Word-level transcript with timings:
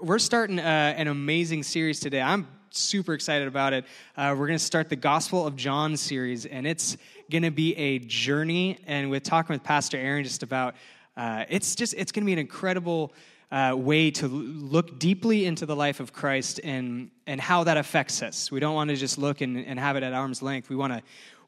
We're 0.00 0.20
starting 0.20 0.60
uh, 0.60 0.62
an 0.62 1.08
amazing 1.08 1.64
series 1.64 1.98
today. 1.98 2.22
I'm 2.22 2.46
super 2.70 3.14
excited 3.14 3.48
about 3.48 3.72
it. 3.72 3.84
Uh, 4.16 4.36
we're 4.38 4.46
going 4.46 4.56
to 4.56 4.64
start 4.64 4.88
the 4.88 4.94
Gospel 4.94 5.44
of 5.44 5.56
John 5.56 5.96
series, 5.96 6.46
and 6.46 6.68
it's 6.68 6.96
going 7.28 7.42
to 7.42 7.50
be 7.50 7.76
a 7.76 7.98
journey. 7.98 8.78
And 8.86 9.10
with 9.10 9.24
talking 9.24 9.54
with 9.54 9.64
Pastor 9.64 9.96
Aaron 9.96 10.22
just 10.22 10.44
about, 10.44 10.76
uh, 11.16 11.46
it's 11.48 11.74
just 11.74 11.94
it's 11.94 12.12
going 12.12 12.22
to 12.22 12.26
be 12.26 12.32
an 12.32 12.38
incredible 12.38 13.12
uh, 13.50 13.74
way 13.76 14.12
to 14.12 14.28
look 14.28 15.00
deeply 15.00 15.46
into 15.46 15.66
the 15.66 15.74
life 15.74 15.98
of 15.98 16.12
Christ 16.12 16.60
and 16.62 17.10
and 17.26 17.40
how 17.40 17.64
that 17.64 17.76
affects 17.76 18.22
us. 18.22 18.52
We 18.52 18.60
don't 18.60 18.76
want 18.76 18.90
to 18.90 18.96
just 18.96 19.18
look 19.18 19.40
and, 19.40 19.58
and 19.58 19.80
have 19.80 19.96
it 19.96 20.04
at 20.04 20.12
arm's 20.12 20.42
length. 20.42 20.68
We 20.68 20.76
want 20.76 20.92
to 20.92 21.02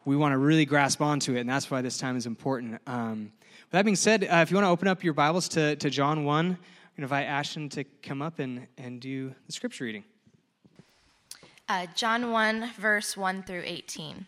we 0.04 0.16
want 0.16 0.32
to 0.32 0.38
really 0.38 0.64
grasp 0.64 1.00
onto 1.00 1.36
it, 1.36 1.40
and 1.42 1.48
that's 1.48 1.70
why 1.70 1.82
this 1.82 1.98
time 1.98 2.16
is 2.16 2.26
important. 2.26 2.80
Um, 2.88 3.30
with 3.60 3.70
that 3.70 3.84
being 3.84 3.94
said, 3.94 4.24
uh, 4.24 4.38
if 4.38 4.50
you 4.50 4.56
want 4.56 4.64
to 4.64 4.70
open 4.70 4.88
up 4.88 5.04
your 5.04 5.14
Bibles 5.14 5.48
to, 5.50 5.76
to 5.76 5.88
John 5.88 6.24
1, 6.94 6.96
to 6.96 7.02
invite 7.02 7.26
Ashton 7.26 7.68
to 7.70 7.84
come 8.02 8.22
up 8.22 8.38
and, 8.38 8.66
and 8.78 9.00
do 9.00 9.34
the 9.46 9.52
scripture 9.52 9.84
reading. 9.84 10.04
Uh, 11.68 11.86
John 11.94 12.32
1, 12.32 12.72
verse 12.78 13.16
1 13.16 13.44
through 13.44 13.62
18. 13.64 14.26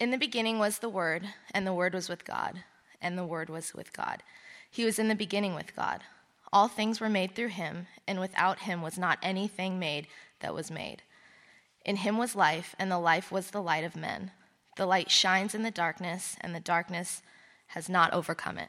In 0.00 0.10
the 0.10 0.18
beginning 0.18 0.58
was 0.58 0.78
the 0.78 0.88
Word, 0.88 1.24
and 1.52 1.66
the 1.66 1.72
Word 1.72 1.94
was 1.94 2.08
with 2.08 2.24
God, 2.24 2.64
and 3.00 3.16
the 3.16 3.24
Word 3.24 3.48
was 3.48 3.74
with 3.74 3.92
God. 3.92 4.22
He 4.70 4.84
was 4.84 4.98
in 4.98 5.08
the 5.08 5.14
beginning 5.14 5.54
with 5.54 5.74
God. 5.74 6.02
All 6.52 6.68
things 6.68 7.00
were 7.00 7.08
made 7.08 7.34
through 7.34 7.48
him, 7.48 7.86
and 8.06 8.20
without 8.20 8.60
him 8.60 8.82
was 8.82 8.98
not 8.98 9.18
anything 9.22 9.78
made 9.78 10.06
that 10.40 10.54
was 10.54 10.70
made. 10.70 11.02
In 11.84 11.96
him 11.96 12.18
was 12.18 12.34
life, 12.34 12.74
and 12.78 12.90
the 12.90 12.98
life 12.98 13.30
was 13.30 13.50
the 13.50 13.62
light 13.62 13.84
of 13.84 13.96
men. 13.96 14.32
The 14.76 14.86
light 14.86 15.10
shines 15.10 15.54
in 15.54 15.62
the 15.62 15.70
darkness, 15.70 16.36
and 16.40 16.54
the 16.54 16.60
darkness 16.60 17.22
has 17.68 17.88
not 17.88 18.12
overcome 18.12 18.58
it. 18.58 18.68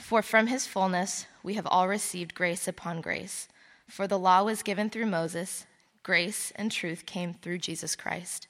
For 0.00 0.22
from 0.22 0.48
his 0.48 0.66
fullness 0.66 1.26
we 1.42 1.54
have 1.54 1.66
all 1.66 1.86
received 1.86 2.34
grace 2.34 2.66
upon 2.66 3.00
grace. 3.00 3.48
For 3.86 4.06
the 4.06 4.18
law 4.18 4.42
was 4.42 4.62
given 4.62 4.90
through 4.90 5.06
Moses, 5.06 5.66
grace 6.02 6.52
and 6.56 6.72
truth 6.72 7.06
came 7.06 7.34
through 7.34 7.58
Jesus 7.58 7.94
Christ. 7.94 8.48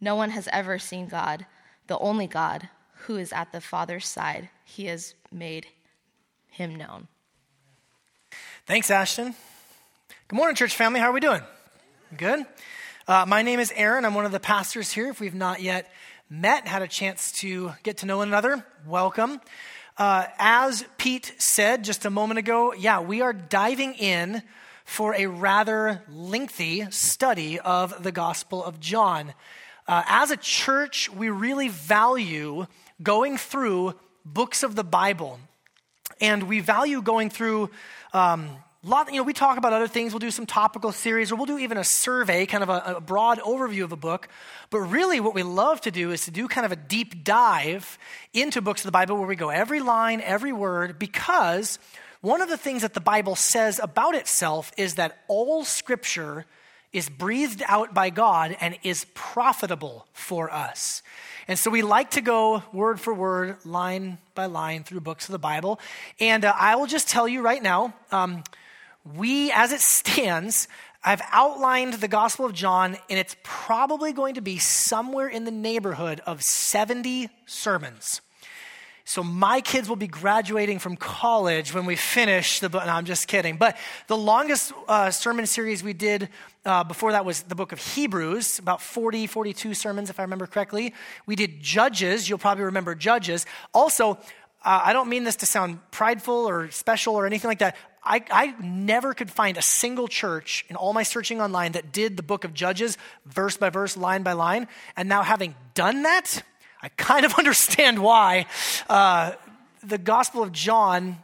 No 0.00 0.14
one 0.14 0.30
has 0.30 0.48
ever 0.52 0.78
seen 0.78 1.08
God, 1.08 1.46
the 1.86 1.98
only 1.98 2.26
God, 2.26 2.68
who 3.06 3.16
is 3.16 3.32
at 3.32 3.50
the 3.50 3.60
Father's 3.60 4.06
side. 4.06 4.50
He 4.64 4.86
has 4.86 5.14
made 5.32 5.66
him 6.48 6.74
known. 6.74 7.08
Thanks, 8.66 8.90
Ashton. 8.90 9.34
Good 10.28 10.36
morning, 10.36 10.56
church 10.56 10.76
family. 10.76 11.00
How 11.00 11.10
are 11.10 11.12
we 11.12 11.20
doing? 11.20 11.42
Good. 12.16 12.46
Uh, 13.08 13.24
my 13.26 13.42
name 13.42 13.58
is 13.58 13.72
Aaron. 13.74 14.04
I'm 14.04 14.14
one 14.14 14.26
of 14.26 14.32
the 14.32 14.40
pastors 14.40 14.92
here. 14.92 15.08
If 15.08 15.20
we've 15.20 15.34
not 15.34 15.60
yet 15.60 15.90
met, 16.30 16.66
had 16.66 16.82
a 16.82 16.88
chance 16.88 17.32
to 17.32 17.72
get 17.82 17.98
to 17.98 18.06
know 18.06 18.18
one 18.18 18.28
another, 18.28 18.64
welcome. 18.86 19.40
Uh, 19.96 20.26
as 20.38 20.84
Pete 20.98 21.32
said 21.38 21.84
just 21.84 22.04
a 22.04 22.10
moment 22.10 22.38
ago, 22.38 22.74
yeah, 22.74 23.00
we 23.00 23.20
are 23.20 23.32
diving 23.32 23.94
in 23.94 24.42
for 24.84 25.14
a 25.14 25.26
rather 25.26 26.02
lengthy 26.08 26.90
study 26.90 27.60
of 27.60 28.02
the 28.02 28.10
Gospel 28.10 28.64
of 28.64 28.80
John. 28.80 29.34
Uh, 29.86 30.02
as 30.06 30.32
a 30.32 30.36
church, 30.36 31.08
we 31.10 31.28
really 31.28 31.68
value 31.68 32.66
going 33.02 33.36
through 33.36 33.94
books 34.24 34.64
of 34.64 34.74
the 34.74 34.82
Bible. 34.82 35.38
And 36.20 36.44
we 36.44 36.58
value 36.58 37.00
going 37.00 37.30
through 37.30 37.70
um, 38.12 38.50
lot, 38.84 39.10
you 39.10 39.16
know, 39.16 39.22
we 39.22 39.32
talk 39.32 39.56
about 39.56 39.72
other 39.72 39.88
things. 39.88 40.12
We'll 40.12 40.20
do 40.20 40.30
some 40.30 40.46
topical 40.46 40.92
series, 40.92 41.32
or 41.32 41.36
we'll 41.36 41.46
do 41.46 41.58
even 41.58 41.78
a 41.78 41.84
survey, 41.84 42.46
kind 42.46 42.62
of 42.62 42.68
a, 42.68 42.96
a, 42.96 43.00
broad 43.00 43.38
overview 43.40 43.84
of 43.84 43.92
a 43.92 43.96
book. 43.96 44.28
But 44.70 44.80
really, 44.80 45.20
what 45.20 45.34
we 45.34 45.42
love 45.42 45.80
to 45.82 45.90
do 45.90 46.10
is 46.10 46.24
to 46.26 46.30
do 46.30 46.48
kind 46.48 46.64
of 46.64 46.72
a 46.72 46.76
deep 46.76 47.24
dive 47.24 47.98
into 48.32 48.60
books 48.60 48.82
of 48.82 48.86
the 48.86 48.92
Bible 48.92 49.16
where 49.16 49.26
we 49.26 49.36
go 49.36 49.48
every 49.50 49.80
line, 49.80 50.20
every 50.20 50.52
word, 50.52 50.98
because 50.98 51.78
one 52.20 52.40
of 52.40 52.48
the 52.48 52.56
things 52.56 52.82
that 52.82 52.94
the 52.94 53.00
Bible 53.00 53.36
says 53.36 53.80
about 53.82 54.14
itself 54.14 54.72
is 54.76 54.94
that 54.94 55.18
all 55.28 55.64
scripture 55.64 56.46
is 56.92 57.08
breathed 57.08 57.62
out 57.66 57.92
by 57.92 58.08
God 58.08 58.56
and 58.60 58.78
is 58.82 59.04
profitable 59.14 60.06
for 60.12 60.50
us. 60.50 61.02
And 61.48 61.58
so 61.58 61.70
we 61.70 61.82
like 61.82 62.12
to 62.12 62.20
go 62.20 62.62
word 62.72 63.00
for 63.00 63.12
word, 63.12 63.56
line 63.66 64.18
by 64.34 64.46
line 64.46 64.84
through 64.84 65.00
books 65.00 65.28
of 65.28 65.32
the 65.32 65.38
Bible. 65.38 65.80
And 66.20 66.44
uh, 66.44 66.54
I 66.56 66.76
will 66.76 66.86
just 66.86 67.08
tell 67.08 67.28
you 67.28 67.42
right 67.42 67.62
now, 67.62 67.92
um, 68.10 68.44
we, 69.04 69.50
as 69.52 69.72
it 69.72 69.80
stands, 69.80 70.68
I've 71.04 71.22
outlined 71.30 71.94
the 71.94 72.08
Gospel 72.08 72.46
of 72.46 72.54
John, 72.54 72.96
and 73.10 73.18
it's 73.18 73.36
probably 73.42 74.12
going 74.12 74.34
to 74.34 74.40
be 74.40 74.58
somewhere 74.58 75.28
in 75.28 75.44
the 75.44 75.50
neighborhood 75.50 76.20
of 76.26 76.42
70 76.42 77.28
sermons. 77.44 78.22
So 79.06 79.22
my 79.22 79.60
kids 79.60 79.86
will 79.86 79.96
be 79.96 80.06
graduating 80.06 80.78
from 80.78 80.96
college 80.96 81.74
when 81.74 81.84
we 81.84 81.94
finish 81.94 82.60
the 82.60 82.70
book. 82.70 82.86
No, 82.86 82.92
I'm 82.92 83.04
just 83.04 83.28
kidding. 83.28 83.58
But 83.58 83.76
the 84.06 84.16
longest 84.16 84.72
uh, 84.88 85.10
sermon 85.10 85.46
series 85.46 85.82
we 85.82 85.92
did 85.92 86.30
uh, 86.64 86.84
before 86.84 87.12
that 87.12 87.26
was 87.26 87.42
the 87.42 87.54
book 87.54 87.72
of 87.72 87.78
Hebrews, 87.78 88.58
about 88.58 88.80
40, 88.80 89.26
42 89.26 89.74
sermons, 89.74 90.08
if 90.08 90.18
I 90.18 90.22
remember 90.22 90.46
correctly. 90.46 90.94
We 91.26 91.36
did 91.36 91.60
Judges. 91.60 92.30
You'll 92.30 92.38
probably 92.38 92.64
remember 92.64 92.94
Judges. 92.94 93.44
Also, 93.74 94.18
uh, 94.64 94.82
I 94.84 94.92
don't 94.92 95.08
mean 95.08 95.24
this 95.24 95.36
to 95.36 95.46
sound 95.46 95.78
prideful 95.90 96.48
or 96.48 96.70
special 96.70 97.14
or 97.14 97.26
anything 97.26 97.48
like 97.48 97.58
that. 97.58 97.76
I, 98.02 98.22
I 98.30 98.54
never 98.60 99.14
could 99.14 99.30
find 99.30 99.56
a 99.56 99.62
single 99.62 100.08
church 100.08 100.64
in 100.68 100.76
all 100.76 100.92
my 100.92 101.02
searching 101.02 101.40
online 101.40 101.72
that 101.72 101.92
did 101.92 102.16
the 102.16 102.22
book 102.22 102.44
of 102.44 102.52
Judges 102.52 102.98
verse 103.24 103.56
by 103.56 103.70
verse, 103.70 103.96
line 103.96 104.22
by 104.22 104.32
line. 104.32 104.68
And 104.96 105.08
now, 105.08 105.22
having 105.22 105.54
done 105.74 106.02
that, 106.02 106.42
I 106.82 106.88
kind 106.88 107.24
of 107.24 107.34
understand 107.38 107.98
why. 107.98 108.46
Uh, 108.88 109.32
the 109.82 109.98
Gospel 109.98 110.42
of 110.42 110.52
John 110.52 111.18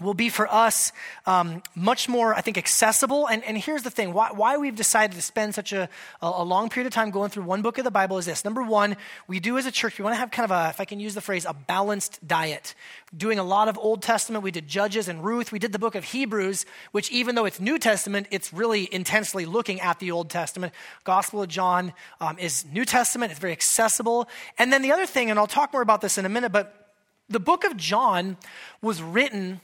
will 0.00 0.14
be 0.14 0.28
for 0.28 0.52
us 0.52 0.92
um, 1.24 1.62
much 1.74 2.08
more, 2.08 2.34
I 2.34 2.40
think, 2.40 2.58
accessible. 2.58 3.26
And, 3.26 3.42
and 3.44 3.56
here's 3.56 3.82
the 3.82 3.90
thing 3.90 4.12
why, 4.12 4.30
why 4.32 4.56
we've 4.56 4.74
decided 4.74 5.16
to 5.16 5.22
spend 5.22 5.54
such 5.54 5.72
a, 5.72 5.88
a 6.20 6.44
long 6.44 6.68
period 6.68 6.86
of 6.86 6.92
time 6.92 7.10
going 7.10 7.30
through 7.30 7.44
one 7.44 7.62
book 7.62 7.78
of 7.78 7.84
the 7.84 7.90
Bible 7.90 8.18
is 8.18 8.26
this. 8.26 8.44
Number 8.44 8.62
one, 8.62 8.96
we 9.26 9.40
do 9.40 9.56
as 9.56 9.64
a 9.66 9.70
church, 9.70 9.98
we 9.98 10.02
want 10.04 10.14
to 10.14 10.18
have 10.18 10.30
kind 10.30 10.50
of 10.50 10.50
a, 10.50 10.68
if 10.70 10.80
I 10.80 10.84
can 10.84 11.00
use 11.00 11.14
the 11.14 11.20
phrase, 11.20 11.46
a 11.46 11.54
balanced 11.54 12.26
diet. 12.26 12.74
Doing 13.16 13.38
a 13.38 13.44
lot 13.44 13.68
of 13.68 13.78
Old 13.78 14.02
Testament, 14.02 14.44
we 14.44 14.50
did 14.50 14.68
Judges 14.68 15.08
and 15.08 15.24
Ruth, 15.24 15.52
we 15.52 15.58
did 15.58 15.72
the 15.72 15.78
book 15.78 15.94
of 15.94 16.04
Hebrews, 16.04 16.66
which 16.92 17.10
even 17.10 17.34
though 17.34 17.46
it's 17.46 17.60
New 17.60 17.78
Testament, 17.78 18.26
it's 18.30 18.52
really 18.52 18.92
intensely 18.92 19.46
looking 19.46 19.80
at 19.80 19.98
the 19.98 20.10
Old 20.10 20.28
Testament. 20.28 20.74
Gospel 21.04 21.42
of 21.42 21.48
John 21.48 21.94
um, 22.20 22.38
is 22.38 22.66
New 22.66 22.84
Testament, 22.84 23.30
it's 23.30 23.40
very 23.40 23.52
accessible. 23.52 24.28
And 24.58 24.72
then 24.72 24.82
the 24.82 24.92
other 24.92 25.06
thing, 25.06 25.30
and 25.30 25.38
I'll 25.38 25.46
talk 25.46 25.72
more 25.72 25.82
about 25.82 26.02
this 26.02 26.18
in 26.18 26.26
a 26.26 26.28
minute, 26.28 26.52
but 26.52 26.92
the 27.28 27.40
book 27.40 27.64
of 27.64 27.76
John 27.76 28.36
was 28.82 29.02
written 29.02 29.60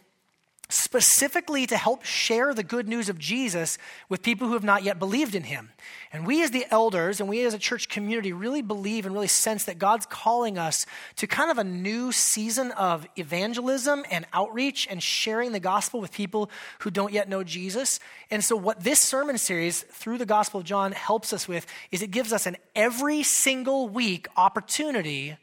specifically 0.72 1.66
to 1.66 1.76
help 1.76 2.04
share 2.04 2.54
the 2.54 2.62
good 2.62 2.88
news 2.88 3.08
of 3.08 3.18
Jesus 3.18 3.78
with 4.08 4.22
people 4.22 4.48
who 4.48 4.54
have 4.54 4.64
not 4.64 4.82
yet 4.82 4.98
believed 4.98 5.34
in 5.34 5.44
him. 5.44 5.70
And 6.12 6.26
we, 6.26 6.42
as 6.42 6.50
the 6.50 6.66
elders 6.70 7.20
and 7.20 7.28
we 7.28 7.44
as 7.44 7.54
a 7.54 7.58
church 7.58 7.88
community, 7.88 8.32
really 8.32 8.62
believe 8.62 9.06
and 9.06 9.14
really 9.14 9.28
sense 9.28 9.64
that 9.64 9.78
God's 9.78 10.06
calling 10.06 10.58
us 10.58 10.86
to 11.16 11.26
kind 11.26 11.50
of 11.50 11.58
a 11.58 11.64
new 11.64 12.12
season 12.12 12.70
of 12.72 13.06
evangelism 13.16 14.04
and 14.10 14.26
outreach 14.32 14.86
and 14.90 15.02
sharing 15.02 15.52
the 15.52 15.60
gospel 15.60 16.00
with 16.00 16.12
people 16.12 16.50
who 16.80 16.90
don't 16.90 17.12
yet 17.12 17.28
know 17.28 17.42
Jesus. 17.42 18.00
And 18.30 18.42
so, 18.44 18.56
what 18.56 18.80
this 18.82 19.00
sermon 19.00 19.38
series 19.38 19.82
through 19.82 20.18
the 20.18 20.26
Gospel 20.26 20.60
of 20.60 20.66
John 20.66 20.92
helps 20.92 21.32
us 21.32 21.46
with 21.46 21.66
is 21.90 22.02
it 22.02 22.10
gives 22.10 22.32
us 22.32 22.46
an 22.46 22.56
every 22.74 23.22
single 23.22 23.88
week 23.88 24.28
opportunity 24.36 25.36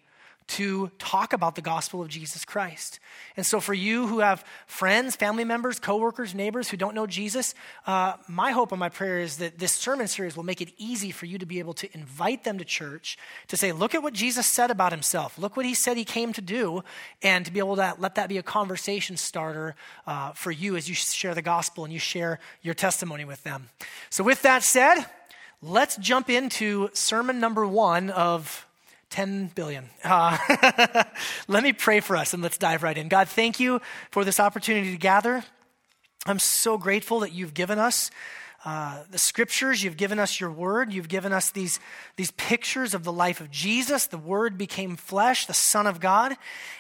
to 0.50 0.90
talk 0.98 1.34
about 1.34 1.54
the 1.54 1.62
gospel 1.62 2.02
of 2.02 2.08
Jesus 2.08 2.44
Christ. 2.44 3.00
And 3.38 3.46
so, 3.46 3.60
for 3.60 3.74
you 3.74 4.08
who 4.08 4.20
have 4.20 4.44
friends, 4.66 5.16
family 5.16 5.44
members, 5.44 5.80
coworkers, 5.80 6.34
neighbors 6.34 6.70
who 6.70 6.78
don't 6.78 6.96
know 6.96 7.06
Jesus, 7.06 7.54
uh, 7.86 8.14
my 8.28 8.52
hope 8.52 8.72
and 8.72 8.80
my 8.80 8.90
prayer 8.90 9.20
is 9.20 9.38
that 9.38 9.60
this 9.60 9.74
sermon 9.74 10.08
series 10.08 10.36
will 10.36 10.44
make 10.44 10.60
it 10.60 10.70
easy 10.78 11.12
for 11.12 11.28
you 11.28 11.38
to 11.38 11.46
be 11.46 11.60
able 11.60 11.74
to 11.76 11.90
invite 11.94 12.44
them 12.46 12.58
to 12.58 12.66
church, 12.66 13.18
to 13.48 13.58
say, 13.58 13.72
Look 13.72 13.94
at 13.94 14.02
what 14.02 14.14
Jesus 14.14 14.48
said 14.48 14.72
about 14.72 14.92
himself. 14.92 15.38
Look 15.38 15.56
what 15.56 15.68
he 15.68 15.76
said 15.76 15.98
he 15.98 16.06
came 16.06 16.34
to 16.34 16.42
do, 16.42 16.84
and 17.22 17.46
to 17.46 17.52
be 17.52 17.60
able 17.60 17.76
to 17.76 17.94
let 18.00 18.16
that 18.16 18.28
be 18.28 18.40
a 18.40 18.44
conversation 18.44 19.18
starter 19.18 19.76
uh, 20.08 20.32
for 20.32 20.52
you 20.52 20.76
as 20.76 20.90
you 20.90 20.96
share 20.96 21.36
the 21.36 21.44
gospel 21.44 21.84
and 21.84 21.94
you 21.94 22.00
share 22.00 22.40
your 22.64 22.74
testimony 22.74 23.24
with 23.24 23.44
them. 23.44 23.70
So, 24.10 24.24
with 24.24 24.42
that 24.42 24.64
said, 24.64 25.06
let's 25.62 25.96
jump 25.98 26.28
into 26.28 26.90
sermon 26.94 27.40
number 27.40 27.68
one 27.68 28.10
of 28.10 28.66
10 29.10 29.52
billion. 29.56 29.90
Uh, 30.04 30.38
let 31.48 31.64
me 31.64 31.74
pray 31.74 32.00
for 32.00 32.16
us 32.16 32.34
and 32.34 32.44
let's 32.44 32.58
dive 32.58 32.84
right 32.84 32.98
in. 32.98 33.08
God, 33.08 33.28
thank 33.28 33.60
you 33.60 33.82
for 34.12 34.24
this 34.24 34.40
opportunity 34.40 34.92
to 34.92 34.98
gather. 34.98 35.44
I'm 36.26 36.40
so 36.40 36.78
grateful 36.78 37.22
that 37.22 37.32
you've 37.32 37.54
given 37.54 37.80
us 37.80 38.12
uh, 38.66 39.04
the 39.10 39.18
scriptures, 39.18 39.82
you've 39.84 39.96
given 39.96 40.20
us 40.20 40.40
your 40.40 40.52
word, 40.52 40.92
you've 40.92 41.08
given 41.08 41.32
us 41.32 41.50
these, 41.52 41.80
these 42.18 42.32
pictures 42.32 42.94
of 42.94 43.06
the 43.06 43.12
life 43.12 43.40
of 43.40 43.50
Jesus. 43.50 44.08
The 44.08 44.18
word 44.18 44.58
became 44.58 44.98
flesh, 44.98 45.46
the 45.46 45.54
Son 45.54 45.88
of 45.88 46.02
God. 46.02 46.36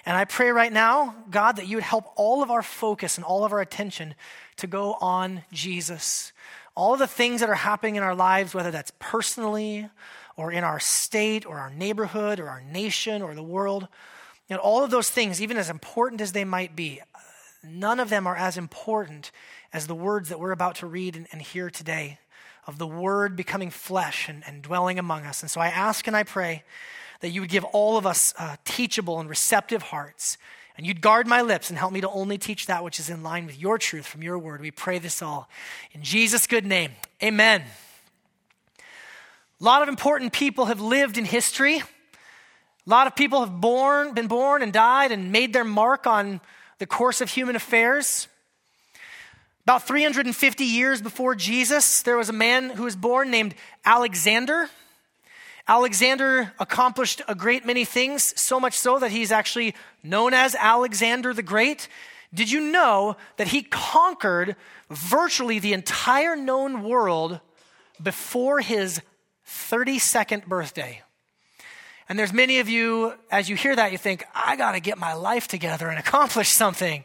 And 0.05 0.17
I 0.17 0.25
pray 0.25 0.49
right 0.49 0.73
now, 0.73 1.15
God, 1.31 1.55
that 1.55 1.67
you 1.67 1.77
would 1.77 1.85
help 1.85 2.11
all 2.17 2.43
of 2.43 2.51
our 2.51 2.61
focus 2.61 3.15
and 3.15 3.23
all 3.23 3.45
of 3.45 3.53
our 3.53 3.61
attention 3.61 4.13
to 4.57 4.67
go 4.67 4.95
on 4.95 5.43
Jesus. 5.53 6.33
All 6.75 6.93
of 6.93 6.99
the 6.99 7.07
things 7.07 7.39
that 7.39 7.49
are 7.49 7.55
happening 7.55 7.95
in 7.95 8.03
our 8.03 8.15
lives, 8.15 8.53
whether 8.53 8.71
that's 8.71 8.91
personally 8.99 9.89
or 10.39 10.53
in 10.53 10.63
our 10.63 10.79
state 10.79 11.45
or 11.45 11.59
our 11.59 11.69
neighborhood 11.69 12.39
or 12.39 12.47
our 12.47 12.61
nation 12.61 13.21
or 13.21 13.35
the 13.35 13.43
world. 13.43 13.89
You 14.47 14.55
know, 14.55 14.61
all 14.61 14.85
of 14.85 14.89
those 14.89 15.09
things, 15.09 15.41
even 15.41 15.57
as 15.57 15.69
important 15.69 16.21
as 16.21 16.31
they 16.31 16.45
might 16.45 16.77
be, 16.77 17.01
none 17.61 17.99
of 17.99 18.09
them 18.09 18.25
are 18.25 18.37
as 18.37 18.57
important 18.57 19.31
as 19.73 19.85
the 19.85 19.93
words 19.93 20.29
that 20.29 20.39
we're 20.39 20.53
about 20.53 20.75
to 20.75 20.87
read 20.87 21.17
and, 21.17 21.27
and 21.33 21.41
hear 21.41 21.69
today 21.69 22.19
of 22.65 22.77
the 22.77 22.87
Word 22.87 23.35
becoming 23.35 23.69
flesh 23.69 24.29
and, 24.29 24.43
and, 24.47 24.61
dwelling 24.61 24.97
among 24.97 25.25
us. 25.25 25.41
And 25.41 25.51
so 25.51 25.59
I 25.59 25.67
ask 25.67 26.07
and 26.07 26.15
I 26.15 26.23
pray 26.23 26.63
that 27.19 27.29
you 27.29 27.41
would 27.41 27.49
give 27.49 27.65
all 27.65 27.97
of 27.97 28.05
us 28.05 28.33
uh, 28.39 28.55
teachable 28.63 29.19
and 29.19 29.29
receptive 29.29 29.81
hearts. 29.81 30.37
And 30.77 30.87
you'd 30.87 31.01
guard 31.01 31.27
my 31.27 31.41
lips 31.41 31.69
and 31.69 31.77
help 31.77 31.91
me 31.91 31.99
to 31.99 32.09
only 32.09 32.37
teach 32.37 32.67
that 32.67 32.81
which 32.81 32.97
is 32.97 33.09
in 33.09 33.23
line 33.23 33.45
with 33.45 33.59
your 33.59 33.77
truth 33.77 34.05
from 34.05 34.23
your 34.23 34.39
word. 34.39 34.61
We 34.61 34.71
pray 34.71 34.99
this 34.99 35.21
all 35.21 35.49
in 35.91 36.01
Jesus' 36.01 36.47
good 36.47 36.65
name. 36.65 36.91
Amen. 37.21 37.63
A 39.61 39.65
lot 39.65 39.81
of 39.81 39.89
important 39.89 40.31
people 40.31 40.65
have 40.65 40.79
lived 40.79 41.17
in 41.17 41.25
history. 41.25 41.79
A 41.79 41.83
lot 42.85 43.07
of 43.07 43.15
people 43.17 43.41
have 43.41 43.59
born, 43.59 44.13
been 44.13 44.27
born 44.27 44.61
and 44.61 44.71
died 44.71 45.11
and 45.11 45.33
made 45.33 45.51
their 45.51 45.65
mark 45.65 46.07
on 46.07 46.39
the 46.77 46.85
course 46.85 47.19
of 47.19 47.29
human 47.29 47.57
affairs. 47.57 48.29
About 49.63 49.85
350 49.85 50.63
years 50.63 51.01
before 51.01 51.35
Jesus, 51.35 52.03
there 52.03 52.15
was 52.15 52.29
a 52.29 52.33
man 52.33 52.69
who 52.69 52.83
was 52.83 52.95
born 52.95 53.31
named 53.31 53.53
Alexander. 53.83 54.69
Alexander 55.67 56.53
accomplished 56.57 57.21
a 57.27 57.35
great 57.35 57.65
many 57.65 57.83
things, 57.83 58.33
so 58.39 58.61
much 58.61 58.77
so 58.77 58.97
that 58.99 59.11
he's 59.11 59.29
actually 59.29 59.75
known 60.03 60.33
as 60.33 60.55
Alexander 60.55 61.33
the 61.33 61.43
Great. 61.43 61.89
Did 62.33 62.49
you 62.49 62.61
know 62.61 63.17
that 63.35 63.49
he 63.49 63.63
conquered 63.63 64.55
virtually 64.89 65.59
the 65.59 65.73
entire 65.73 66.37
known 66.37 66.83
world 66.83 67.41
before 68.01 68.61
his 68.61 69.01
32nd 69.49 70.45
birthday. 70.45 71.01
And 72.07 72.17
there's 72.17 72.33
many 72.33 72.59
of 72.59 72.69
you, 72.69 73.13
as 73.29 73.49
you 73.49 73.55
hear 73.55 73.75
that, 73.75 73.91
you 73.91 73.97
think, 73.97 74.25
I 74.33 74.55
got 74.55 74.71
to 74.71 74.79
get 74.79 74.97
my 74.97 75.13
life 75.13 75.47
together 75.47 75.89
and 75.89 75.99
accomplish 75.99 76.49
something. 76.49 77.03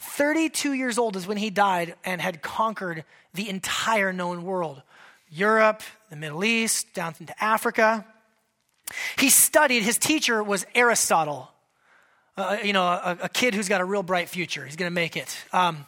32 0.00 0.72
years 0.74 0.98
old 0.98 1.16
is 1.16 1.26
when 1.26 1.36
he 1.36 1.50
died 1.50 1.94
and 2.04 2.20
had 2.20 2.42
conquered 2.42 3.04
the 3.32 3.48
entire 3.48 4.12
known 4.12 4.44
world 4.44 4.82
Europe, 5.30 5.82
the 6.10 6.16
Middle 6.16 6.44
East, 6.44 6.92
down 6.94 7.14
into 7.18 7.42
Africa. 7.42 8.04
He 9.18 9.30
studied, 9.30 9.82
his 9.82 9.98
teacher 9.98 10.42
was 10.42 10.64
Aristotle, 10.74 11.50
uh, 12.36 12.58
you 12.62 12.72
know, 12.72 12.84
a, 12.84 13.18
a, 13.22 13.28
kid 13.28 13.54
who's 13.54 13.68
got 13.68 13.80
a 13.80 13.84
real 13.84 14.02
bright 14.02 14.28
future. 14.28 14.64
He's 14.64 14.76
going 14.76 14.90
to 14.90 14.94
make 14.94 15.16
it. 15.16 15.36
Um, 15.52 15.86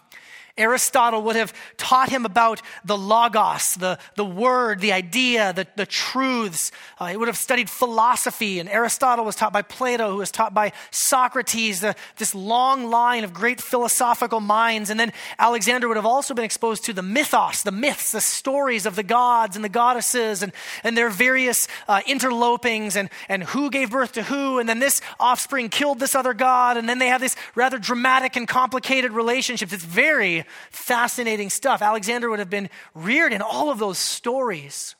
Aristotle 0.58 1.22
would 1.22 1.36
have 1.36 1.52
taught 1.76 2.08
him 2.08 2.24
about 2.24 2.62
the 2.84 2.96
logos, 2.96 3.74
the, 3.74 3.98
the 4.14 4.24
word, 4.24 4.80
the 4.80 4.92
idea, 4.92 5.52
the, 5.52 5.66
the 5.76 5.84
truths. 5.84 6.72
Uh, 6.98 7.08
he 7.08 7.16
would 7.16 7.28
have 7.28 7.36
studied 7.36 7.68
philosophy, 7.68 8.58
and 8.58 8.68
Aristotle 8.68 9.24
was 9.24 9.36
taught 9.36 9.52
by 9.52 9.60
Plato, 9.60 10.10
who 10.10 10.16
was 10.16 10.30
taught 10.30 10.54
by 10.54 10.72
Socrates, 10.90 11.80
the, 11.80 11.94
this 12.16 12.34
long 12.34 12.88
line 12.88 13.22
of 13.22 13.34
great 13.34 13.60
philosophical 13.60 14.40
minds. 14.40 14.88
And 14.88 14.98
then 14.98 15.12
Alexander 15.38 15.88
would 15.88 15.98
have 15.98 16.06
also 16.06 16.32
been 16.32 16.44
exposed 16.44 16.84
to 16.86 16.94
the 16.94 17.02
mythos, 17.02 17.62
the 17.62 17.70
myths, 17.70 18.12
the 18.12 18.20
stories 18.22 18.86
of 18.86 18.96
the 18.96 19.02
gods 19.02 19.56
and 19.56 19.64
the 19.64 19.68
goddesses 19.68 20.42
and, 20.42 20.52
and 20.82 20.96
their 20.96 21.10
various 21.10 21.68
uh, 21.86 22.00
interlopings 22.06 22.96
and, 22.96 23.10
and 23.28 23.44
who 23.44 23.68
gave 23.68 23.90
birth 23.90 24.12
to 24.12 24.22
who. 24.22 24.58
And 24.58 24.66
then 24.66 24.78
this 24.78 25.02
offspring 25.20 25.68
killed 25.68 26.00
this 26.00 26.14
other 26.14 26.32
god. 26.32 26.78
And 26.78 26.88
then 26.88 26.98
they 26.98 27.08
have 27.08 27.20
this 27.20 27.36
rather 27.54 27.78
dramatic 27.78 28.36
and 28.36 28.48
complicated 28.48 29.12
relationships. 29.12 29.74
It's 29.74 29.84
very 29.84 30.45
fascinating 30.70 31.50
stuff. 31.50 31.82
Alexander 31.82 32.30
would 32.30 32.38
have 32.38 32.50
been 32.50 32.70
reared 32.94 33.32
in 33.32 33.42
all 33.42 33.70
of 33.70 33.78
those 33.78 33.98
stories. 33.98 34.94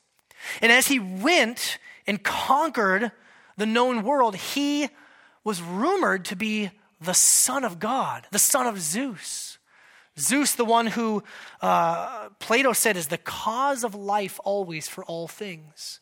And 0.61 0.71
as 0.71 0.87
he 0.87 0.99
went 0.99 1.79
and 2.05 2.23
conquered 2.23 3.11
the 3.57 3.65
known 3.65 4.03
world, 4.03 4.35
he 4.35 4.89
was 5.43 5.61
rumored 5.61 6.25
to 6.25 6.35
be 6.35 6.71
the 6.99 7.13
son 7.13 7.63
of 7.63 7.79
God, 7.79 8.27
the 8.31 8.39
son 8.39 8.67
of 8.67 8.79
Zeus. 8.79 9.57
Zeus, 10.19 10.53
the 10.53 10.65
one 10.65 10.87
who 10.87 11.23
uh, 11.61 12.29
Plato 12.39 12.73
said 12.73 12.97
is 12.97 13.07
the 13.07 13.17
cause 13.17 13.83
of 13.83 13.93
life 13.93 14.39
always 14.43 14.87
for 14.87 15.03
all 15.05 15.27
things. 15.27 15.99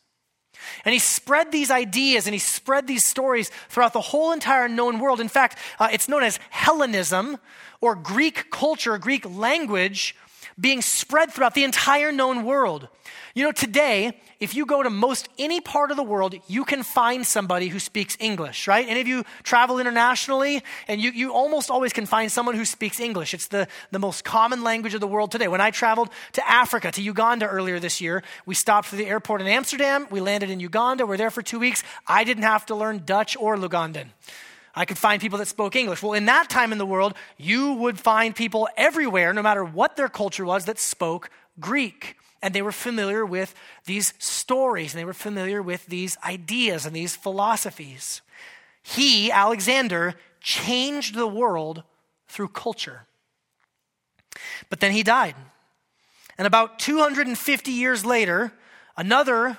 And 0.84 0.92
he 0.92 0.98
spread 0.98 1.52
these 1.52 1.70
ideas 1.70 2.26
and 2.26 2.34
he 2.34 2.38
spread 2.38 2.86
these 2.86 3.04
stories 3.04 3.50
throughout 3.68 3.92
the 3.92 4.00
whole 4.00 4.32
entire 4.32 4.68
known 4.68 4.98
world. 4.98 5.20
In 5.20 5.28
fact, 5.28 5.58
uh, 5.78 5.88
it's 5.92 6.08
known 6.08 6.22
as 6.22 6.38
Hellenism 6.50 7.38
or 7.80 7.94
Greek 7.94 8.50
culture, 8.50 8.96
Greek 8.98 9.24
language 9.28 10.14
being 10.58 10.80
spread 10.80 11.32
throughout 11.32 11.54
the 11.54 11.64
entire 11.64 12.10
known 12.10 12.44
world. 12.44 12.88
You 13.34 13.44
know, 13.44 13.52
today, 13.52 14.18
if 14.40 14.54
you 14.54 14.64
go 14.64 14.82
to 14.82 14.88
most 14.88 15.28
any 15.38 15.60
part 15.60 15.90
of 15.90 15.98
the 15.98 16.02
world, 16.02 16.34
you 16.48 16.64
can 16.64 16.82
find 16.82 17.26
somebody 17.26 17.68
who 17.68 17.78
speaks 17.78 18.16
English, 18.18 18.66
right? 18.66 18.86
Any 18.88 19.00
of 19.02 19.06
you 19.06 19.24
travel 19.42 19.78
internationally, 19.78 20.62
and 20.88 21.00
you, 21.00 21.10
you 21.10 21.32
almost 21.32 21.70
always 21.70 21.92
can 21.92 22.06
find 22.06 22.32
someone 22.32 22.54
who 22.54 22.64
speaks 22.64 22.98
English. 22.98 23.34
It's 23.34 23.48
the, 23.48 23.68
the 23.90 23.98
most 23.98 24.24
common 24.24 24.64
language 24.64 24.94
of 24.94 25.00
the 25.00 25.06
world 25.06 25.30
today. 25.30 25.48
When 25.48 25.60
I 25.60 25.70
traveled 25.70 26.08
to 26.32 26.50
Africa, 26.50 26.90
to 26.92 27.02
Uganda 27.02 27.46
earlier 27.46 27.78
this 27.78 28.00
year, 28.00 28.22
we 28.46 28.54
stopped 28.54 28.88
for 28.88 28.96
the 28.96 29.06
airport 29.06 29.42
in 29.42 29.46
Amsterdam. 29.46 30.06
We 30.10 30.20
landed 30.20 30.48
in 30.48 30.60
Uganda. 30.60 31.06
We're 31.06 31.18
there 31.18 31.30
for 31.30 31.42
two 31.42 31.58
weeks. 31.58 31.82
I 32.06 32.24
didn't 32.24 32.44
have 32.44 32.64
to 32.66 32.74
learn 32.74 33.02
Dutch 33.04 33.36
or 33.38 33.56
Lugandan. 33.56 34.06
I 34.78 34.84
could 34.84 34.98
find 34.98 35.22
people 35.22 35.38
that 35.38 35.48
spoke 35.48 35.74
English. 35.74 36.02
Well, 36.02 36.12
in 36.12 36.26
that 36.26 36.50
time 36.50 36.70
in 36.70 36.78
the 36.78 36.84
world, 36.84 37.14
you 37.38 37.72
would 37.72 37.98
find 37.98 38.36
people 38.36 38.68
everywhere, 38.76 39.32
no 39.32 39.42
matter 39.42 39.64
what 39.64 39.96
their 39.96 40.10
culture 40.10 40.44
was, 40.44 40.66
that 40.66 40.78
spoke 40.78 41.30
Greek 41.58 42.16
and 42.42 42.54
they 42.54 42.60
were 42.60 42.72
familiar 42.72 43.24
with 43.24 43.54
these 43.86 44.12
stories 44.18 44.92
and 44.92 45.00
they 45.00 45.06
were 45.06 45.14
familiar 45.14 45.62
with 45.62 45.86
these 45.86 46.18
ideas 46.22 46.84
and 46.84 46.94
these 46.94 47.16
philosophies. 47.16 48.20
He, 48.82 49.32
Alexander, 49.32 50.14
changed 50.40 51.14
the 51.14 51.26
world 51.26 51.82
through 52.28 52.48
culture. 52.48 53.06
But 54.68 54.80
then 54.80 54.92
he 54.92 55.02
died. 55.02 55.34
And 56.36 56.46
about 56.46 56.78
250 56.78 57.72
years 57.72 58.04
later, 58.04 58.52
another 58.96 59.56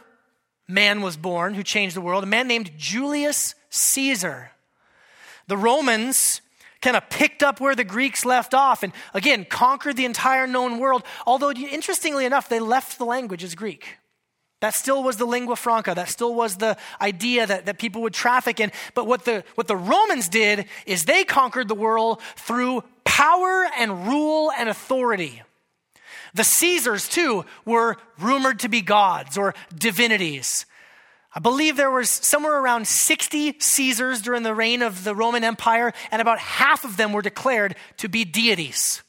man 0.67 1.01
was 1.01 1.17
born 1.17 1.55
who 1.55 1.63
changed 1.63 1.95
the 1.95 2.01
world, 2.01 2.23
a 2.23 2.27
man 2.27 2.47
named 2.47 2.71
Julius 2.77 3.55
Caesar. 3.69 4.51
The 5.47 5.57
Romans 5.57 6.41
kind 6.81 6.95
of 6.95 7.09
picked 7.09 7.41
up 7.41 7.59
where 7.59 7.75
the 7.75 7.83
Greeks 7.83 8.25
left 8.25 8.53
off 8.53 8.83
and 8.83 8.93
again 9.13 9.45
conquered 9.45 9.97
the 9.97 10.05
entire 10.05 10.47
known 10.47 10.77
world. 10.77 11.03
Although, 11.25 11.51
interestingly 11.51 12.25
enough, 12.25 12.49
they 12.49 12.59
left 12.59 12.97
the 12.97 13.05
language 13.05 13.43
as 13.43 13.55
Greek. 13.55 13.97
That 14.59 14.73
still 14.73 15.03
was 15.03 15.17
the 15.17 15.25
lingua 15.25 15.55
franca. 15.55 15.93
That 15.93 16.09
still 16.09 16.33
was 16.33 16.57
the 16.57 16.77
idea 16.99 17.45
that, 17.45 17.67
that 17.67 17.77
people 17.77 18.01
would 18.01 18.13
traffic 18.13 18.59
in. 18.59 18.71
But 18.95 19.05
what 19.05 19.23
the, 19.25 19.43
what 19.55 19.67
the 19.67 19.75
Romans 19.75 20.29
did 20.29 20.65
is 20.87 21.05
they 21.05 21.23
conquered 21.23 21.67
the 21.67 21.75
world 21.75 22.21
through 22.35 22.83
power 23.03 23.67
and 23.77 24.07
rule 24.07 24.51
and 24.57 24.67
authority. 24.67 25.43
The 26.33 26.43
Caesars, 26.43 27.07
too, 27.07 27.45
were 27.65 27.97
rumored 28.19 28.59
to 28.59 28.69
be 28.69 28.81
gods 28.81 29.37
or 29.37 29.53
divinities. 29.75 30.65
I 31.37 31.39
believe 31.39 31.77
there 31.77 31.91
was 31.91 32.09
somewhere 32.09 32.59
around 32.59 32.87
60 32.87 33.57
Caesars 33.59 34.23
during 34.23 34.41
the 34.41 34.55
reign 34.55 34.81
of 34.81 35.03
the 35.03 35.13
Roman 35.13 35.43
Empire, 35.43 35.93
and 36.09 36.19
about 36.19 36.39
half 36.39 36.83
of 36.83 36.97
them 36.97 37.13
were 37.13 37.21
declared 37.21 37.75
to 37.97 38.09
be 38.09 38.25
deities. 38.25 39.03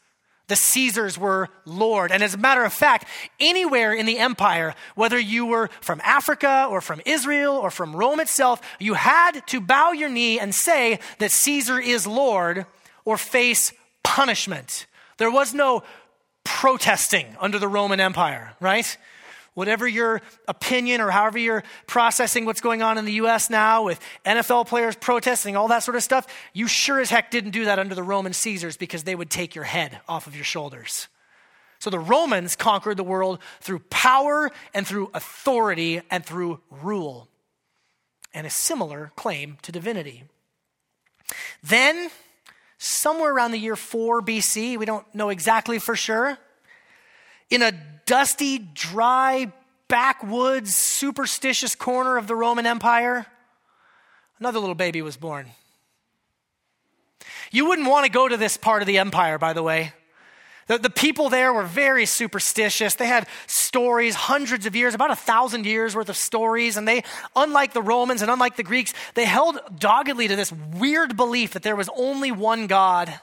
The 0.48 0.54
Caesars 0.54 1.16
were 1.16 1.48
Lord. 1.64 2.12
And 2.12 2.22
as 2.22 2.34
a 2.34 2.36
matter 2.36 2.64
of 2.64 2.72
fact, 2.74 3.06
anywhere 3.40 3.94
in 3.94 4.04
the 4.04 4.18
empire, 4.18 4.74
whether 4.94 5.18
you 5.18 5.46
were 5.46 5.70
from 5.80 6.02
Africa 6.04 6.66
or 6.70 6.82
from 6.82 7.00
Israel 7.06 7.54
or 7.54 7.70
from 7.70 7.96
Rome 7.96 8.20
itself, 8.20 8.60
you 8.78 8.92
had 8.92 9.46
to 9.46 9.58
bow 9.58 9.92
your 9.92 10.10
knee 10.10 10.38
and 10.38 10.54
say 10.54 10.98
that 11.20 11.30
Caesar 11.30 11.80
is 11.80 12.06
Lord 12.06 12.66
or 13.06 13.16
face 13.16 13.72
punishment. 14.02 14.84
There 15.16 15.30
was 15.30 15.54
no 15.54 15.82
protesting 16.44 17.38
under 17.40 17.58
the 17.58 17.68
Roman 17.68 18.00
Empire, 18.00 18.54
right? 18.60 18.98
Whatever 19.54 19.88
your 19.88 20.22
opinion 20.46 21.00
or 21.00 21.10
however 21.10 21.38
you're 21.38 21.64
processing 21.86 22.44
what's 22.44 22.60
going 22.60 22.80
on 22.80 22.96
in 22.96 23.04
the 23.04 23.14
US 23.14 23.50
now 23.50 23.82
with 23.82 24.00
NFL 24.24 24.68
players 24.68 24.94
protesting, 24.94 25.56
all 25.56 25.68
that 25.68 25.82
sort 25.82 25.96
of 25.96 26.02
stuff, 26.02 26.26
you 26.52 26.68
sure 26.68 27.00
as 27.00 27.10
heck 27.10 27.30
didn't 27.30 27.50
do 27.50 27.64
that 27.64 27.78
under 27.78 27.94
the 27.94 28.02
Roman 28.02 28.32
Caesars 28.32 28.76
because 28.76 29.02
they 29.02 29.14
would 29.14 29.30
take 29.30 29.54
your 29.54 29.64
head 29.64 30.00
off 30.08 30.26
of 30.26 30.36
your 30.36 30.44
shoulders. 30.44 31.08
So 31.80 31.90
the 31.90 31.98
Romans 31.98 32.56
conquered 32.56 32.96
the 32.96 33.04
world 33.04 33.38
through 33.60 33.80
power 33.90 34.50
and 34.74 34.86
through 34.86 35.10
authority 35.14 36.02
and 36.10 36.24
through 36.24 36.60
rule, 36.70 37.28
and 38.34 38.46
a 38.46 38.50
similar 38.50 39.12
claim 39.16 39.58
to 39.62 39.72
divinity. 39.72 40.24
Then, 41.62 42.10
somewhere 42.78 43.32
around 43.32 43.52
the 43.52 43.58
year 43.58 43.76
4 43.76 44.22
BC, 44.22 44.76
we 44.76 44.86
don't 44.86 45.06
know 45.14 45.28
exactly 45.28 45.78
for 45.78 45.94
sure, 45.94 46.38
in 47.50 47.62
a 47.62 47.72
dusty, 48.06 48.58
dry, 48.58 49.52
backwoods, 49.88 50.74
superstitious 50.74 51.74
corner 51.74 52.16
of 52.16 52.26
the 52.26 52.34
Roman 52.34 52.66
Empire, 52.66 53.26
another 54.38 54.58
little 54.58 54.74
baby 54.74 55.02
was 55.02 55.16
born. 55.16 55.46
You 57.50 57.66
wouldn't 57.66 57.88
want 57.88 58.04
to 58.04 58.10
go 58.12 58.28
to 58.28 58.36
this 58.36 58.56
part 58.56 58.82
of 58.82 58.86
the 58.86 58.98
empire, 58.98 59.38
by 59.38 59.52
the 59.52 59.62
way. 59.62 59.92
The, 60.66 60.76
the, 60.76 60.90
people 60.90 61.30
there 61.30 61.52
were 61.54 61.62
very 61.64 62.04
superstitious. 62.04 62.94
They 62.94 63.06
had 63.06 63.26
stories, 63.46 64.14
hundreds 64.14 64.66
of 64.66 64.76
years, 64.76 64.94
about 64.94 65.10
a 65.10 65.16
thousand 65.16 65.64
years 65.64 65.96
worth 65.96 66.10
of 66.10 66.16
stories. 66.16 66.76
And 66.76 66.86
they, 66.86 67.04
unlike 67.34 67.72
the 67.72 67.80
Romans 67.80 68.20
and 68.20 68.30
unlike 68.30 68.56
the 68.56 68.62
Greeks, 68.62 68.92
they 69.14 69.24
held 69.24 69.58
doggedly 69.78 70.28
to 70.28 70.36
this 70.36 70.52
weird 70.52 71.16
belief 71.16 71.52
that 71.54 71.62
there 71.62 71.74
was 71.74 71.88
only 71.96 72.30
one 72.32 72.66
God 72.66 73.18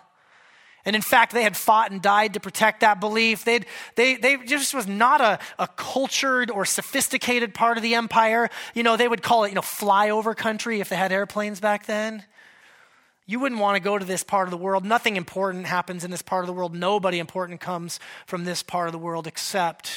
and 0.85 0.95
in 0.95 1.01
fact, 1.01 1.33
they 1.33 1.41
had 1.41 1.57
fought 1.57 1.91
and 1.91 1.99
died 1.99 2.35
to 2.35 2.39
protect 2.39 2.81
that 2.81 2.99
belief. 2.99 3.43
They'd, 3.43 3.65
they, 3.95 4.15
they 4.15 4.37
just 4.37 4.73
was 4.73 4.87
not 4.87 5.19
a, 5.19 5.39
a 5.57 5.67
cultured 5.67 6.51
or 6.51 6.63
sophisticated 6.63 7.55
part 7.55 7.77
of 7.77 7.83
the 7.83 7.95
empire. 7.95 8.49
You 8.75 8.83
know, 8.83 8.95
they 8.95 9.07
would 9.07 9.23
call 9.23 9.45
it, 9.45 9.49
you 9.49 9.55
know, 9.55 9.61
flyover 9.61 10.35
country 10.35 10.79
if 10.81 10.89
they 10.89 10.95
had 10.95 11.11
airplanes 11.11 11.59
back 11.59 11.87
then. 11.87 12.23
You 13.25 13.39
wouldn't 13.39 13.59
want 13.59 13.75
to 13.75 13.81
go 13.81 13.97
to 13.97 14.05
this 14.05 14.23
part 14.23 14.47
of 14.47 14.51
the 14.51 14.57
world. 14.57 14.85
Nothing 14.85 15.15
important 15.15 15.65
happens 15.65 16.03
in 16.03 16.11
this 16.11 16.21
part 16.21 16.43
of 16.43 16.47
the 16.47 16.53
world. 16.53 16.75
Nobody 16.75 17.17
important 17.17 17.59
comes 17.59 17.99
from 18.27 18.43
this 18.43 18.61
part 18.61 18.87
of 18.87 18.91
the 18.91 18.99
world 18.99 19.25
except 19.25 19.91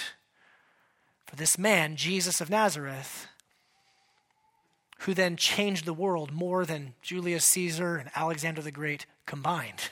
for 1.27 1.37
this 1.37 1.59
man, 1.59 1.97
Jesus 1.97 2.41
of 2.41 2.49
Nazareth, 2.49 3.27
who 5.01 5.13
then 5.13 5.37
changed 5.37 5.85
the 5.85 5.93
world 5.93 6.33
more 6.33 6.65
than 6.65 6.95
Julius 7.03 7.45
Caesar 7.45 7.97
and 7.97 8.11
Alexander 8.15 8.63
the 8.63 8.73
Great 8.73 9.05
combined. 9.27 9.91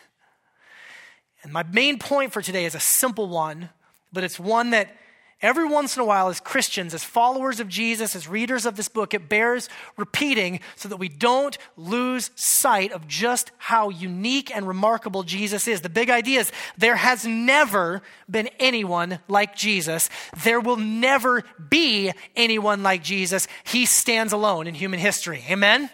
And 1.46 1.52
my 1.52 1.62
main 1.62 2.00
point 2.00 2.32
for 2.32 2.42
today 2.42 2.64
is 2.64 2.74
a 2.74 2.80
simple 2.80 3.28
one, 3.28 3.68
but 4.12 4.24
it's 4.24 4.40
one 4.40 4.70
that 4.70 4.96
every 5.40 5.64
once 5.64 5.96
in 5.96 6.02
a 6.02 6.04
while, 6.04 6.26
as 6.26 6.40
Christians, 6.40 6.92
as 6.92 7.04
followers 7.04 7.60
of 7.60 7.68
Jesus, 7.68 8.16
as 8.16 8.26
readers 8.26 8.66
of 8.66 8.74
this 8.74 8.88
book, 8.88 9.14
it 9.14 9.28
bears 9.28 9.68
repeating 9.96 10.58
so 10.74 10.88
that 10.88 10.96
we 10.96 11.08
don't 11.08 11.56
lose 11.76 12.32
sight 12.34 12.90
of 12.90 13.06
just 13.06 13.52
how 13.58 13.90
unique 13.90 14.50
and 14.56 14.66
remarkable 14.66 15.22
Jesus 15.22 15.68
is. 15.68 15.82
The 15.82 15.88
big 15.88 16.10
idea 16.10 16.40
is 16.40 16.50
there 16.76 16.96
has 16.96 17.24
never 17.24 18.02
been 18.28 18.48
anyone 18.58 19.20
like 19.28 19.54
Jesus. 19.54 20.10
There 20.42 20.58
will 20.58 20.78
never 20.78 21.44
be 21.70 22.10
anyone 22.34 22.82
like 22.82 23.04
Jesus. 23.04 23.46
He 23.62 23.86
stands 23.86 24.32
alone 24.32 24.66
in 24.66 24.74
human 24.74 24.98
history. 24.98 25.44
Amen? 25.48 25.90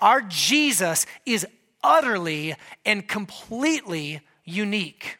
Our 0.00 0.22
Jesus 0.22 1.06
is 1.24 1.46
utterly 1.84 2.56
and 2.84 3.06
completely 3.06 4.22
unique. 4.48 5.18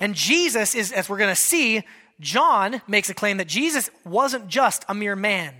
And 0.00 0.14
Jesus 0.14 0.74
is, 0.74 0.92
as 0.92 1.08
we're 1.08 1.18
going 1.18 1.34
to 1.34 1.40
see, 1.40 1.82
John 2.20 2.80
makes 2.86 3.10
a 3.10 3.14
claim 3.14 3.38
that 3.38 3.48
Jesus 3.48 3.90
wasn't 4.04 4.48
just 4.48 4.84
a 4.88 4.94
mere 4.94 5.16
man. 5.16 5.54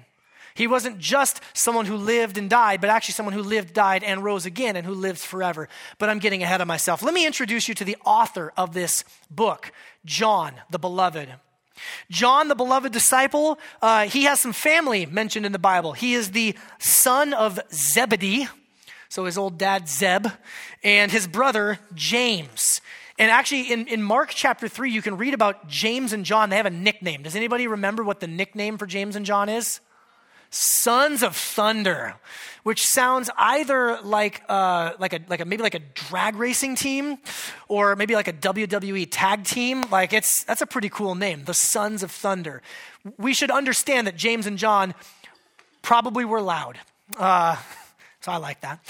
He 0.54 0.68
wasn't 0.68 0.98
just 0.98 1.40
someone 1.52 1.86
who 1.86 1.96
lived 1.96 2.38
and 2.38 2.48
died, 2.48 2.80
but 2.80 2.88
actually 2.88 3.14
someone 3.14 3.32
who 3.32 3.42
lived, 3.42 3.74
died, 3.74 4.04
and 4.04 4.22
rose 4.22 4.46
again 4.46 4.76
and 4.76 4.86
who 4.86 4.94
lives 4.94 5.24
forever. 5.24 5.68
But 5.98 6.10
I'm 6.10 6.20
getting 6.20 6.44
ahead 6.44 6.60
of 6.60 6.68
myself. 6.68 7.02
Let 7.02 7.12
me 7.12 7.26
introduce 7.26 7.66
you 7.66 7.74
to 7.74 7.84
the 7.84 7.96
author 8.04 8.52
of 8.56 8.72
this 8.72 9.04
book, 9.28 9.72
John 10.04 10.54
the 10.70 10.78
Beloved. 10.78 11.28
John, 12.08 12.46
the 12.46 12.54
beloved 12.54 12.92
disciple, 12.92 13.58
uh, 13.82 14.06
he 14.06 14.24
has 14.24 14.38
some 14.38 14.52
family 14.52 15.06
mentioned 15.06 15.44
in 15.44 15.50
the 15.50 15.58
Bible. 15.58 15.92
He 15.92 16.14
is 16.14 16.30
the 16.30 16.54
son 16.78 17.34
of 17.34 17.58
Zebedee, 17.72 18.46
so 19.14 19.26
his 19.26 19.38
old 19.38 19.58
dad, 19.58 19.88
Zeb, 19.88 20.26
and 20.82 21.12
his 21.12 21.28
brother, 21.28 21.78
James. 21.94 22.80
And 23.16 23.30
actually, 23.30 23.72
in, 23.72 23.86
in 23.86 24.02
Mark 24.02 24.30
chapter 24.30 24.66
3, 24.66 24.90
you 24.90 25.02
can 25.02 25.16
read 25.16 25.34
about 25.34 25.68
James 25.68 26.12
and 26.12 26.24
John. 26.24 26.50
They 26.50 26.56
have 26.56 26.66
a 26.66 26.70
nickname. 26.70 27.22
Does 27.22 27.36
anybody 27.36 27.68
remember 27.68 28.02
what 28.02 28.18
the 28.18 28.26
nickname 28.26 28.76
for 28.76 28.86
James 28.86 29.14
and 29.14 29.24
John 29.24 29.48
is? 29.48 29.78
Sons 30.50 31.22
of 31.22 31.36
Thunder, 31.36 32.16
which 32.64 32.84
sounds 32.84 33.30
either 33.38 34.00
like, 34.02 34.42
uh, 34.48 34.94
like, 34.98 35.12
a, 35.12 35.20
like 35.28 35.38
a, 35.38 35.44
maybe 35.44 35.62
like 35.62 35.76
a 35.76 35.82
drag 35.94 36.34
racing 36.34 36.74
team 36.74 37.18
or 37.68 37.94
maybe 37.94 38.16
like 38.16 38.26
a 38.26 38.32
WWE 38.32 39.06
tag 39.08 39.44
team. 39.44 39.84
Like, 39.92 40.12
it's, 40.12 40.42
that's 40.42 40.60
a 40.60 40.66
pretty 40.66 40.88
cool 40.88 41.14
name, 41.14 41.44
the 41.44 41.54
Sons 41.54 42.02
of 42.02 42.10
Thunder. 42.10 42.62
We 43.16 43.32
should 43.32 43.52
understand 43.52 44.08
that 44.08 44.16
James 44.16 44.48
and 44.48 44.58
John 44.58 44.92
probably 45.82 46.24
were 46.24 46.40
loud. 46.40 46.80
Uh, 47.16 47.54
so 48.24 48.32
I 48.32 48.38
like 48.38 48.62
that. 48.62 48.80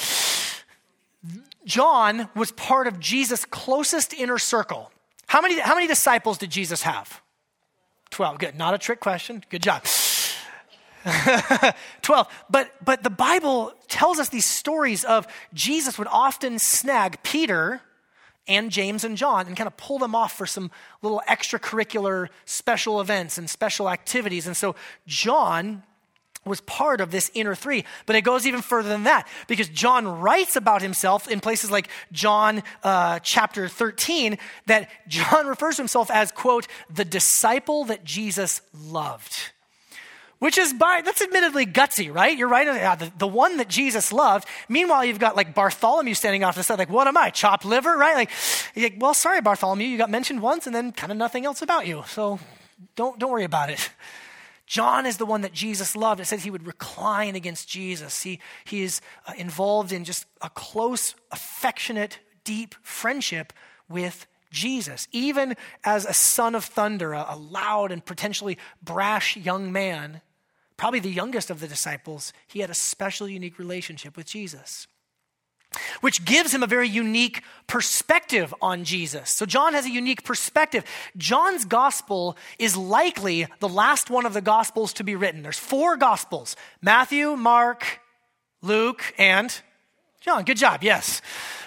John 1.64 2.28
was 2.36 2.52
part 2.52 2.86
of 2.86 3.00
Jesus' 3.00 3.44
closest 3.44 4.14
inner 4.14 4.38
circle. 4.38 4.92
How 5.26 5.40
many, 5.40 5.58
how 5.58 5.74
many 5.74 5.88
disciples 5.88 6.38
did 6.38 6.50
Jesus 6.50 6.82
have? 6.82 7.20
12. 8.10 8.38
Good. 8.38 8.54
Not 8.54 8.74
a 8.74 8.78
trick 8.78 9.00
question. 9.00 9.42
Good 9.50 9.64
job. 9.64 9.82
12. 12.02 12.28
But, 12.48 12.70
but 12.84 13.02
the 13.02 13.10
Bible 13.10 13.72
tells 13.88 14.20
us 14.20 14.28
these 14.28 14.46
stories 14.46 15.02
of 15.02 15.26
Jesus 15.52 15.98
would 15.98 16.06
often 16.12 16.60
snag 16.60 17.20
Peter 17.24 17.80
and 18.46 18.70
James 18.70 19.02
and 19.02 19.16
John 19.16 19.48
and 19.48 19.56
kind 19.56 19.66
of 19.66 19.76
pull 19.76 19.98
them 19.98 20.14
off 20.14 20.38
for 20.38 20.46
some 20.46 20.70
little 21.02 21.20
extracurricular 21.28 22.28
special 22.44 23.00
events 23.00 23.36
and 23.36 23.50
special 23.50 23.90
activities. 23.90 24.46
And 24.46 24.56
so 24.56 24.76
John 25.08 25.82
was 26.44 26.60
part 26.62 27.00
of 27.00 27.10
this 27.10 27.30
inner 27.34 27.54
three. 27.54 27.84
But 28.06 28.16
it 28.16 28.22
goes 28.22 28.46
even 28.46 28.62
further 28.62 28.88
than 28.88 29.04
that 29.04 29.26
because 29.46 29.68
John 29.68 30.06
writes 30.06 30.56
about 30.56 30.82
himself 30.82 31.28
in 31.28 31.40
places 31.40 31.70
like 31.70 31.88
John 32.12 32.62
uh, 32.82 33.18
chapter 33.20 33.68
13 33.68 34.38
that 34.66 34.88
John 35.08 35.46
refers 35.54 35.76
to 35.76 35.82
himself 35.82 36.10
as, 36.10 36.32
quote, 36.32 36.66
the 36.92 37.04
disciple 37.04 37.84
that 37.84 38.04
Jesus 38.04 38.60
loved. 38.72 39.52
Which 40.40 40.58
is 40.58 40.74
by, 40.74 41.00
that's 41.02 41.22
admittedly 41.22 41.64
gutsy, 41.64 42.12
right? 42.12 42.36
You're 42.36 42.48
right. 42.48 42.66
Yeah, 42.66 42.96
the, 42.96 43.10
the 43.16 43.26
one 43.26 43.56
that 43.56 43.68
Jesus 43.68 44.12
loved. 44.12 44.46
Meanwhile, 44.68 45.06
you've 45.06 45.18
got 45.18 45.36
like 45.36 45.54
Bartholomew 45.54 46.12
standing 46.12 46.44
off 46.44 46.56
the 46.56 46.62
side, 46.62 46.78
like, 46.78 46.90
what 46.90 47.06
am 47.06 47.16
I, 47.16 47.30
chopped 47.30 47.64
liver, 47.64 47.96
right? 47.96 48.14
Like, 48.14 48.30
like 48.76 48.96
well, 48.98 49.14
sorry, 49.14 49.40
Bartholomew, 49.40 49.86
you 49.86 49.96
got 49.96 50.10
mentioned 50.10 50.42
once 50.42 50.66
and 50.66 50.74
then 50.74 50.92
kind 50.92 51.10
of 51.10 51.16
nothing 51.16 51.46
else 51.46 51.62
about 51.62 51.86
you. 51.86 52.02
So 52.08 52.38
don't, 52.94 53.18
don't 53.18 53.30
worry 53.30 53.44
about 53.44 53.70
it. 53.70 53.90
John 54.66 55.04
is 55.04 55.18
the 55.18 55.26
one 55.26 55.42
that 55.42 55.52
Jesus 55.52 55.94
loved. 55.94 56.20
It 56.20 56.26
says 56.26 56.42
he 56.42 56.50
would 56.50 56.66
recline 56.66 57.34
against 57.34 57.68
Jesus. 57.68 58.22
He, 58.22 58.40
he 58.64 58.82
is 58.82 59.00
uh, 59.26 59.32
involved 59.36 59.92
in 59.92 60.04
just 60.04 60.26
a 60.40 60.48
close, 60.50 61.14
affectionate, 61.30 62.18
deep 62.44 62.74
friendship 62.82 63.52
with 63.88 64.26
Jesus. 64.50 65.06
Even 65.12 65.54
as 65.84 66.06
a 66.06 66.14
son 66.14 66.54
of 66.54 66.64
thunder, 66.64 67.12
a, 67.12 67.26
a 67.30 67.36
loud 67.36 67.92
and 67.92 68.04
potentially 68.04 68.56
brash 68.82 69.36
young 69.36 69.70
man, 69.70 70.22
probably 70.76 71.00
the 71.00 71.10
youngest 71.10 71.50
of 71.50 71.60
the 71.60 71.68
disciples, 71.68 72.32
he 72.46 72.60
had 72.60 72.70
a 72.70 72.74
special, 72.74 73.28
unique 73.28 73.58
relationship 73.58 74.16
with 74.16 74.26
Jesus 74.26 74.86
which 76.00 76.24
gives 76.24 76.52
him 76.52 76.62
a 76.62 76.66
very 76.66 76.88
unique 76.88 77.42
perspective 77.66 78.54
on 78.60 78.84
Jesus. 78.84 79.30
So, 79.34 79.46
John 79.46 79.74
has 79.74 79.86
a 79.86 79.90
unique 79.90 80.24
perspective. 80.24 80.84
John's 81.16 81.64
gospel 81.64 82.36
is 82.58 82.76
likely 82.76 83.46
the 83.60 83.68
last 83.68 84.10
one 84.10 84.26
of 84.26 84.34
the 84.34 84.40
gospels 84.40 84.92
to 84.94 85.04
be 85.04 85.16
written. 85.16 85.42
There's 85.42 85.58
four 85.58 85.96
gospels 85.96 86.56
Matthew, 86.82 87.36
Mark, 87.36 88.00
Luke, 88.62 89.14
and 89.18 89.60
John. 90.20 90.44
Good 90.44 90.56
job, 90.56 90.82
yes. 90.82 91.20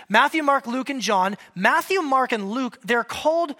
Matthew, 0.09 0.41
Mark, 0.41 0.67
Luke, 0.67 0.89
and 0.89 1.01
John. 1.01 1.35
Matthew, 1.53 2.01
Mark, 2.01 2.31
and 2.31 2.49
Luke, 2.49 2.79
they're 2.83 3.03
called 3.03 3.55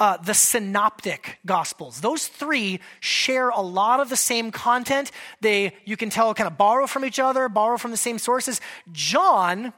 uh, 0.00 0.16
the 0.16 0.32
synoptic 0.32 1.38
gospels. 1.44 2.00
Those 2.00 2.26
three 2.26 2.80
share 3.00 3.50
a 3.50 3.60
lot 3.60 4.00
of 4.00 4.08
the 4.08 4.16
same 4.16 4.50
content. 4.50 5.12
They, 5.42 5.74
you 5.84 5.96
can 5.96 6.08
tell, 6.08 6.32
kind 6.34 6.46
of 6.46 6.56
borrow 6.56 6.86
from 6.86 7.04
each 7.04 7.18
other, 7.18 7.48
borrow 7.48 7.76
from 7.76 7.90
the 7.90 7.98
same 7.98 8.18
sources. 8.18 8.60
John 8.90 9.74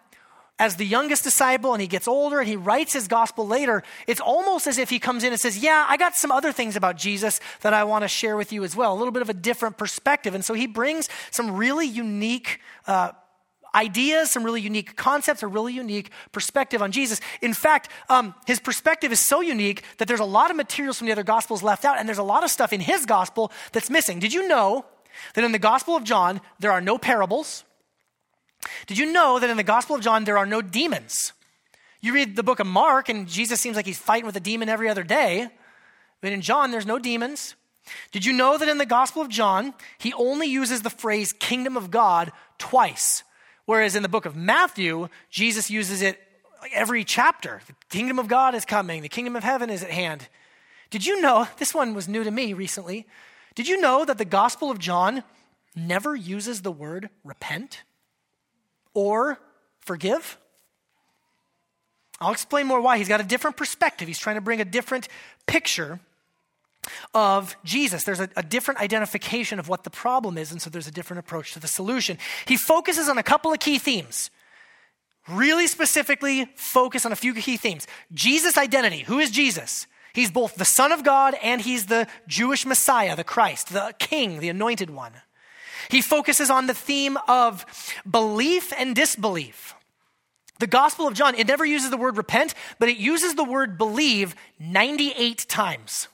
as 0.59 0.77
the 0.77 0.87
youngest 0.87 1.25
disciple 1.25 1.73
and 1.73 1.81
he 1.81 1.89
gets 1.89 2.07
older 2.07 2.39
and 2.39 2.49
he 2.49 2.57
writes 2.57 2.93
his 2.93 3.09
gospel 3.09 3.47
later, 3.47 3.83
it's 4.07 4.21
almost 4.21 4.67
as 4.67 4.79
if 4.79 4.91
he 4.91 4.99
comes 4.99 5.25
in 5.25 5.33
and 5.33 5.41
says, 5.41 5.59
Yeah, 5.59 5.87
I 5.89 5.97
got 5.97 6.15
some 6.15 6.31
other 6.31 6.53
things 6.53 6.77
about 6.77 6.97
Jesus 6.97 7.41
that 7.63 7.75
I 7.75 7.85
want 7.85 8.03
to 8.03 8.09
share 8.09 8.37
with 8.37 8.53
you 8.53 8.63
as 8.65 8.77
well, 8.77 8.93
a 8.93 8.97
little 8.97 9.13
bit 9.13 9.23
of 9.23 9.29
a 9.29 9.35
different 9.35 9.77
perspective. 9.77 10.35
And 10.35 10.45
so 10.45 10.55
he 10.55 10.67
brings 10.67 11.09
some 11.31 11.57
really 11.57 11.87
unique 11.87 12.61
uh, 12.87 13.13
ideas, 13.75 14.31
some 14.31 14.45
really 14.45 14.61
unique 14.61 14.97
concepts, 14.97 15.43
a 15.43 15.47
really 15.47 15.73
unique 15.73 16.11
perspective 16.31 16.83
on 16.83 16.93
Jesus. 16.93 17.21
In 17.41 17.55
fact, 17.55 17.89
um, 18.09 18.35
his 18.47 18.61
perspective 18.61 19.13
is 19.13 19.21
so 19.21 19.41
unique 19.41 19.83
that 19.99 20.09
there's 20.09 20.21
a 20.21 20.25
lot 20.25 20.51
of 20.51 20.57
materials 20.57 20.99
from 20.99 21.07
the 21.07 21.13
other 21.13 21.25
gospels 21.25 21.63
left 21.63 21.85
out, 21.85 21.99
and 21.99 22.07
there's 22.07 22.19
a 22.19 22.23
lot 22.23 22.45
of 22.45 22.51
stuff 22.51 22.73
in 22.73 22.81
his 22.81 23.07
gospel 23.07 23.51
that's 23.73 23.91
missing. 23.91 24.19
Did 24.19 24.33
you 24.33 24.47
know 24.47 24.85
that 25.35 25.45
in 25.45 25.53
the 25.53 25.59
Gospel 25.59 25.97
of 25.97 26.05
John, 26.05 26.41
there 26.59 26.73
are 26.73 26.81
no 26.81 26.99
parables? 26.99 27.65
Did 28.87 28.99
you 28.99 29.13
know 29.13 29.39
that 29.39 29.51
in 29.51 29.57
the 29.57 29.63
Gospel 29.63 29.97
of 29.97 30.03
John, 30.03 30.25
there 30.25 30.39
are 30.39 30.47
no 30.47 30.63
demons? 30.63 31.33
You 32.01 32.13
read 32.13 32.37
the 32.37 32.43
book 32.43 32.61
of 32.61 32.67
Mark, 32.67 33.09
and 33.09 33.29
Jesus 33.29 33.61
seems 33.61 33.77
like 33.77 33.87
he's 33.87 33.99
fighting 33.99 34.27
with 34.27 34.37
a 34.37 34.41
demon 34.41 34.69
every 34.69 34.89
other 34.89 35.05
day. 35.05 35.49
But 36.21 36.33
in 36.33 36.41
John, 36.41 36.71
there's 36.71 36.87
no 36.87 36.99
demons. 36.99 37.55
Did 38.11 38.25
you 38.25 38.33
know 38.33 38.59
that 38.59 38.69
in 38.69 38.79
the 38.79 38.87
Gospel 38.87 39.23
of 39.23 39.29
John, 39.29 39.75
he 39.99 40.13
only 40.15 40.47
uses 40.47 40.83
the 40.83 40.91
phrase 40.91 41.33
kingdom 41.33 41.77
of 41.77 41.91
God 41.91 42.33
twice? 42.59 43.25
Whereas 43.67 43.97
in 43.97 44.03
the 44.03 44.09
book 44.09 44.27
of 44.27 44.37
Matthew, 44.37 45.09
Jesus 45.31 45.71
uses 45.71 46.03
it 46.03 46.21
every 46.73 47.05
chapter. 47.05 47.61
The 47.67 47.75
kingdom 47.89 48.19
of 48.19 48.29
God 48.29 48.55
is 48.55 48.65
coming, 48.65 49.03
the 49.03 49.09
kingdom 49.09 49.37
of 49.37 49.45
heaven 49.45 49.71
is 49.71 49.83
at 49.83 49.91
hand. 49.91 50.29
Did 50.91 51.07
you 51.07 51.21
know, 51.21 51.49
this 51.59 51.75
one 51.75 51.95
was 51.95 52.09
new 52.09 52.25
to 52.25 52.31
me 52.31 52.53
recently, 52.53 53.07
did 53.55 53.69
you 53.69 53.81
know 53.81 54.05
that 54.05 54.19
the 54.19 54.25
Gospel 54.25 54.71
of 54.71 54.79
John 54.79 55.25
never 55.77 56.17
uses 56.17 56.63
the 56.63 56.73
word 56.73 57.11
repent? 57.23 57.83
Or 58.95 59.39
forgive? 59.81 60.39
I'll 62.21 62.33
explain 62.33 62.67
more 62.67 62.81
why. 62.81 62.99
He's 62.99 63.09
got 63.09 63.21
a 63.21 63.25
different 63.25 63.57
perspective. 63.57 64.07
He's 64.07 64.19
trying 64.19 64.37
to 64.37 64.41
bring 64.41 64.61
a 64.61 64.65
different 64.65 65.09
picture 65.47 65.99
of 67.15 67.57
Jesus. 67.65 68.05
There's 68.05 68.21
a, 68.21 68.29
a, 68.37 68.43
different 68.43 68.81
identification 68.81 69.59
of 69.59 69.69
what 69.69 69.85
the 69.85 69.91
problem 69.91 70.37
is, 70.39 70.51
and 70.51 70.61
so 70.61 70.71
there's 70.71 70.87
a 70.87 70.93
different 70.93 71.21
approach 71.21 71.53
to 71.53 71.61
the 71.61 71.69
solution. 71.69 72.19
He 72.47 72.57
focuses 72.57 73.09
on 73.09 73.19
a 73.19 73.23
couple 73.23 73.53
of 73.53 73.61
key 73.61 73.79
themes. 73.79 74.31
Really 75.29 75.69
specifically, 75.69 76.47
focus 76.57 77.07
on 77.07 77.13
a 77.13 77.17
few 77.17 77.35
key 77.35 77.57
themes. 77.57 77.87
Jesus' 78.13 78.59
identity. 78.59 79.01
Who 79.01 79.21
is 79.21 79.31
Jesus? 79.31 79.87
He's 80.13 80.31
both 80.31 80.57
the 80.57 80.65
Son 80.65 80.93
of 80.93 81.05
God 81.05 81.37
and 81.43 81.61
he's 81.61 81.87
the 81.87 82.07
Jewish 82.27 82.67
Messiah, 82.67 83.17
the 83.17 83.25
Christ, 83.25 83.73
the 83.73 83.95
King, 83.99 84.41
the 84.41 84.49
anointed 84.49 84.91
one. 84.91 85.13
He 85.91 86.03
focuses 86.03 86.51
on 86.51 86.67
the 86.67 86.75
theme 86.75 87.19
of 87.29 87.65
belief 88.09 88.73
and 88.77 88.95
disbelief. 88.95 89.75
The 90.59 90.67
Gospel 90.67 91.09
of 91.09 91.15
John, 91.15 91.35
it 91.35 91.49
never 91.49 91.65
uses 91.65 91.91
the 91.91 91.97
word 91.97 92.17
repent, 92.17 92.55
but 92.79 92.89
it 92.89 92.97
uses 92.97 93.35
the 93.35 93.45
word 93.45 93.77
believe 93.77 94.37
98 94.61 95.47
times. 95.49 96.09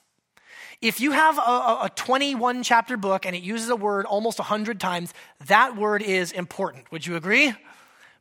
If 0.80 1.00
you 1.00 1.10
have 1.10 1.38
a, 1.38 1.80
a 1.82 1.90
21 1.94 2.62
chapter 2.62 2.96
book 2.96 3.26
and 3.26 3.34
it 3.34 3.42
uses 3.42 3.68
a 3.68 3.76
word 3.76 4.06
almost 4.06 4.38
100 4.38 4.78
times, 4.80 5.12
that 5.46 5.76
word 5.76 6.02
is 6.02 6.30
important. 6.32 6.90
Would 6.92 7.04
you 7.04 7.16
agree? 7.16 7.52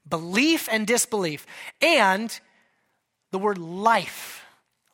Belief 0.10 0.68
and 0.72 0.88
disbelief. 0.88 1.46
And 1.82 2.38
the 3.32 3.38
word 3.38 3.58
life, 3.58 4.44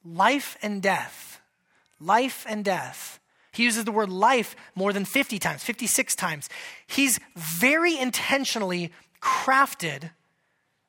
life 0.03 0.57
and 0.61 0.81
death, 0.81 1.41
life 1.99 2.45
and 2.47 2.65
death. 2.65 3.19
He 3.53 3.63
uses 3.63 3.85
the 3.85 3.91
word 3.91 4.09
life 4.09 4.55
more 4.75 4.91
than 4.91 5.05
50 5.05 5.39
times, 5.39 5.63
56 5.63 6.15
times. 6.15 6.49
He's 6.87 7.19
very 7.35 7.97
intentionally 7.97 8.91
crafted 9.21 10.11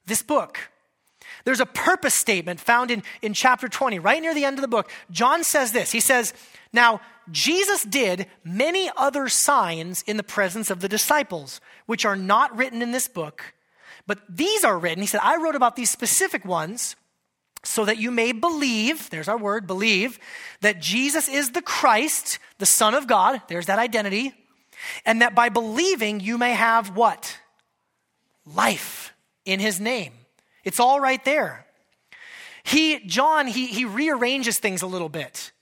this 0.06 0.22
book. 0.22 0.70
There's 1.44 1.60
a 1.60 1.66
purpose 1.66 2.14
statement 2.14 2.60
found 2.60 2.90
in, 2.90 3.02
in 3.20 3.34
chapter 3.34 3.68
20, 3.68 3.98
right 3.98 4.20
near 4.20 4.34
the 4.34 4.44
end 4.44 4.56
of 4.56 4.62
the 4.62 4.68
book. 4.68 4.90
John 5.10 5.44
says 5.44 5.72
this 5.72 5.92
He 5.92 6.00
says, 6.00 6.32
Now, 6.72 7.00
Jesus 7.30 7.82
did 7.84 8.26
many 8.44 8.90
other 8.96 9.28
signs 9.28 10.02
in 10.06 10.16
the 10.16 10.22
presence 10.22 10.70
of 10.70 10.80
the 10.80 10.88
disciples, 10.88 11.60
which 11.86 12.04
are 12.04 12.16
not 12.16 12.56
written 12.56 12.82
in 12.82 12.92
this 12.92 13.08
book, 13.08 13.54
but 14.06 14.20
these 14.28 14.64
are 14.64 14.78
written. 14.78 15.02
He 15.02 15.06
said, 15.06 15.20
I 15.22 15.36
wrote 15.36 15.54
about 15.54 15.76
these 15.76 15.90
specific 15.90 16.44
ones 16.44 16.96
so 17.64 17.84
that 17.84 17.98
you 17.98 18.10
may 18.10 18.32
believe, 18.32 19.10
there's 19.10 19.28
our 19.28 19.38
word, 19.38 19.66
believe, 19.66 20.18
that 20.60 20.80
Jesus 20.80 21.28
is 21.28 21.50
the 21.50 21.62
Christ, 21.62 22.38
the 22.58 22.66
Son 22.66 22.94
of 22.94 23.06
God, 23.06 23.40
there's 23.48 23.66
that 23.66 23.78
identity, 23.78 24.32
and 25.04 25.22
that 25.22 25.34
by 25.34 25.48
believing 25.48 26.20
you 26.20 26.38
may 26.38 26.52
have 26.52 26.96
what? 26.96 27.38
Life 28.46 29.12
in 29.44 29.60
his 29.60 29.80
name. 29.80 30.12
It's 30.62 30.80
all 30.80 31.00
right 31.00 31.24
there. 31.24 31.66
He, 32.62 33.00
John, 33.06 33.46
he, 33.46 33.66
he 33.66 33.84
rearranges 33.84 34.58
things 34.58 34.82
a 34.82 34.86
little 34.86 35.08
bit. 35.10 35.52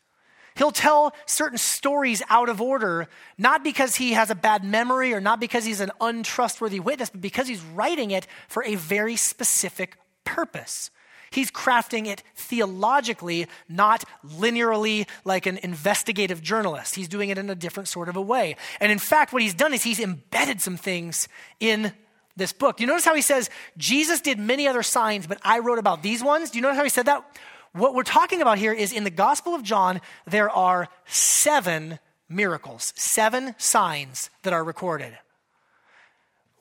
He'll 0.54 0.70
tell 0.70 1.14
certain 1.26 1.58
stories 1.58 2.22
out 2.28 2.48
of 2.48 2.60
order, 2.60 3.08
not 3.38 3.64
because 3.64 3.96
he 3.96 4.12
has 4.12 4.30
a 4.30 4.34
bad 4.34 4.64
memory 4.64 5.14
or 5.14 5.20
not 5.20 5.40
because 5.40 5.64
he's 5.64 5.80
an 5.80 5.90
untrustworthy 6.00 6.78
witness, 6.78 7.10
but 7.10 7.20
because 7.20 7.48
he's 7.48 7.62
writing 7.62 8.10
it 8.10 8.26
for 8.48 8.62
a 8.64 8.74
very 8.74 9.16
specific 9.16 9.96
purpose. 10.24 10.90
He's 11.32 11.50
crafting 11.50 12.06
it 12.06 12.22
theologically, 12.36 13.46
not 13.68 14.04
linearly 14.24 15.08
like 15.24 15.46
an 15.46 15.58
investigative 15.58 16.42
journalist. 16.42 16.94
He's 16.94 17.08
doing 17.08 17.30
it 17.30 17.38
in 17.38 17.50
a 17.50 17.54
different 17.54 17.88
sort 17.88 18.08
of 18.08 18.16
a 18.16 18.22
way. 18.22 18.56
And 18.80 18.92
in 18.92 18.98
fact, 18.98 19.32
what 19.32 19.42
he's 19.42 19.54
done 19.54 19.74
is 19.74 19.82
he's 19.82 20.00
embedded 20.00 20.60
some 20.60 20.76
things 20.76 21.28
in 21.58 21.92
this 22.36 22.52
book. 22.52 22.80
You 22.80 22.86
notice 22.86 23.04
how 23.04 23.14
he 23.14 23.22
says, 23.22 23.50
Jesus 23.76 24.20
did 24.20 24.38
many 24.38 24.66
other 24.66 24.82
signs, 24.82 25.26
but 25.26 25.38
I 25.42 25.58
wrote 25.58 25.78
about 25.78 26.02
these 26.02 26.22
ones? 26.22 26.50
Do 26.50 26.58
you 26.58 26.62
notice 26.62 26.78
how 26.78 26.84
he 26.84 26.90
said 26.90 27.06
that? 27.06 27.24
What 27.72 27.94
we're 27.94 28.02
talking 28.02 28.42
about 28.42 28.58
here 28.58 28.72
is 28.72 28.92
in 28.92 29.04
the 29.04 29.10
Gospel 29.10 29.54
of 29.54 29.62
John, 29.62 30.00
there 30.26 30.50
are 30.50 30.88
seven 31.06 31.98
miracles, 32.28 32.92
seven 32.96 33.54
signs 33.58 34.30
that 34.42 34.52
are 34.52 34.64
recorded 34.64 35.16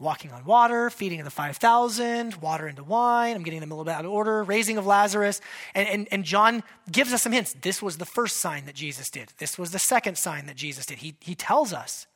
walking 0.01 0.31
on 0.31 0.43
water, 0.43 0.89
feeding 0.89 1.19
of 1.19 1.25
the 1.25 1.31
5,000, 1.31 2.35
water 2.35 2.67
into 2.67 2.83
wine. 2.83 3.35
I'm 3.35 3.43
getting 3.43 3.59
them 3.59 3.71
a 3.71 3.75
little 3.75 3.85
bit 3.85 3.93
out 3.93 4.05
of 4.05 4.11
order, 4.11 4.43
raising 4.43 4.77
of 4.77 4.85
Lazarus. 4.85 5.39
And, 5.75 5.87
and, 5.87 6.07
and 6.11 6.23
John 6.23 6.63
gives 6.91 7.13
us 7.13 7.21
some 7.21 7.31
hints. 7.31 7.55
This 7.61 7.81
was 7.81 7.97
the 7.97 8.05
first 8.05 8.37
sign 8.37 8.65
that 8.65 8.75
Jesus 8.75 9.09
did. 9.09 9.31
This 9.37 9.57
was 9.57 9.71
the 9.71 9.79
second 9.79 10.17
sign 10.17 10.47
that 10.47 10.55
Jesus 10.55 10.85
did. 10.85 10.99
He, 10.99 11.15
he 11.19 11.35
tells 11.35 11.71
us. 11.71 12.07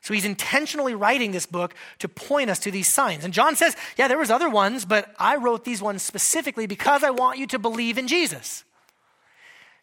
So 0.00 0.14
he's 0.14 0.24
intentionally 0.24 0.94
writing 0.94 1.32
this 1.32 1.46
book 1.46 1.74
to 1.98 2.08
point 2.08 2.50
us 2.50 2.58
to 2.60 2.70
these 2.70 2.92
signs. 2.92 3.24
And 3.24 3.34
John 3.34 3.56
says, 3.56 3.76
yeah, 3.96 4.08
there 4.08 4.18
was 4.18 4.30
other 4.30 4.48
ones, 4.48 4.84
but 4.84 5.14
I 5.18 5.36
wrote 5.36 5.64
these 5.64 5.82
ones 5.82 6.02
specifically 6.02 6.66
because 6.66 7.02
I 7.02 7.10
want 7.10 7.38
you 7.38 7.46
to 7.48 7.58
believe 7.58 7.98
in 7.98 8.06
Jesus. 8.06 8.64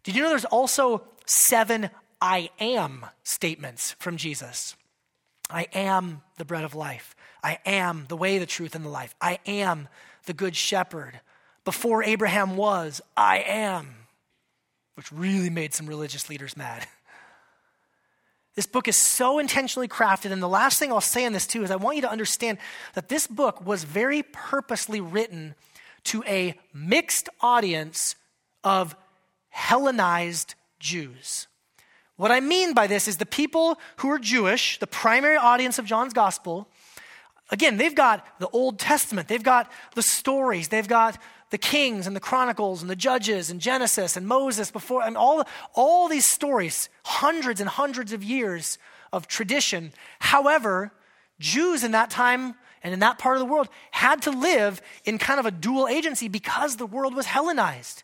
Did 0.03 0.15
you 0.15 0.21
know 0.21 0.29
there's 0.29 0.45
also 0.45 1.03
seven 1.25 1.89
I 2.21 2.49
am 2.59 3.05
statements 3.23 3.95
from 3.99 4.17
Jesus? 4.17 4.75
I 5.49 5.67
am 5.73 6.21
the 6.37 6.45
bread 6.45 6.63
of 6.63 6.75
life. 6.75 7.15
I 7.43 7.59
am 7.65 8.05
the 8.07 8.17
way, 8.17 8.39
the 8.39 8.45
truth, 8.45 8.75
and 8.75 8.83
the 8.83 8.89
life. 8.89 9.13
I 9.21 9.39
am 9.45 9.87
the 10.25 10.33
good 10.33 10.55
shepherd. 10.55 11.19
Before 11.63 12.03
Abraham 12.03 12.57
was, 12.57 13.01
I 13.15 13.39
am, 13.39 13.95
which 14.95 15.11
really 15.11 15.49
made 15.49 15.73
some 15.73 15.87
religious 15.87 16.29
leaders 16.29 16.57
mad. 16.57 16.87
This 18.55 18.65
book 18.65 18.87
is 18.87 18.95
so 18.95 19.37
intentionally 19.37 19.89
crafted. 19.89 20.31
And 20.31 20.41
the 20.41 20.47
last 20.47 20.79
thing 20.79 20.89
I'll 20.89 21.01
say 21.01 21.25
on 21.25 21.33
this, 21.33 21.45
too, 21.45 21.63
is 21.63 21.71
I 21.71 21.75
want 21.75 21.97
you 21.97 22.01
to 22.03 22.09
understand 22.09 22.57
that 22.93 23.09
this 23.09 23.27
book 23.27 23.65
was 23.65 23.83
very 23.83 24.23
purposely 24.23 25.01
written 25.01 25.55
to 26.05 26.23
a 26.25 26.57
mixed 26.73 27.27
audience 27.41 28.15
of 28.63 28.95
Hellenized 29.49 30.55
Jews. 30.79 31.47
What 32.17 32.31
I 32.31 32.39
mean 32.39 32.73
by 32.73 32.87
this 32.87 33.07
is 33.07 33.17
the 33.17 33.25
people 33.25 33.77
who 33.97 34.09
are 34.09 34.19
Jewish, 34.19 34.79
the 34.79 34.87
primary 34.87 35.35
audience 35.35 35.77
of 35.77 35.85
John's 35.85 36.13
gospel, 36.13 36.69
again, 37.51 37.77
they've 37.77 37.95
got 37.95 38.25
the 38.39 38.47
Old 38.49 38.79
Testament, 38.79 39.27
they've 39.27 39.43
got 39.43 39.69
the 39.95 40.01
stories, 40.01 40.69
they've 40.69 40.87
got 40.87 41.17
the 41.49 41.57
kings 41.57 42.07
and 42.07 42.15
the 42.15 42.21
chronicles 42.21 42.81
and 42.81 42.89
the 42.89 42.95
judges 42.95 43.49
and 43.49 43.59
Genesis 43.59 44.15
and 44.17 44.27
Moses 44.27 44.71
before, 44.71 45.03
and 45.03 45.17
all, 45.17 45.43
all 45.73 46.07
these 46.07 46.25
stories, 46.25 46.89
hundreds 47.03 47.59
and 47.59 47.69
hundreds 47.69 48.13
of 48.13 48.23
years 48.23 48.77
of 49.11 49.27
tradition. 49.27 49.91
However, 50.19 50.91
Jews 51.39 51.83
in 51.83 51.91
that 51.91 52.09
time 52.09 52.55
and 52.81 52.93
in 52.93 52.99
that 53.01 53.19
part 53.19 53.35
of 53.35 53.39
the 53.39 53.51
world 53.51 53.67
had 53.91 54.21
to 54.23 54.31
live 54.31 54.81
in 55.03 55.17
kind 55.17 55.39
of 55.39 55.45
a 55.45 55.51
dual 55.51 55.87
agency 55.87 56.27
because 56.27 56.77
the 56.77 56.85
world 56.85 57.13
was 57.13 57.25
Hellenized. 57.25 58.03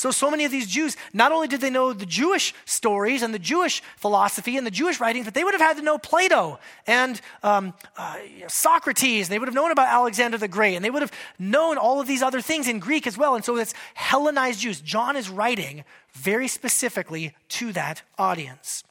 So, 0.00 0.10
so 0.10 0.30
many 0.30 0.46
of 0.46 0.50
these 0.50 0.66
Jews, 0.66 0.96
not 1.12 1.30
only 1.30 1.46
did 1.46 1.60
they 1.60 1.68
know 1.68 1.92
the 1.92 2.06
Jewish 2.06 2.54
stories 2.64 3.20
and 3.20 3.34
the 3.34 3.38
Jewish 3.38 3.82
philosophy 3.98 4.56
and 4.56 4.66
the 4.66 4.70
Jewish 4.70 4.98
writings, 4.98 5.26
but 5.26 5.34
they 5.34 5.44
would 5.44 5.52
have 5.52 5.60
had 5.60 5.76
to 5.76 5.82
know 5.82 5.98
Plato 5.98 6.58
and 6.86 7.20
um, 7.42 7.74
uh, 7.98 8.16
Socrates. 8.48 9.28
They 9.28 9.38
would 9.38 9.46
have 9.46 9.54
known 9.54 9.72
about 9.72 9.88
Alexander 9.88 10.38
the 10.38 10.48
Great, 10.48 10.74
and 10.74 10.82
they 10.82 10.88
would 10.88 11.02
have 11.02 11.12
known 11.38 11.76
all 11.76 12.00
of 12.00 12.06
these 12.06 12.22
other 12.22 12.40
things 12.40 12.66
in 12.66 12.78
Greek 12.78 13.06
as 13.06 13.18
well. 13.18 13.34
And 13.34 13.44
so 13.44 13.58
it's 13.58 13.74
Hellenized 13.92 14.60
Jews. 14.60 14.80
John 14.80 15.16
is 15.16 15.28
writing 15.28 15.84
very 16.14 16.48
specifically 16.48 17.34
to 17.50 17.70
that 17.74 18.00
audience. 18.16 18.82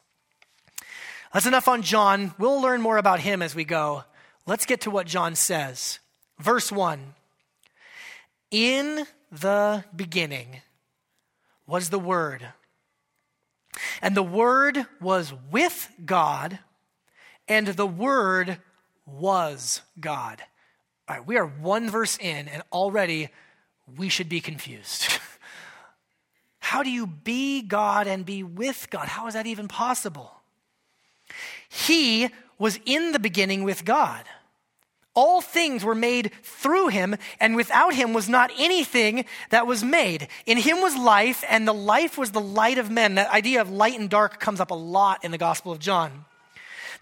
That's 1.33 1.47
enough 1.47 1.67
on 1.67 1.81
John. 1.81 2.35
We'll 2.37 2.61
learn 2.61 2.83
more 2.83 2.97
about 2.97 3.19
him 3.19 3.41
as 3.41 3.55
we 3.55 3.63
go. 3.63 4.03
Let's 4.45 4.67
get 4.67 4.81
to 4.81 4.91
what 4.91 5.07
John 5.07 5.33
says. 5.33 5.97
Verse 6.37 6.71
1 6.71 7.15
In 8.51 9.07
the 9.31 9.85
beginning 9.95 10.61
was 11.69 11.89
the 11.89 11.99
Word. 11.99 12.45
And 14.01 14.15
the 14.15 14.23
Word 14.23 14.85
was 14.99 15.33
with 15.51 15.89
God, 16.05 16.59
and 17.47 17.67
the 17.67 17.87
Word 17.87 18.57
was 19.05 19.81
God. 19.99 20.41
All 21.07 21.17
right, 21.17 21.25
we 21.25 21.37
are 21.37 21.45
one 21.45 21.89
verse 21.89 22.17
in, 22.17 22.47
and 22.47 22.63
already 22.71 23.29
we 23.97 24.09
should 24.09 24.29
be 24.29 24.41
confused. 24.41 25.19
How 26.59 26.83
do 26.83 26.91
you 26.91 27.07
be 27.07 27.61
God 27.61 28.07
and 28.07 28.25
be 28.25 28.43
with 28.43 28.87
God? 28.89 29.07
How 29.07 29.27
is 29.27 29.33
that 29.33 29.47
even 29.47 29.67
possible? 29.67 30.33
He 31.67 32.29
was 32.57 32.79
in 32.85 33.11
the 33.11 33.19
beginning 33.19 33.63
with 33.63 33.85
God. 33.85 34.25
All 35.15 35.41
things 35.41 35.83
were 35.83 35.95
made 35.95 36.31
through 36.43 36.89
him, 36.89 37.15
and 37.39 37.55
without 37.55 37.93
him 37.93 38.13
was 38.13 38.29
not 38.29 38.51
anything 38.57 39.25
that 39.49 39.67
was 39.67 39.83
made. 39.83 40.27
In 40.45 40.57
him 40.57 40.81
was 40.81 40.95
life, 40.95 41.43
and 41.49 41.67
the 41.67 41.73
life 41.73 42.17
was 42.17 42.31
the 42.31 42.41
light 42.41 42.77
of 42.77 42.91
men. 42.91 43.15
That 43.15 43.31
idea 43.31 43.61
of 43.61 43.69
light 43.71 43.99
and 43.99 44.09
dark 44.09 44.39
comes 44.39 44.59
up 44.59 44.71
a 44.71 44.75
lot 44.75 45.23
in 45.23 45.31
the 45.31 45.37
Gospel 45.37 45.71
of 45.71 45.79
John. 45.79 46.25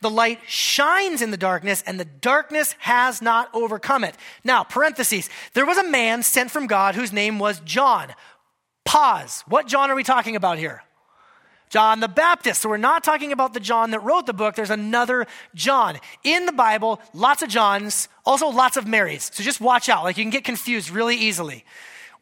The 0.01 0.09
light 0.09 0.39
shines 0.45 1.21
in 1.21 1.31
the 1.31 1.37
darkness, 1.37 1.83
and 1.85 1.99
the 1.99 2.05
darkness 2.05 2.75
has 2.79 3.21
not 3.21 3.49
overcome 3.53 4.03
it. 4.03 4.15
Now, 4.43 4.63
parentheses, 4.63 5.29
there 5.53 5.65
was 5.65 5.77
a 5.77 5.89
man 5.89 6.23
sent 6.23 6.51
from 6.51 6.67
God 6.67 6.95
whose 6.95 7.11
name 7.11 7.39
was 7.39 7.59
John. 7.61 8.13
Pause. 8.85 9.43
What 9.47 9.67
John 9.67 9.91
are 9.91 9.95
we 9.95 10.03
talking 10.03 10.35
about 10.35 10.59
here? 10.59 10.83
John 11.69 11.99
the 11.99 12.07
Baptist. 12.07 12.61
So 12.61 12.69
we're 12.69 12.77
not 12.77 13.03
talking 13.03 13.31
about 13.31 13.53
the 13.53 13.59
John 13.59 13.91
that 13.91 13.99
wrote 13.99 14.25
the 14.25 14.33
book. 14.33 14.55
There's 14.55 14.69
another 14.69 15.27
John. 15.55 15.99
In 16.23 16.45
the 16.45 16.51
Bible, 16.51 17.01
lots 17.13 17.41
of 17.41 17.49
Johns, 17.49 18.07
also 18.25 18.47
lots 18.47 18.77
of 18.77 18.87
Marys. 18.87 19.29
So 19.33 19.43
just 19.43 19.61
watch 19.61 19.89
out. 19.89 20.03
Like 20.03 20.17
you 20.17 20.23
can 20.23 20.31
get 20.31 20.43
confused 20.43 20.89
really 20.89 21.15
easily. 21.15 21.65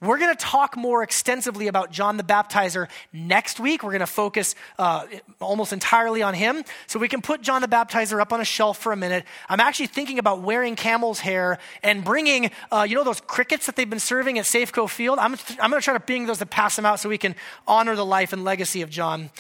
We're 0.06 0.20
going 0.20 0.36
to 0.36 0.46
talk 0.46 0.78
more 0.78 1.02
extensively 1.02 1.68
about 1.68 1.92
John 1.92 2.18
the 2.18 2.24
Baptizer 2.24 2.88
next 3.12 3.60
week. 3.60 3.82
We're 3.82 3.92
going 3.92 4.02
to 4.02 4.08
focus 4.08 4.54
uh, 4.78 5.06
almost 5.40 5.74
entirely 5.74 6.22
on 6.22 6.34
him. 6.36 6.64
So 6.86 7.00
we 7.00 7.08
can 7.08 7.22
put 7.22 7.42
John 7.42 7.62
the 7.62 7.68
Baptizer 7.68 8.22
up 8.22 8.32
on 8.32 8.40
a 8.40 8.46
shelf 8.46 8.78
for 8.78 8.92
a 8.92 8.96
minute. 8.96 9.26
I'm 9.50 9.60
actually 9.60 9.88
thinking 9.88 10.20
about 10.20 10.42
wearing 10.42 10.76
camel's 10.76 11.20
hair 11.20 11.58
and 11.82 12.04
bringing, 12.04 12.52
uh, 12.72 12.86
you 12.88 12.96
know, 12.96 13.04
those 13.04 13.22
crickets 13.22 13.66
that 13.66 13.76
they've 13.76 13.90
been 13.90 14.00
serving 14.00 14.38
at 14.38 14.46
Safeco 14.46 14.88
Field? 14.88 15.18
I'm, 15.18 15.36
I'm 15.60 15.72
going 15.72 15.82
to 15.82 15.86
try 15.86 15.94
to 15.94 16.00
bring 16.00 16.28
those 16.28 16.38
to 16.38 16.46
pass 16.46 16.76
them 16.76 16.86
out 16.86 17.00
so 17.00 17.10
we 17.10 17.18
can 17.18 17.36
honor 17.68 17.96
the 17.96 18.06
life 18.06 18.32
and 18.32 18.44
legacy 18.44 18.84
of 18.84 18.90
John. 18.90 19.32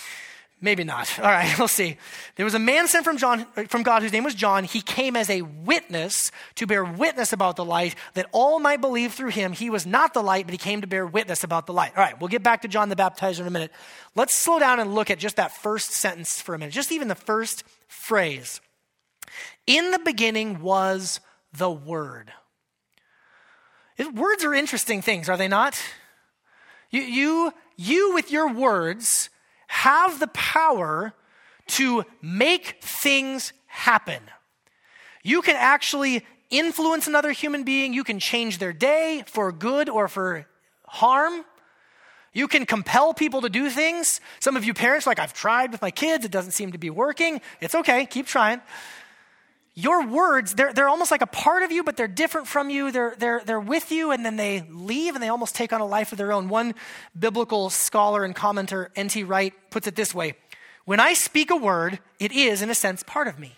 Maybe 0.66 0.84
not. 0.84 1.20
All 1.20 1.26
right, 1.26 1.56
we'll 1.60 1.68
see. 1.68 1.96
There 2.38 2.44
was 2.44 2.56
a 2.56 2.60
man 2.60 2.88
sent 2.88 3.06
from 3.06 3.18
John 3.18 3.46
uh, 3.56 3.66
from 3.66 3.84
God 3.84 4.02
whose 4.02 4.12
name 4.12 4.24
was 4.24 4.34
John. 4.34 4.64
He 4.64 4.82
came 4.82 5.16
as 5.16 5.30
a 5.30 5.44
witness 5.44 6.32
to 6.56 6.66
bear 6.66 6.84
witness 6.84 7.32
about 7.32 7.56
the 7.56 7.64
light 7.64 7.94
that 8.16 8.26
all 8.32 8.60
might 8.60 8.82
believe 8.82 9.14
through 9.14 9.30
him. 9.30 9.52
He 9.52 9.70
was 9.70 9.86
not 9.86 10.16
the 10.16 10.24
light, 10.24 10.48
but 10.48 10.54
he 10.54 10.58
came 10.58 10.82
to 10.82 10.88
bear 10.88 11.06
witness 11.06 11.44
about 11.44 11.68
the 11.68 11.74
light. 11.74 11.92
All 11.96 12.04
right, 12.04 12.20
we'll 12.20 12.30
get 12.30 12.42
back 12.42 12.64
to 12.64 12.68
John 12.68 12.90
the 12.90 12.96
Baptizer 12.96 13.42
in 13.42 13.48
a 13.48 13.52
minute. 13.52 13.72
Let's 14.16 14.34
slow 14.34 14.58
down 14.58 14.80
and 14.80 14.96
look 14.96 15.12
at 15.12 15.20
just 15.20 15.36
that 15.36 15.56
first 15.56 15.92
sentence 15.92 16.42
for 16.42 16.56
a 16.56 16.58
minute. 16.58 16.74
Just 16.74 16.92
even 16.92 17.10
the 17.10 17.14
first 17.14 17.64
phrase. 17.88 18.60
In 19.68 19.92
the 19.92 20.00
beginning 20.00 20.62
was 20.62 21.20
the 21.54 21.70
word. 21.70 22.32
Words 24.16 24.44
are 24.44 24.56
interesting 24.56 25.04
things, 25.04 25.30
are 25.30 25.38
they 25.38 25.48
not? 25.48 25.80
You, 26.90 27.02
you, 27.02 27.54
you 27.78 28.16
with 28.16 28.32
your 28.32 28.52
words 28.52 29.30
have 29.68 30.20
the 30.20 30.28
power 30.28 31.14
to 31.68 32.06
make 32.22 32.78
things 32.82 33.54
happen. 33.68 34.22
You 35.24 35.42
can 35.42 35.56
actually 35.56 36.26
influence 36.50 37.08
another 37.08 37.32
human 37.32 37.64
being. 37.64 37.94
You 37.94 38.04
can 38.04 38.20
change 38.20 38.60
their 38.60 38.74
day 38.74 39.24
for 39.28 39.52
good 39.52 39.90
or 39.90 40.08
for 40.08 40.48
harm. 40.86 41.44
You 42.34 42.48
can 42.48 42.66
compel 42.66 43.14
people 43.14 43.42
to 43.42 43.50
do 43.50 43.70
things. 43.70 44.20
Some 44.40 44.56
of 44.58 44.66
you 44.66 44.74
parents, 44.74 45.08
like, 45.08 45.20
I've 45.20 45.34
tried 45.34 45.72
with 45.72 45.82
my 45.82 45.92
kids, 45.92 46.26
it 46.26 46.32
doesn't 46.32 46.52
seem 46.52 46.74
to 46.74 46.78
be 46.78 46.90
working. 46.90 47.42
It's 47.62 47.74
okay, 47.74 48.06
keep 48.06 48.28
trying. 48.28 48.62
Your 49.78 50.08
words, 50.08 50.56
they're, 50.56 50.72
they're 50.72 50.88
almost 50.88 51.12
like 51.12 51.22
a 51.22 51.28
part 51.28 51.62
of 51.64 51.72
you, 51.72 51.84
but 51.84 51.98
they're 51.98 52.08
different 52.08 52.48
from 52.48 52.70
you. 52.70 52.92
They're, 52.92 53.14
they're, 53.20 53.42
they're 53.46 53.60
with 53.60 53.92
you, 53.92 54.12
and 54.12 54.26
then 54.26 54.38
they 54.38 54.66
leave 54.72 55.16
and 55.16 55.22
they 55.24 55.28
almost 55.28 55.54
take 55.54 55.74
on 55.74 55.82
a 55.82 55.86
life 55.86 56.14
of 56.14 56.18
their 56.18 56.32
own. 56.32 56.48
One 56.48 56.76
biblical 57.18 57.70
scholar 57.70 58.24
and 58.24 58.34
commenter, 58.34 58.88
N.T. 58.96 59.26
Wright, 59.26 59.54
puts 59.70 59.86
it 59.86 59.98
this 59.98 60.16
way 60.16 60.36
When 60.86 61.02
I 61.02 61.14
speak 61.14 61.52
a 61.52 61.58
word, 61.58 62.00
it 62.20 62.32
is, 62.32 62.62
in 62.62 62.70
a 62.70 62.76
sense, 62.76 63.04
part 63.04 63.28
of 63.28 63.38
me. 63.38 63.54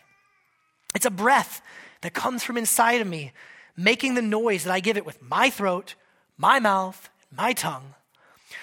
It's 0.96 1.06
a 1.06 1.12
breath 1.12 1.62
that 2.02 2.16
comes 2.16 2.44
from 2.44 2.58
inside 2.58 3.00
of 3.00 3.08
me, 3.08 3.32
making 3.76 4.16
the 4.16 4.22
noise 4.24 4.64
that 4.64 4.74
I 4.74 4.80
give 4.80 4.98
it 4.98 5.06
with 5.06 5.22
my 5.22 5.52
throat, 5.52 5.94
my 6.36 6.60
mouth, 6.60 7.12
my 7.32 7.54
tongue. 7.54 7.94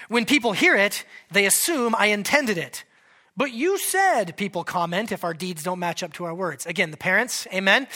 When 0.09 0.25
people 0.25 0.53
hear 0.53 0.75
it, 0.75 1.05
they 1.31 1.47
assume 1.47 1.95
I 1.97 2.07
intended 2.07 2.59
it. 2.59 2.83
But 3.37 3.53
you 3.53 3.79
said, 3.79 4.37
people 4.37 4.63
comment, 4.63 5.11
if 5.11 5.25
our 5.25 5.35
deeds 5.35 5.65
don't 5.65 5.81
match 5.81 6.03
up 6.03 6.13
to 6.15 6.25
our 6.25 6.35
words. 6.35 6.67
Again, 6.67 6.91
the 6.91 6.97
parents, 6.97 7.49
amen. 7.53 7.89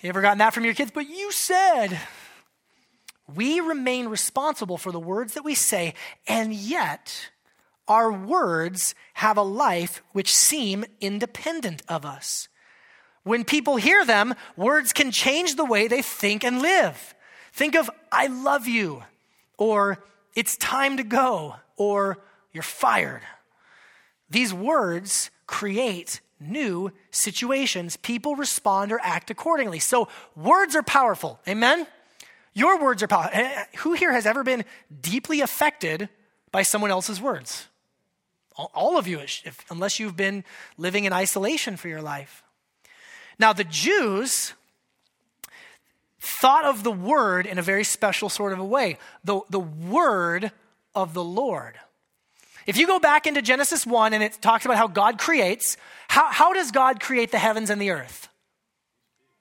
You 0.00 0.08
ever 0.08 0.22
gotten 0.22 0.38
that 0.38 0.54
from 0.54 0.64
your 0.64 0.74
kids? 0.74 0.90
But 0.90 1.08
you 1.08 1.32
said. 1.32 1.98
We 3.34 3.60
remain 3.60 4.08
responsible 4.08 4.78
for 4.78 4.90
the 4.90 4.98
words 4.98 5.34
that 5.34 5.44
we 5.44 5.54
say, 5.54 5.94
and 6.26 6.52
yet 6.52 7.30
our 7.86 8.10
words 8.10 8.94
have 9.14 9.36
a 9.36 9.42
life 9.42 10.02
which 10.12 10.34
seem 10.34 10.84
independent 11.00 11.82
of 11.88 12.04
us. 12.04 12.48
When 13.22 13.44
people 13.44 13.76
hear 13.76 14.04
them, 14.04 14.34
words 14.56 14.92
can 14.92 15.10
change 15.10 15.56
the 15.56 15.64
way 15.64 15.88
they 15.88 16.02
think 16.02 16.42
and 16.42 16.62
live. 16.62 17.14
Think 17.52 17.74
of, 17.74 17.90
I 18.10 18.28
love 18.28 18.66
you, 18.66 19.02
or 19.58 20.02
it's 20.34 20.56
time 20.56 20.96
to 20.96 21.02
go, 21.02 21.56
or 21.76 22.18
you're 22.52 22.62
fired. 22.62 23.22
These 24.30 24.54
words 24.54 25.30
create 25.46 26.20
new 26.38 26.92
situations. 27.10 27.96
People 27.96 28.36
respond 28.36 28.92
or 28.92 29.00
act 29.02 29.30
accordingly. 29.30 29.78
So, 29.78 30.08
words 30.36 30.74
are 30.74 30.82
powerful. 30.82 31.40
Amen? 31.46 31.86
Your 32.54 32.80
words 32.80 33.02
are 33.02 33.06
powerful. 33.06 33.32
Eh, 33.34 33.52
eh, 33.54 33.64
who 33.78 33.92
here 33.92 34.12
has 34.12 34.26
ever 34.26 34.42
been 34.42 34.64
deeply 35.00 35.40
affected 35.40 36.08
by 36.50 36.62
someone 36.62 36.90
else's 36.90 37.20
words? 37.20 37.68
All 38.56 38.98
of 38.98 39.06
you, 39.06 39.20
if, 39.20 39.64
unless 39.70 39.98
you've 39.98 40.16
been 40.16 40.44
living 40.76 41.04
in 41.04 41.12
isolation 41.12 41.76
for 41.76 41.88
your 41.88 42.02
life. 42.02 42.42
Now, 43.38 43.52
the 43.52 43.64
Jews 43.64 44.52
thought 46.20 46.66
of 46.66 46.82
the 46.82 46.92
word 46.92 47.46
in 47.46 47.58
a 47.58 47.62
very 47.62 47.84
special 47.84 48.28
sort 48.28 48.52
of 48.52 48.58
a 48.58 48.64
way 48.64 48.98
the, 49.24 49.40
the 49.48 49.60
word 49.60 50.52
of 50.94 51.14
the 51.14 51.24
Lord. 51.24 51.78
If 52.70 52.76
you 52.76 52.86
go 52.86 53.00
back 53.00 53.26
into 53.26 53.42
Genesis 53.42 53.84
1 53.84 54.14
and 54.14 54.22
it 54.22 54.40
talks 54.40 54.64
about 54.64 54.76
how 54.76 54.86
God 54.86 55.18
creates, 55.18 55.76
how, 56.06 56.30
how 56.30 56.52
does 56.52 56.70
God 56.70 57.00
create 57.00 57.32
the 57.32 57.38
heavens 57.38 57.68
and 57.68 57.82
the 57.82 57.90
earth? 57.90 58.28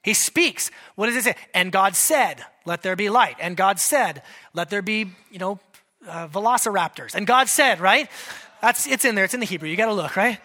He 0.01 0.15
speaks. 0.15 0.71
What 0.95 1.05
does 1.05 1.15
it 1.15 1.23
say? 1.25 1.35
And 1.53 1.71
God 1.71 1.95
said, 1.95 2.43
Let 2.65 2.81
there 2.81 2.95
be 2.95 3.07
light. 3.11 3.35
And 3.39 3.55
God 3.55 3.79
said, 3.79 4.23
Let 4.55 4.71
there 4.71 4.81
be, 4.81 5.11
you 5.29 5.37
know, 5.37 5.59
uh, 6.07 6.27
velociraptors. 6.27 7.13
And 7.13 7.27
God 7.27 7.49
said, 7.49 7.79
right? 7.79 8.09
That's, 8.63 8.87
it's 8.87 9.05
in 9.05 9.13
there. 9.13 9.25
It's 9.25 9.35
in 9.35 9.41
the 9.41 9.45
Hebrew. 9.45 9.69
You 9.69 9.75
got 9.75 9.85
to 9.85 9.93
look, 9.93 10.15
right? 10.15 10.39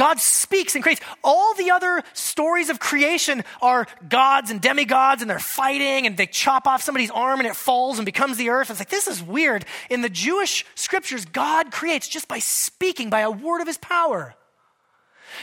God 0.00 0.18
speaks 0.18 0.74
and 0.74 0.82
creates. 0.82 1.02
All 1.22 1.52
the 1.52 1.72
other 1.72 2.02
stories 2.14 2.70
of 2.70 2.80
creation 2.80 3.44
are 3.60 3.86
gods 4.08 4.50
and 4.50 4.58
demigods, 4.58 5.20
and 5.20 5.30
they're 5.30 5.38
fighting, 5.38 6.06
and 6.06 6.16
they 6.16 6.24
chop 6.24 6.66
off 6.66 6.80
somebody's 6.82 7.10
arm 7.10 7.38
and 7.38 7.46
it 7.46 7.54
falls 7.54 7.98
and 7.98 8.06
becomes 8.06 8.38
the 8.38 8.48
earth. 8.48 8.70
It's 8.70 8.80
like, 8.80 8.88
this 8.88 9.06
is 9.06 9.22
weird. 9.22 9.66
In 9.90 10.00
the 10.00 10.08
Jewish 10.08 10.64
scriptures, 10.74 11.26
God 11.26 11.70
creates 11.70 12.08
just 12.08 12.28
by 12.28 12.38
speaking, 12.38 13.10
by 13.10 13.20
a 13.20 13.30
word 13.30 13.60
of 13.60 13.66
his 13.66 13.76
power. 13.76 14.34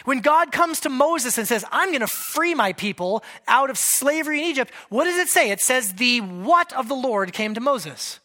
When 0.05 0.21
God 0.21 0.51
comes 0.51 0.79
to 0.79 0.89
Moses 0.89 1.37
and 1.37 1.47
says, 1.47 1.63
I'm 1.71 1.89
going 1.89 2.01
to 2.01 2.07
free 2.07 2.55
my 2.55 2.73
people 2.73 3.23
out 3.47 3.69
of 3.69 3.77
slavery 3.77 4.39
in 4.39 4.45
Egypt, 4.45 4.73
what 4.89 5.03
does 5.03 5.19
it 5.19 5.27
say? 5.27 5.51
It 5.51 5.61
says, 5.61 5.93
The 5.93 6.21
what 6.21 6.73
of 6.73 6.87
the 6.87 6.95
Lord 6.95 7.31
came 7.31 7.53
to 7.53 7.61
Moses? 7.61 8.19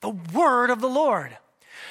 The 0.00 0.10
word 0.10 0.70
of 0.70 0.80
the 0.80 0.88
Lord. 0.88 1.38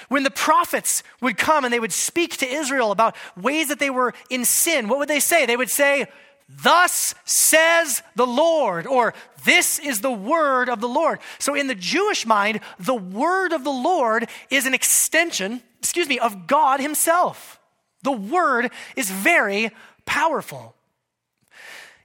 When 0.10 0.24
the 0.24 0.32
prophets 0.32 1.04
would 1.22 1.38
come 1.38 1.66
and 1.66 1.74
they 1.74 1.80
would 1.80 1.92
speak 1.92 2.38
to 2.38 2.48
Israel 2.48 2.92
about 2.92 3.16
ways 3.36 3.68
that 3.68 3.80
they 3.80 3.90
were 3.90 4.14
in 4.30 4.46
sin, 4.46 4.88
what 4.88 5.00
would 5.00 5.10
they 5.10 5.20
say? 5.20 5.46
They 5.46 5.58
would 5.58 5.70
say, 5.70 6.08
Thus 6.50 7.14
says 7.26 8.02
the 8.16 8.28
Lord, 8.28 8.88
or 8.88 9.14
this 9.44 9.80
is 9.80 10.00
the 10.00 10.12
word 10.12 10.70
of 10.70 10.80
the 10.80 10.88
Lord. 10.88 11.20
So, 11.40 11.56
in 11.56 11.68
the 11.68 11.76
Jewish 11.76 12.26
mind, 12.26 12.62
the 12.80 12.96
word 12.96 13.52
of 13.52 13.66
the 13.66 13.70
Lord 13.70 14.30
is 14.50 14.66
an 14.66 14.74
extension, 14.74 15.62
excuse 15.80 16.08
me, 16.08 16.20
of 16.20 16.48
God 16.48 16.80
Himself. 16.80 17.60
The 18.04 18.14
word 18.14 18.72
is 18.96 19.12
very 19.12 19.72
powerful. 20.06 20.74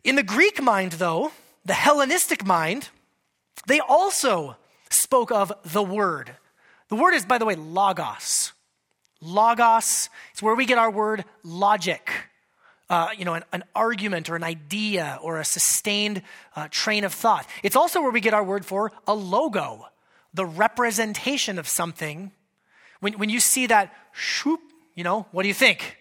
In 0.03 0.17
the 0.17 0.25
Greek 0.25 0.61
mind, 0.61 0.93
though, 0.93 1.31
the 1.65 1.75
Hellenistic 1.75 2.45
mind, 2.45 2.89
they 3.69 3.79
also 3.79 4.57
spoke 4.91 5.31
of 5.31 5.53
the 5.65 5.85
word. 5.85 6.37
The 6.93 6.97
word 6.97 7.15
is, 7.15 7.25
by 7.25 7.39
the 7.39 7.47
way, 7.47 7.55
logos. 7.55 8.53
Logos 9.23 10.11
is 10.35 10.43
where 10.43 10.55
we 10.55 10.67
get 10.67 10.77
our 10.77 10.91
word 10.91 11.25
logic. 11.43 12.13
Uh, 12.91 13.09
you 13.17 13.25
know, 13.25 13.33
an, 13.33 13.45
an, 13.51 13.65
argument 13.75 14.29
or 14.29 14.37
an 14.37 14.45
idea 14.45 15.19
or 15.23 15.41
a 15.41 15.45
sustained 15.47 16.21
uh, 16.55 16.69
train 16.71 17.05
of 17.05 17.15
thought. 17.15 17.47
It's 17.63 17.77
also 17.77 18.03
where 18.03 18.11
we 18.11 18.21
get 18.21 18.35
our 18.35 18.45
word 18.45 18.67
for 18.67 18.93
a 19.07 19.15
logo. 19.15 19.87
the 20.35 20.45
representation 20.45 21.59
of 21.59 21.67
something, 21.67 22.31
when, 23.01 23.15
when 23.15 23.31
you 23.31 23.41
see 23.41 23.69
that 23.69 23.91
shoop, 24.13 24.61
you 24.95 25.03
know, 25.03 25.25
what 25.33 25.45
do 25.45 25.49
you 25.49 25.55
think? 25.55 25.97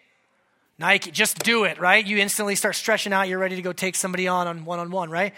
Nike, 0.78 1.10
just 1.10 1.40
do 1.40 1.64
it, 1.64 1.80
right? 1.80 2.06
You 2.06 2.18
instantly 2.18 2.56
start 2.56 2.76
stretching 2.76 3.14
out. 3.14 3.30
You're 3.30 3.40
ready 3.40 3.56
to 3.56 3.62
go 3.62 3.72
take 3.72 3.96
somebody 3.96 4.28
on 4.28 4.46
on 4.46 4.66
one 4.66 4.80
on 4.80 4.92
one, 4.92 5.10
right? 5.10 5.34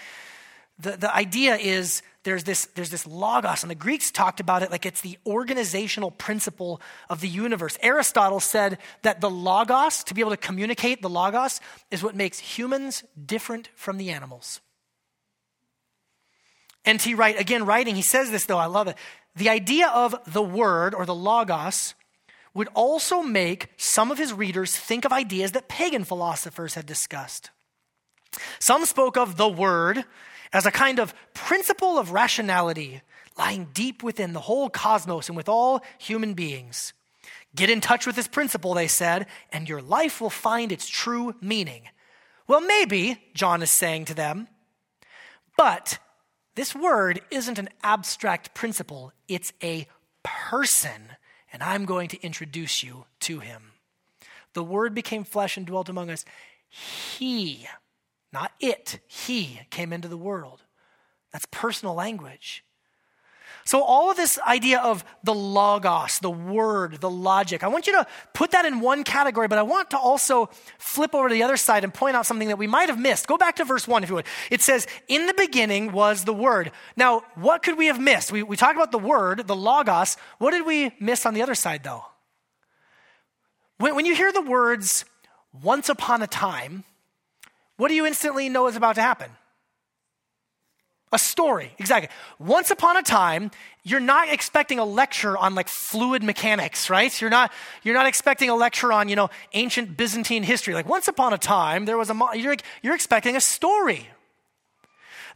The, 0.79 0.97
the 0.97 1.15
idea 1.15 1.57
is 1.57 2.01
there's 2.23 2.45
this, 2.45 2.65
there's 2.75 2.89
this 2.89 3.05
logos, 3.05 3.63
and 3.63 3.69
the 3.69 3.75
Greeks 3.75 4.09
talked 4.09 4.39
about 4.39 4.63
it 4.63 4.71
like 4.71 4.85
it's 4.85 5.01
the 5.01 5.17
organizational 5.25 6.09
principle 6.09 6.81
of 7.09 7.19
the 7.19 7.27
universe. 7.27 7.77
Aristotle 7.81 8.39
said 8.39 8.77
that 9.01 9.21
the 9.21 9.29
logos, 9.29 10.03
to 10.05 10.13
be 10.13 10.21
able 10.21 10.31
to 10.31 10.37
communicate 10.37 11.01
the 11.01 11.09
logos, 11.09 11.59
is 11.91 12.01
what 12.01 12.15
makes 12.15 12.39
humans 12.39 13.03
different 13.25 13.69
from 13.75 13.97
the 13.97 14.09
animals. 14.09 14.61
And 16.85 17.01
he 17.01 17.13
Wright, 17.13 17.39
again, 17.39 17.65
writing, 17.65 17.95
he 17.95 18.01
says 18.01 18.31
this 18.31 18.45
though, 18.45 18.57
I 18.57 18.65
love 18.65 18.87
it. 18.87 18.97
The 19.35 19.49
idea 19.49 19.87
of 19.87 20.15
the 20.31 20.43
word 20.43 20.93
or 20.93 21.05
the 21.05 21.15
logos 21.15 21.95
would 22.53 22.69
also 22.73 23.21
make 23.21 23.69
some 23.77 24.11
of 24.11 24.17
his 24.17 24.31
readers 24.31 24.75
think 24.75 25.05
of 25.05 25.11
ideas 25.11 25.53
that 25.53 25.67
pagan 25.67 26.03
philosophers 26.03 26.75
had 26.75 26.85
discussed. 26.85 27.49
Some 28.59 28.85
spoke 28.85 29.17
of 29.17 29.37
the 29.37 29.47
word 29.47 30.05
as 30.53 30.65
a 30.65 30.71
kind 30.71 30.99
of 30.99 31.13
principle 31.33 31.97
of 31.97 32.11
rationality 32.11 33.01
lying 33.37 33.67
deep 33.73 34.03
within 34.03 34.33
the 34.33 34.39
whole 34.41 34.69
cosmos 34.69 35.27
and 35.27 35.35
with 35.35 35.49
all 35.49 35.81
human 35.97 36.35
beings. 36.35 36.93
Get 37.55 37.69
in 37.69 37.81
touch 37.81 38.05
with 38.05 38.15
this 38.15 38.27
principle, 38.27 38.73
they 38.73 38.87
said, 38.87 39.27
and 39.51 39.67
your 39.67 39.81
life 39.81 40.21
will 40.21 40.29
find 40.29 40.71
its 40.71 40.87
true 40.87 41.35
meaning. 41.41 41.83
Well, 42.47 42.61
maybe, 42.61 43.19
John 43.33 43.61
is 43.61 43.71
saying 43.71 44.05
to 44.05 44.13
them, 44.13 44.47
but 45.57 45.99
this 46.55 46.75
word 46.75 47.21
isn't 47.31 47.59
an 47.59 47.69
abstract 47.83 48.53
principle, 48.53 49.13
it's 49.27 49.53
a 49.63 49.87
person, 50.23 51.09
and 51.51 51.63
I'm 51.63 51.85
going 51.85 52.09
to 52.09 52.23
introduce 52.23 52.83
you 52.83 53.05
to 53.21 53.39
him. 53.39 53.71
The 54.53 54.63
word 54.63 54.93
became 54.93 55.23
flesh 55.23 55.57
and 55.57 55.65
dwelt 55.65 55.89
among 55.89 56.09
us. 56.09 56.25
He 56.69 57.67
not 58.33 58.51
it. 58.59 58.99
He 59.07 59.61
came 59.69 59.93
into 59.93 60.07
the 60.07 60.17
world. 60.17 60.63
That's 61.31 61.45
personal 61.51 61.93
language. 61.93 62.63
So, 63.65 63.81
all 63.81 64.11
of 64.11 64.17
this 64.17 64.37
idea 64.39 64.79
of 64.79 65.05
the 65.23 65.33
logos, 65.33 66.19
the 66.19 66.29
word, 66.29 66.99
the 66.99 67.09
logic, 67.09 67.63
I 67.63 67.69
want 67.69 67.87
you 67.87 67.93
to 67.93 68.05
put 68.33 68.51
that 68.51 68.65
in 68.65 68.81
one 68.81 69.05
category, 69.05 69.47
but 69.47 69.57
I 69.57 69.61
want 69.61 69.91
to 69.91 69.97
also 69.97 70.49
flip 70.77 71.15
over 71.15 71.29
to 71.29 71.33
the 71.33 71.43
other 71.43 71.55
side 71.55 71.85
and 71.85 71.93
point 71.93 72.17
out 72.17 72.25
something 72.25 72.49
that 72.49 72.57
we 72.57 72.67
might 72.67 72.89
have 72.89 72.99
missed. 72.99 73.25
Go 73.25 73.37
back 73.37 73.55
to 73.57 73.63
verse 73.63 73.87
1, 73.87 74.03
if 74.03 74.09
you 74.09 74.15
would. 74.15 74.25
It 74.51 74.61
says, 74.61 74.85
In 75.07 75.27
the 75.27 75.33
beginning 75.33 75.93
was 75.93 76.25
the 76.25 76.33
word. 76.33 76.73
Now, 76.97 77.23
what 77.35 77.63
could 77.63 77.77
we 77.77 77.85
have 77.85 78.01
missed? 78.01 78.33
We, 78.33 78.43
we 78.43 78.57
talked 78.57 78.75
about 78.75 78.91
the 78.91 78.99
word, 78.99 79.47
the 79.47 79.55
logos. 79.55 80.17
What 80.39 80.51
did 80.51 80.65
we 80.65 80.91
miss 80.99 81.25
on 81.25 81.33
the 81.33 81.41
other 81.41 81.55
side, 81.55 81.83
though? 81.83 82.03
When, 83.77 83.95
when 83.95 84.05
you 84.05 84.13
hear 84.13 84.33
the 84.33 84.41
words, 84.41 85.05
once 85.53 85.87
upon 85.87 86.21
a 86.21 86.27
time, 86.27 86.83
what 87.77 87.87
do 87.89 87.95
you 87.95 88.05
instantly 88.05 88.49
know 88.49 88.67
is 88.67 88.75
about 88.75 88.95
to 88.95 89.01
happen? 89.01 89.29
A 91.11 91.19
story, 91.19 91.71
exactly. 91.77 92.09
Once 92.39 92.71
upon 92.71 92.97
a 92.97 93.03
time, 93.03 93.51
you're 93.83 93.99
not 93.99 94.29
expecting 94.33 94.79
a 94.79 94.85
lecture 94.85 95.37
on 95.37 95.53
like 95.53 95.67
fluid 95.67 96.23
mechanics, 96.23 96.89
right? 96.89 97.21
You're 97.21 97.29
not, 97.29 97.51
you're 97.83 97.93
not 97.93 98.07
expecting 98.07 98.49
a 98.49 98.55
lecture 98.55 98.91
on, 98.91 99.09
you 99.09 99.15
know, 99.15 99.29
ancient 99.53 99.95
Byzantine 99.95 100.41
history. 100.41 100.73
Like 100.73 100.89
once 100.89 101.07
upon 101.07 101.31
a 101.31 101.37
time, 101.37 101.85
there 101.85 101.99
was 101.99 102.09
a, 102.09 102.19
you're, 102.33 102.55
you're 102.81 102.95
expecting 102.95 103.35
a 103.35 103.41
story. 103.41 104.07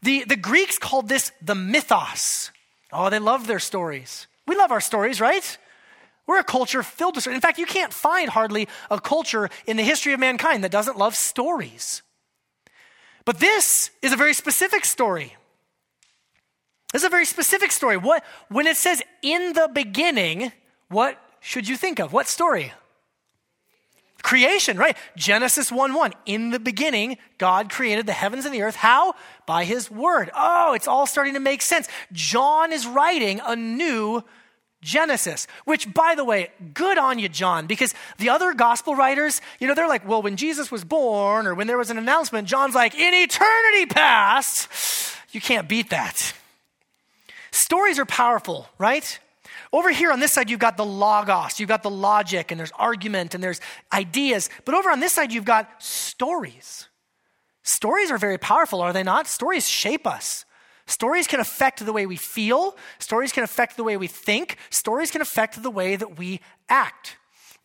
The, 0.02 0.26
the 0.28 0.36
Greeks 0.36 0.80
called 0.80 1.10
this 1.10 1.32
the 1.44 1.54
mythos. 1.56 2.52
Oh, 2.92 3.12
they 3.12 3.20
love 3.20 3.46
their 3.46 3.60
stories. 3.60 4.26
We 4.48 4.56
love 4.56 4.72
our 4.72 4.82
stories, 4.82 5.22
right? 5.22 5.58
We're 6.26 6.40
a 6.40 6.44
culture 6.44 6.82
filled 6.82 7.16
with 7.16 7.24
stories. 7.24 7.36
In 7.36 7.42
fact, 7.42 7.60
you 7.60 7.68
can't 7.68 7.94
find 7.94 8.32
hardly 8.32 8.68
a 8.90 9.00
culture 9.00 9.48
in 9.68 9.78
the 9.78 9.84
history 9.84 10.14
of 10.14 10.20
mankind 10.20 10.64
that 10.64 10.72
doesn't 10.72 10.98
love 10.98 11.16
stories. 11.16 12.02
But 13.28 13.42
this 13.42 13.92
is 14.02 14.14
a 14.14 14.16
very 14.16 14.34
specific 14.34 14.86
story. 14.86 15.36
This 16.94 17.02
is 17.02 17.08
a 17.08 17.10
very 17.10 17.26
specific 17.26 17.74
story. 17.74 17.98
What, 17.98 18.24
when 18.48 18.68
it 18.68 18.78
says 18.78 19.04
in 19.22 19.52
the 19.52 19.70
beginning, 19.74 20.54
what 20.88 21.22
should 21.42 21.68
you 21.68 21.76
think 21.76 22.00
of? 22.00 22.14
What 22.14 22.30
story? 22.30 22.72
Creation, 24.24 24.78
right? 24.78 24.96
Genesis 25.18 25.74
1 25.74 25.94
1. 25.94 26.14
In 26.26 26.52
the 26.52 26.60
beginning, 26.60 27.18
God 27.38 27.70
created 27.70 28.06
the 28.06 28.14
heavens 28.14 28.46
and 28.46 28.54
the 28.54 28.62
earth. 28.62 28.78
How? 28.78 29.14
By 29.46 29.66
his 29.66 29.92
word. 29.92 30.32
Oh, 30.34 30.72
it's 30.72 30.88
all 30.88 31.06
starting 31.06 31.34
to 31.34 31.42
make 31.42 31.62
sense. 31.62 31.90
John 32.14 32.72
is 32.72 32.88
writing 32.88 33.42
a 33.46 33.58
new 33.58 34.24
Genesis, 34.82 35.48
which, 35.66 35.92
by 35.94 36.14
the 36.16 36.24
way, 36.24 36.52
good 36.74 36.98
on 36.98 37.18
you, 37.20 37.30
John, 37.30 37.66
because 37.66 37.94
the 38.20 38.30
other 38.30 38.54
gospel 38.54 38.96
writers, 38.96 39.42
you 39.60 39.68
know, 39.68 39.74
they're 39.74 39.88
like, 39.88 40.08
well, 40.08 40.22
when 40.22 40.36
Jesus 40.36 40.72
was 40.72 40.84
born 40.84 41.48
or 41.48 41.56
when 41.56 41.68
there 41.68 41.78
was 41.78 41.90
an 41.90 41.98
announcement, 41.98 42.48
John's 42.48 42.76
like, 42.76 42.94
in 42.94 43.14
eternity 43.14 43.86
past. 43.88 45.16
You 45.32 45.42
can't 45.42 45.68
beat 45.68 45.90
that. 45.90 46.34
Stories 47.52 47.98
are 47.98 48.06
powerful, 48.06 48.70
right? 48.78 49.20
Over 49.74 49.92
here 49.92 50.12
on 50.12 50.20
this 50.20 50.32
side, 50.32 50.50
you've 50.50 50.60
got 50.60 50.78
the 50.78 50.86
logos, 50.86 51.60
you've 51.60 51.70
got 51.70 51.84
the 51.84 51.90
logic, 51.90 52.52
and 52.52 52.60
there's 52.60 52.72
argument, 52.78 53.36
and 53.36 53.44
there's 53.44 53.60
ideas. 53.92 54.50
But 54.64 54.76
over 54.76 54.90
on 54.90 55.00
this 55.00 55.14
side, 55.14 55.34
you've 55.34 55.44
got 55.44 55.84
stories. 55.84 56.88
Stories 57.64 58.12
are 58.12 58.18
very 58.18 58.38
powerful, 58.38 58.82
are 58.82 58.94
they 58.94 59.04
not? 59.04 59.28
Stories 59.28 59.68
shape 59.68 60.08
us. 60.08 60.46
Stories 60.88 61.28
can 61.28 61.40
affect 61.40 61.86
the 61.86 61.94
way 61.94 62.06
we 62.06 62.16
feel, 62.16 62.78
stories 62.98 63.32
can 63.32 63.44
affect 63.44 63.78
the 63.78 63.84
way 63.84 63.98
we 63.98 64.08
think, 64.08 64.58
stories 64.70 65.12
can 65.12 65.22
affect 65.22 65.62
the 65.62 65.70
way 65.70 65.96
that 65.96 66.18
we 66.18 66.40
act. 66.70 67.18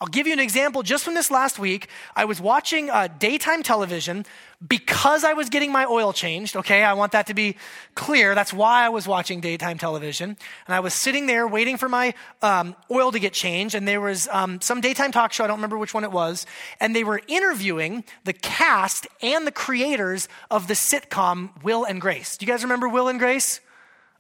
I'll 0.03 0.09
give 0.09 0.27
you 0.27 0.33
an 0.33 0.41
example 0.41 0.83
just 0.83 1.05
from 1.05 1.15
this 1.15 1.31
last 1.31 1.61
week. 1.61 1.87
I 2.17 2.25
was 2.25 2.41
watching 2.41 2.91
uh, 2.91 3.07
daytime 3.21 3.63
television 3.63 4.27
because 4.67 5.23
I 5.23 5.35
was 5.35 5.49
getting 5.49 5.71
my 5.71 5.85
oil 5.85 6.13
changed. 6.13 6.57
Okay, 6.57 6.83
I 6.83 6.95
want 6.95 7.13
that 7.13 7.29
to 7.29 7.35
be 7.35 7.55
clear. 7.95 8.35
That's 8.35 8.53
why 8.53 8.85
I 8.85 8.89
was 8.89 9.07
watching 9.07 9.41
daytime 9.41 9.79
television. 9.79 10.37
And 10.67 10.75
I 10.75 10.81
was 10.81 10.93
sitting 10.93 11.27
there 11.27 11.47
waiting 11.47 11.77
for 11.77 11.89
my 11.89 12.15
um, 12.43 12.75
oil 12.91 13.13
to 13.13 13.21
get 13.21 13.33
changed. 13.33 13.77
And 13.77 13.87
there 13.87 14.01
was 14.01 14.27
um, 14.33 14.61
some 14.61 14.81
daytime 14.81 15.13
talk 15.13 15.33
show, 15.33 15.45
I 15.45 15.47
don't 15.47 15.59
remember 15.59 15.79
which 15.79 15.95
one 15.95 16.03
it 16.03 16.11
was. 16.11 16.47
And 16.81 16.97
they 16.97 17.05
were 17.05 17.21
interviewing 17.29 18.03
the 18.25 18.33
cast 18.33 19.07
and 19.23 19.47
the 19.47 19.53
creators 19.53 20.29
of 20.51 20.67
the 20.67 20.75
sitcom 20.75 21.63
Will 21.63 21.85
and 21.85 22.01
Grace. 22.01 22.37
Do 22.39 22.45
you 22.45 22.51
guys 22.51 22.65
remember 22.65 22.89
Will 22.89 23.07
and 23.07 23.21
Grace? 23.21 23.61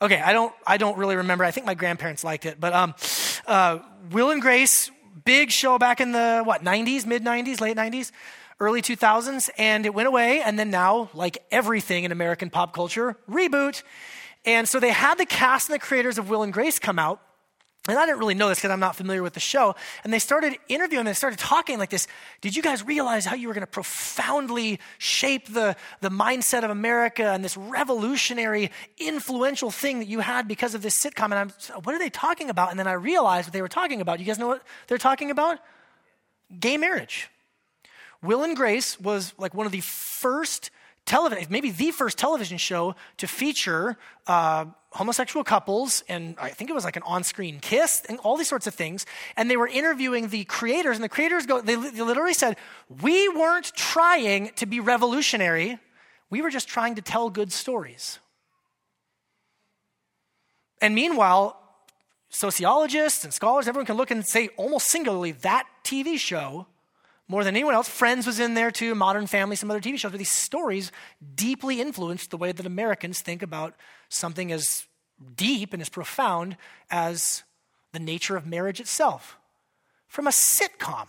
Okay, 0.00 0.20
I 0.20 0.32
don't, 0.32 0.54
I 0.64 0.76
don't 0.76 0.96
really 0.96 1.16
remember. 1.16 1.42
I 1.42 1.50
think 1.50 1.66
my 1.66 1.74
grandparents 1.74 2.22
liked 2.22 2.46
it. 2.46 2.60
But 2.60 2.72
um, 2.72 2.94
uh, 3.48 3.80
Will 4.12 4.30
and 4.30 4.40
Grace 4.40 4.88
big 5.24 5.50
show 5.50 5.78
back 5.78 6.00
in 6.00 6.12
the, 6.12 6.42
what, 6.44 6.62
90s, 6.62 7.06
mid 7.06 7.24
90s, 7.24 7.60
late 7.60 7.76
90s, 7.76 8.12
early 8.60 8.82
2000s, 8.82 9.50
and 9.58 9.86
it 9.86 9.94
went 9.94 10.08
away. 10.08 10.42
And 10.42 10.58
then 10.58 10.70
now, 10.70 11.10
like 11.14 11.38
everything 11.50 12.04
in 12.04 12.12
American 12.12 12.50
pop 12.50 12.72
culture, 12.72 13.16
reboot. 13.28 13.82
And 14.44 14.68
so 14.68 14.80
they 14.80 14.90
had 14.90 15.18
the 15.18 15.26
cast 15.26 15.68
and 15.68 15.74
the 15.74 15.78
creators 15.78 16.18
of 16.18 16.28
Will 16.28 16.42
and 16.42 16.52
Grace 16.52 16.78
come 16.78 16.98
out 16.98 17.20
and 17.88 17.98
I 17.98 18.06
didn't 18.06 18.20
really 18.20 18.34
know 18.34 18.48
this 18.48 18.58
because 18.58 18.70
I'm 18.70 18.78
not 18.78 18.94
familiar 18.94 19.24
with 19.24 19.34
the 19.34 19.40
show. 19.40 19.74
And 20.04 20.12
they 20.12 20.20
started 20.20 20.56
interviewing, 20.68 21.04
they 21.04 21.14
started 21.14 21.40
talking 21.40 21.80
like 21.80 21.90
this. 21.90 22.06
Did 22.40 22.54
you 22.54 22.62
guys 22.62 22.86
realize 22.86 23.24
how 23.24 23.34
you 23.34 23.48
were 23.48 23.54
going 23.54 23.62
to 23.62 23.70
profoundly 23.70 24.78
shape 24.98 25.52
the, 25.52 25.74
the 26.00 26.08
mindset 26.08 26.62
of 26.62 26.70
America 26.70 27.24
and 27.24 27.44
this 27.44 27.56
revolutionary, 27.56 28.70
influential 28.98 29.72
thing 29.72 29.98
that 29.98 30.06
you 30.06 30.20
had 30.20 30.46
because 30.46 30.76
of 30.76 30.82
this 30.82 30.96
sitcom? 30.96 31.24
And 31.24 31.34
I'm, 31.34 31.50
what 31.82 31.92
are 31.92 31.98
they 31.98 32.10
talking 32.10 32.50
about? 32.50 32.70
And 32.70 32.78
then 32.78 32.86
I 32.86 32.92
realized 32.92 33.48
what 33.48 33.52
they 33.52 33.62
were 33.62 33.68
talking 33.68 34.00
about. 34.00 34.20
You 34.20 34.26
guys 34.26 34.38
know 34.38 34.46
what 34.46 34.62
they're 34.86 34.96
talking 34.96 35.32
about? 35.32 35.58
Gay 36.60 36.76
marriage. 36.76 37.30
Will 38.22 38.44
and 38.44 38.56
Grace 38.56 39.00
was 39.00 39.34
like 39.38 39.54
one 39.54 39.66
of 39.66 39.72
the 39.72 39.80
first 39.80 40.70
television, 41.06 41.46
maybe 41.50 41.70
the 41.70 41.90
first 41.90 42.18
television 42.18 42.58
show 42.58 42.94
to 43.18 43.26
feature 43.26 43.96
uh, 44.26 44.66
homosexual 44.90 45.42
couples, 45.42 46.04
and 46.08 46.36
I 46.40 46.50
think 46.50 46.70
it 46.70 46.74
was 46.74 46.84
like 46.84 46.96
an 46.96 47.02
on-screen 47.04 47.60
kiss, 47.60 48.02
and 48.08 48.18
all 48.20 48.36
these 48.36 48.48
sorts 48.48 48.66
of 48.66 48.74
things. 48.74 49.06
And 49.36 49.50
they 49.50 49.56
were 49.56 49.66
interviewing 49.66 50.28
the 50.28 50.44
creators, 50.44 50.96
and 50.96 51.04
the 51.04 51.08
creators 51.08 51.46
go, 51.46 51.60
they, 51.60 51.74
they 51.74 52.02
literally 52.02 52.34
said, 52.34 52.56
"We 52.88 53.28
weren't 53.28 53.72
trying 53.74 54.50
to 54.56 54.66
be 54.66 54.80
revolutionary; 54.80 55.78
we 56.30 56.42
were 56.42 56.50
just 56.50 56.68
trying 56.68 56.96
to 56.96 57.02
tell 57.02 57.30
good 57.30 57.52
stories." 57.52 58.18
And 60.80 60.94
meanwhile, 60.94 61.58
sociologists 62.28 63.24
and 63.24 63.32
scholars, 63.32 63.68
everyone 63.68 63.86
can 63.86 63.96
look 63.96 64.10
and 64.10 64.26
say 64.26 64.48
almost 64.56 64.88
singularly 64.88 65.32
that 65.32 65.66
TV 65.84 66.18
show 66.18 66.66
more 67.32 67.42
than 67.42 67.56
anyone 67.56 67.74
else. 67.74 67.88
Friends 67.88 68.26
was 68.26 68.38
in 68.38 68.54
there 68.54 68.70
too, 68.70 68.94
Modern 68.94 69.26
Family, 69.26 69.56
some 69.56 69.70
other 69.70 69.80
TV 69.80 69.98
shows, 69.98 70.12
but 70.12 70.18
these 70.18 70.30
stories 70.30 70.92
deeply 71.34 71.80
influenced 71.80 72.30
the 72.30 72.36
way 72.36 72.52
that 72.52 72.66
Americans 72.66 73.20
think 73.20 73.42
about 73.42 73.74
something 74.08 74.52
as 74.52 74.86
deep 75.34 75.72
and 75.72 75.80
as 75.82 75.88
profound 75.88 76.56
as 76.90 77.42
the 77.92 77.98
nature 77.98 78.36
of 78.36 78.46
marriage 78.46 78.80
itself. 78.80 79.36
From 80.06 80.26
a 80.26 80.30
sitcom. 80.30 81.06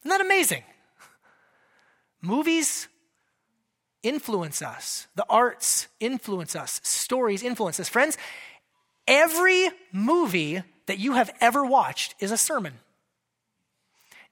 Isn't 0.00 0.10
that 0.10 0.20
amazing? 0.20 0.64
Movies 2.20 2.88
influence 4.02 4.62
us, 4.62 5.06
the 5.14 5.24
arts 5.30 5.86
influence 6.00 6.56
us, 6.56 6.80
stories 6.82 7.42
influence 7.42 7.78
us. 7.78 7.88
Friends, 7.88 8.18
Every 9.06 9.68
movie 9.92 10.62
that 10.86 10.98
you 10.98 11.14
have 11.14 11.30
ever 11.40 11.64
watched 11.64 12.14
is 12.20 12.30
a 12.30 12.36
sermon. 12.36 12.74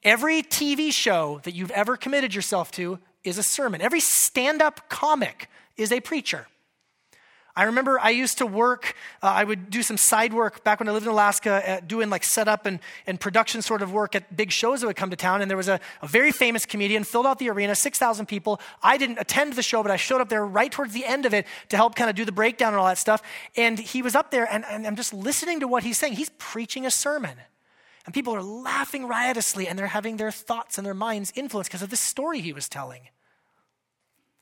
Every 0.03 0.43
TV 0.43 0.93
show 0.93 1.41
that 1.43 1.55
you've 1.55 1.71
ever 1.73 1.97
committed 1.97 2.35
yourself 2.35 2.71
to 2.73 2.99
is 3.23 3.37
a 3.37 3.43
sermon. 3.43 3.83
Every 3.83 4.01
stand 4.01 4.63
up 4.63 4.89
comic 4.89 5.49
is 5.77 5.93
a 5.93 6.01
preacher. 6.01 6.47
I 7.55 7.65
remember 7.65 7.99
I 8.01 8.11
used 8.11 8.39
to 8.39 8.47
work, 8.47 8.95
uh, 9.23 9.27
I 9.27 9.45
would 9.45 9.69
do 9.69 9.83
some 9.83 9.99
side 9.99 10.33
work 10.33 10.65
back 10.65 10.81
when 10.81 10.89
I 10.89 10.93
lived 10.93 11.05
in 11.05 11.13
Alaska, 11.13 11.69
uh, 11.69 11.81
doing 11.87 12.09
like 12.09 12.25
setup 12.25 12.65
and, 12.65 12.79
and 13.07 13.21
production 13.21 13.61
sort 13.61 13.83
of 13.83 13.93
work 13.93 14.15
at 14.15 14.35
big 14.35 14.53
shows 14.53 14.81
that 14.81 14.87
would 14.87 14.97
come 14.97 15.11
to 15.11 15.17
town. 15.17 15.43
And 15.43 15.51
there 15.51 15.59
was 15.59 15.69
a, 15.69 15.81
a 16.01 16.07
very 16.07 16.33
famous 16.33 16.65
comedian, 16.65 17.05
filled 17.05 17.27
out 17.27 17.39
the 17.39 17.51
arena, 17.51 17.75
6,000 17.75 18.25
people. 18.27 18.61
I 18.83 18.97
didn't 18.97 19.19
attend 19.19 19.55
the 19.55 19.63
show, 19.63 19.83
but 19.83 19.91
I 19.91 19.97
showed 19.97 20.23
up 20.23 20.31
there 20.31 20.47
right 20.47 20.71
towards 20.71 20.95
the 20.95 21.05
end 21.05 21.27
of 21.27 21.35
it 21.35 21.47
to 21.69 21.77
help 21.77 21.97
kind 21.97 22.09
of 22.09 22.17
do 22.17 22.25
the 22.25 22.33
breakdown 22.33 22.73
and 22.73 22.81
all 22.81 22.87
that 22.87 22.99
stuff. 22.99 23.21
And 23.57 23.79
he 23.79 24.01
was 24.01 24.15
up 24.15 24.31
there, 24.31 24.51
and, 24.51 24.65
and 24.65 24.87
I'm 24.87 24.97
just 24.97 25.13
listening 25.13 25.61
to 25.61 25.69
what 25.69 25.83
he's 25.83 25.99
saying. 25.99 26.15
He's 26.15 26.31
preaching 26.39 26.87
a 26.87 26.91
sermon. 26.91 27.37
And 28.07 28.15
people 28.15 28.35
are 28.35 28.43
laughing 28.43 29.07
riotously, 29.07 29.69
and 29.69 29.79
they're 29.79 29.87
having 29.87 30.17
their 30.17 30.31
thoughts 30.31 30.79
and 30.79 30.87
their 30.87 30.95
minds 30.95 31.33
influenced 31.37 31.71
because 31.71 31.83
of 31.83 31.91
this 31.91 32.01
story 32.01 32.41
he 32.41 32.53
was 32.53 32.69
telling. 32.69 33.09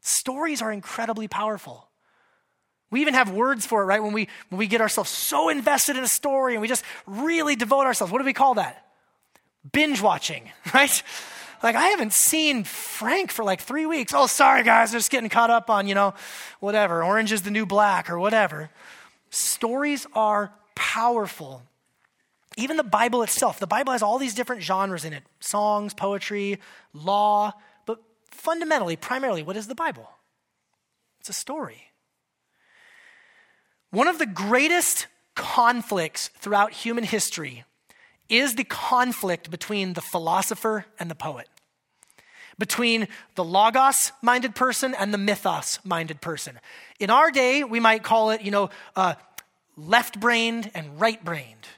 Stories 0.00 0.62
are 0.62 0.72
incredibly 0.72 1.26
powerful. 1.26 1.88
We 2.90 3.00
even 3.00 3.14
have 3.14 3.30
words 3.30 3.66
for 3.66 3.82
it, 3.82 3.86
right? 3.86 4.02
When 4.02 4.12
we, 4.12 4.28
when 4.48 4.58
we 4.58 4.66
get 4.66 4.80
ourselves 4.80 5.10
so 5.10 5.48
invested 5.48 5.96
in 5.96 6.04
a 6.04 6.08
story 6.08 6.54
and 6.54 6.62
we 6.62 6.68
just 6.68 6.84
really 7.06 7.56
devote 7.56 7.84
ourselves. 7.84 8.12
What 8.12 8.20
do 8.20 8.24
we 8.24 8.32
call 8.32 8.54
that? 8.54 8.86
Binge 9.70 10.00
watching, 10.00 10.50
right? 10.74 11.02
Like, 11.62 11.74
I 11.74 11.88
haven't 11.88 12.12
seen 12.12 12.64
Frank 12.64 13.32
for 13.32 13.44
like 13.44 13.60
three 13.60 13.84
weeks. 13.84 14.14
Oh, 14.14 14.26
sorry, 14.26 14.62
guys, 14.62 14.92
I'm 14.92 15.00
just 15.00 15.10
getting 15.10 15.28
caught 15.28 15.50
up 15.50 15.68
on, 15.68 15.88
you 15.88 15.94
know, 15.94 16.14
whatever. 16.60 17.02
Orange 17.02 17.32
is 17.32 17.42
the 17.42 17.50
new 17.50 17.66
black 17.66 18.08
or 18.08 18.18
whatever. 18.18 18.70
Stories 19.30 20.06
are 20.14 20.52
powerful. 20.74 21.62
Even 22.58 22.76
the 22.76 22.82
Bible 22.82 23.22
itself, 23.22 23.60
the 23.60 23.68
Bible 23.68 23.92
has 23.92 24.02
all 24.02 24.18
these 24.18 24.34
different 24.34 24.62
genres 24.62 25.04
in 25.04 25.12
it 25.12 25.22
songs, 25.38 25.94
poetry, 25.94 26.58
law. 26.92 27.52
But 27.86 28.00
fundamentally, 28.32 28.96
primarily, 28.96 29.44
what 29.44 29.56
is 29.56 29.68
the 29.68 29.76
Bible? 29.76 30.10
It's 31.20 31.28
a 31.28 31.32
story. 31.32 31.92
One 33.90 34.08
of 34.08 34.18
the 34.18 34.26
greatest 34.26 35.06
conflicts 35.36 36.30
throughout 36.40 36.72
human 36.72 37.04
history 37.04 37.64
is 38.28 38.56
the 38.56 38.64
conflict 38.64 39.52
between 39.52 39.92
the 39.92 40.00
philosopher 40.00 40.84
and 40.98 41.08
the 41.08 41.14
poet, 41.14 41.46
between 42.58 43.06
the 43.36 43.44
logos 43.44 44.10
minded 44.20 44.56
person 44.56 44.96
and 44.96 45.14
the 45.14 45.18
mythos 45.18 45.78
minded 45.84 46.20
person. 46.20 46.58
In 46.98 47.08
our 47.08 47.30
day, 47.30 47.62
we 47.62 47.78
might 47.78 48.02
call 48.02 48.30
it, 48.30 48.42
you 48.42 48.50
know, 48.50 48.70
uh, 48.96 49.14
left 49.76 50.18
brained 50.18 50.72
and 50.74 51.00
right 51.00 51.24
brained. 51.24 51.68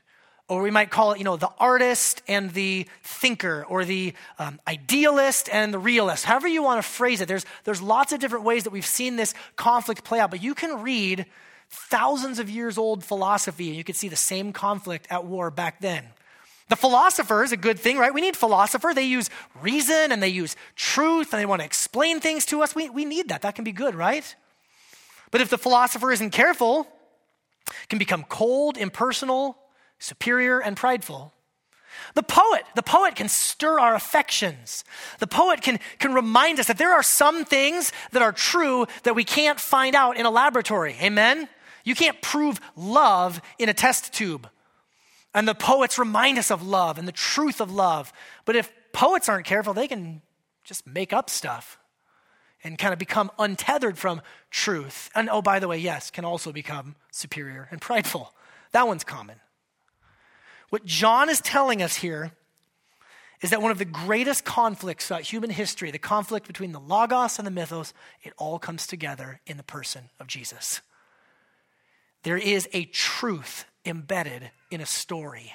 Or 0.50 0.62
we 0.62 0.72
might 0.72 0.90
call 0.90 1.12
it, 1.12 1.18
you 1.18 1.24
know, 1.24 1.36
the 1.36 1.52
artist 1.58 2.22
and 2.26 2.52
the 2.52 2.86
thinker, 3.04 3.64
or 3.68 3.84
the 3.84 4.14
um, 4.36 4.60
idealist 4.66 5.48
and 5.52 5.72
the 5.72 5.78
realist. 5.78 6.24
However 6.24 6.48
you 6.48 6.60
want 6.64 6.82
to 6.82 6.88
phrase 6.88 7.20
it, 7.20 7.28
there's, 7.28 7.46
there's 7.62 7.80
lots 7.80 8.12
of 8.12 8.18
different 8.18 8.44
ways 8.44 8.64
that 8.64 8.70
we've 8.70 8.84
seen 8.84 9.14
this 9.14 9.32
conflict 9.54 10.02
play 10.02 10.18
out. 10.18 10.32
But 10.32 10.42
you 10.42 10.56
can 10.56 10.82
read 10.82 11.26
thousands 11.68 12.40
of 12.40 12.50
years 12.50 12.78
old 12.78 13.04
philosophy, 13.04 13.68
and 13.68 13.76
you 13.76 13.84
can 13.84 13.94
see 13.94 14.08
the 14.08 14.16
same 14.16 14.52
conflict 14.52 15.06
at 15.08 15.24
war 15.24 15.52
back 15.52 15.80
then. 15.80 16.04
The 16.68 16.74
philosopher 16.74 17.44
is 17.44 17.52
a 17.52 17.56
good 17.56 17.78
thing, 17.78 17.98
right? 17.98 18.12
We 18.12 18.20
need 18.20 18.36
philosopher. 18.36 18.92
They 18.92 19.04
use 19.04 19.30
reason 19.62 20.10
and 20.10 20.20
they 20.20 20.28
use 20.28 20.56
truth 20.74 21.32
and 21.32 21.40
they 21.40 21.46
want 21.46 21.60
to 21.60 21.66
explain 21.66 22.18
things 22.18 22.44
to 22.46 22.62
us. 22.62 22.74
We, 22.74 22.90
we 22.90 23.04
need 23.04 23.28
that. 23.28 23.42
That 23.42 23.54
can 23.54 23.62
be 23.62 23.72
good, 23.72 23.94
right? 23.94 24.34
But 25.30 25.40
if 25.40 25.48
the 25.48 25.58
philosopher 25.58 26.10
isn't 26.10 26.30
careful, 26.30 26.88
can 27.88 28.00
become 28.00 28.24
cold, 28.28 28.76
impersonal, 28.76 29.56
superior, 30.00 30.58
and 30.58 30.76
prideful. 30.76 31.32
The 32.14 32.22
poet, 32.22 32.62
the 32.74 32.82
poet 32.82 33.14
can 33.14 33.28
stir 33.28 33.78
our 33.78 33.94
affections. 33.94 34.84
The 35.18 35.26
poet 35.26 35.60
can, 35.60 35.78
can 35.98 36.12
remind 36.12 36.58
us 36.58 36.66
that 36.66 36.78
there 36.78 36.92
are 36.92 37.02
some 37.02 37.44
things 37.44 37.92
that 38.12 38.22
are 38.22 38.32
true 38.32 38.86
that 39.04 39.14
we 39.14 39.22
can't 39.22 39.60
find 39.60 39.94
out 39.94 40.16
in 40.16 40.26
a 40.26 40.30
laboratory. 40.30 40.96
Amen? 41.00 41.48
You 41.84 41.94
can't 41.94 42.20
prove 42.20 42.60
love 42.74 43.40
in 43.58 43.68
a 43.68 43.74
test 43.74 44.12
tube. 44.12 44.48
And 45.34 45.46
the 45.46 45.54
poets 45.54 45.98
remind 45.98 46.38
us 46.38 46.50
of 46.50 46.66
love 46.66 46.98
and 46.98 47.06
the 47.06 47.12
truth 47.12 47.60
of 47.60 47.70
love. 47.70 48.12
But 48.44 48.56
if 48.56 48.72
poets 48.92 49.28
aren't 49.28 49.46
careful, 49.46 49.74
they 49.74 49.86
can 49.86 50.22
just 50.64 50.86
make 50.86 51.12
up 51.12 51.30
stuff 51.30 51.78
and 52.64 52.76
kind 52.76 52.92
of 52.92 52.98
become 52.98 53.30
untethered 53.38 53.96
from 53.96 54.20
truth. 54.50 55.10
And 55.14 55.30
oh, 55.30 55.42
by 55.42 55.60
the 55.60 55.68
way, 55.68 55.78
yes, 55.78 56.10
can 56.10 56.24
also 56.24 56.52
become 56.52 56.96
superior 57.10 57.68
and 57.70 57.80
prideful. 57.80 58.34
That 58.72 58.86
one's 58.86 59.04
common. 59.04 59.36
What 60.70 60.84
John 60.84 61.28
is 61.28 61.40
telling 61.40 61.82
us 61.82 61.96
here 61.96 62.32
is 63.42 63.50
that 63.50 63.62
one 63.62 63.70
of 63.70 63.78
the 63.78 63.84
greatest 63.84 64.44
conflicts 64.44 65.06
throughout 65.06 65.22
human 65.22 65.50
history, 65.50 65.90
the 65.90 65.98
conflict 65.98 66.46
between 66.46 66.72
the 66.72 66.80
Logos 66.80 67.38
and 67.38 67.46
the 67.46 67.50
Mythos, 67.50 67.92
it 68.22 68.32
all 68.36 68.58
comes 68.58 68.86
together 68.86 69.40
in 69.46 69.56
the 69.56 69.62
person 69.62 70.10
of 70.18 70.26
Jesus. 70.26 70.80
There 72.22 72.36
is 72.36 72.68
a 72.72 72.84
truth 72.84 73.64
embedded 73.84 74.50
in 74.70 74.80
a 74.80 74.86
story. 74.86 75.52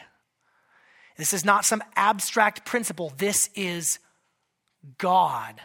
This 1.18 1.32
is 1.34 1.46
not 1.46 1.64
some 1.64 1.84
abstract 1.96 2.66
principle. 2.66 3.14
This 3.18 3.50
is 3.56 4.00
God, 4.98 5.62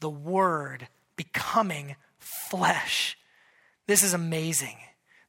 the 0.00 0.10
Word, 0.10 0.86
becoming 1.16 1.96
flesh. 2.18 3.16
This 3.86 4.02
is 4.02 4.14
amazing. 4.14 4.76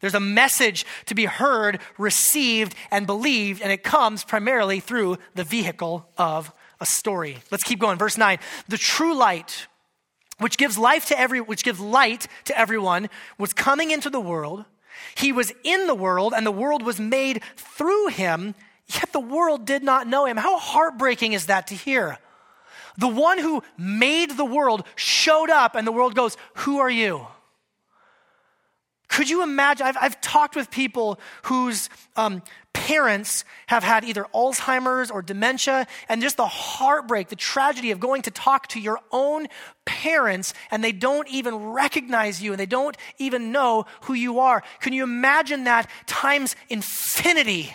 There's 0.06 0.14
a 0.14 0.20
message 0.20 0.86
to 1.08 1.16
be 1.16 1.26
heard, 1.26 1.80
received, 1.98 2.76
and 2.92 3.08
believed, 3.08 3.60
and 3.64 3.72
it 3.72 3.82
comes 3.82 4.24
primarily 4.24 4.80
through 4.80 5.18
the 5.34 5.44
vehicle 5.44 6.08
of 6.16 6.54
a 6.80 6.86
story. 6.86 7.40
Let's 7.50 7.64
keep 7.64 7.80
going. 7.80 7.98
Verse 7.98 8.16
9. 8.16 8.38
The 8.68 8.78
true 8.78 9.16
light, 9.16 9.66
which 10.38 10.60
gives 10.60 10.78
life 10.78 11.08
to 11.08 11.20
every 11.20 11.42
which 11.42 11.64
gives 11.64 11.80
light 11.80 12.28
to 12.44 12.56
everyone, 12.56 13.10
was 13.40 13.52
coming 13.52 13.90
into 13.90 14.12
the 14.12 14.20
world. 14.20 14.66
He 15.16 15.32
was 15.32 15.52
in 15.64 15.88
the 15.88 15.96
world, 15.96 16.36
and 16.38 16.46
the 16.46 16.52
world 16.52 16.84
was 16.84 17.00
made 17.00 17.42
through 17.56 18.10
him, 18.10 18.54
yet 18.86 19.12
the 19.12 19.20
world 19.20 19.66
did 19.66 19.82
not 19.82 20.06
know 20.06 20.28
him. 20.28 20.38
How 20.38 20.60
heartbreaking 20.60 21.34
is 21.34 21.48
that 21.48 21.66
to 21.70 21.74
hear? 21.74 22.20
The 23.00 23.08
one 23.08 23.40
who 23.40 23.64
made 23.76 24.38
the 24.38 24.46
world 24.46 24.86
showed 24.96 25.50
up, 25.50 25.74
and 25.74 25.88
the 25.88 25.92
world 25.92 26.14
goes, 26.14 26.38
Who 26.58 26.78
are 26.78 26.92
you? 26.92 27.26
Could 29.16 29.30
you 29.30 29.44
imagine? 29.44 29.88
I've, 29.88 29.96
I've 29.98 30.20
talked 30.20 30.58
with 30.58 30.70
people 30.70 31.22
whose 31.44 31.90
um, 32.18 32.44
parents 32.74 33.46
have 33.68 33.82
had 33.82 34.04
either 34.04 34.26
Alzheimer's 34.36 35.10
or 35.10 35.22
dementia, 35.22 35.88
and 36.10 36.22
just 36.22 36.36
the 36.36 36.46
heartbreak, 36.46 37.30
the 37.30 37.38
tragedy 37.38 37.92
of 37.92 38.02
going 38.02 38.24
to 38.24 38.32
talk 38.32 38.68
to 38.68 38.80
your 38.82 39.00
own 39.14 39.48
parents 39.86 40.54
and 40.70 40.84
they 40.84 40.92
don't 40.92 41.30
even 41.30 41.56
recognize 41.56 42.44
you 42.44 42.52
and 42.52 42.60
they 42.60 42.66
don't 42.66 42.98
even 43.18 43.54
know 43.54 43.86
who 44.02 44.14
you 44.14 44.40
are. 44.40 44.62
Can 44.82 44.92
you 44.92 45.06
imagine 45.06 45.64
that 45.64 45.90
times 46.08 46.58
infinity? 46.68 47.74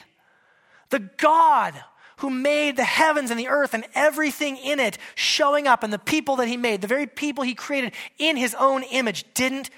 The 0.90 1.08
God 1.16 1.72
who 2.18 2.28
made 2.28 2.76
the 2.76 2.84
heavens 2.84 3.30
and 3.30 3.40
the 3.40 3.48
earth 3.48 3.72
and 3.72 3.86
everything 3.94 4.58
in 4.58 4.78
it 4.78 4.98
showing 5.14 5.66
up, 5.66 5.82
and 5.82 5.90
the 5.90 5.98
people 5.98 6.36
that 6.36 6.48
he 6.48 6.58
made, 6.58 6.82
the 6.82 6.86
very 6.86 7.06
people 7.06 7.44
he 7.44 7.54
created 7.54 7.94
in 8.18 8.36
his 8.36 8.54
own 8.56 8.82
image, 8.82 9.24
didn't 9.32 9.70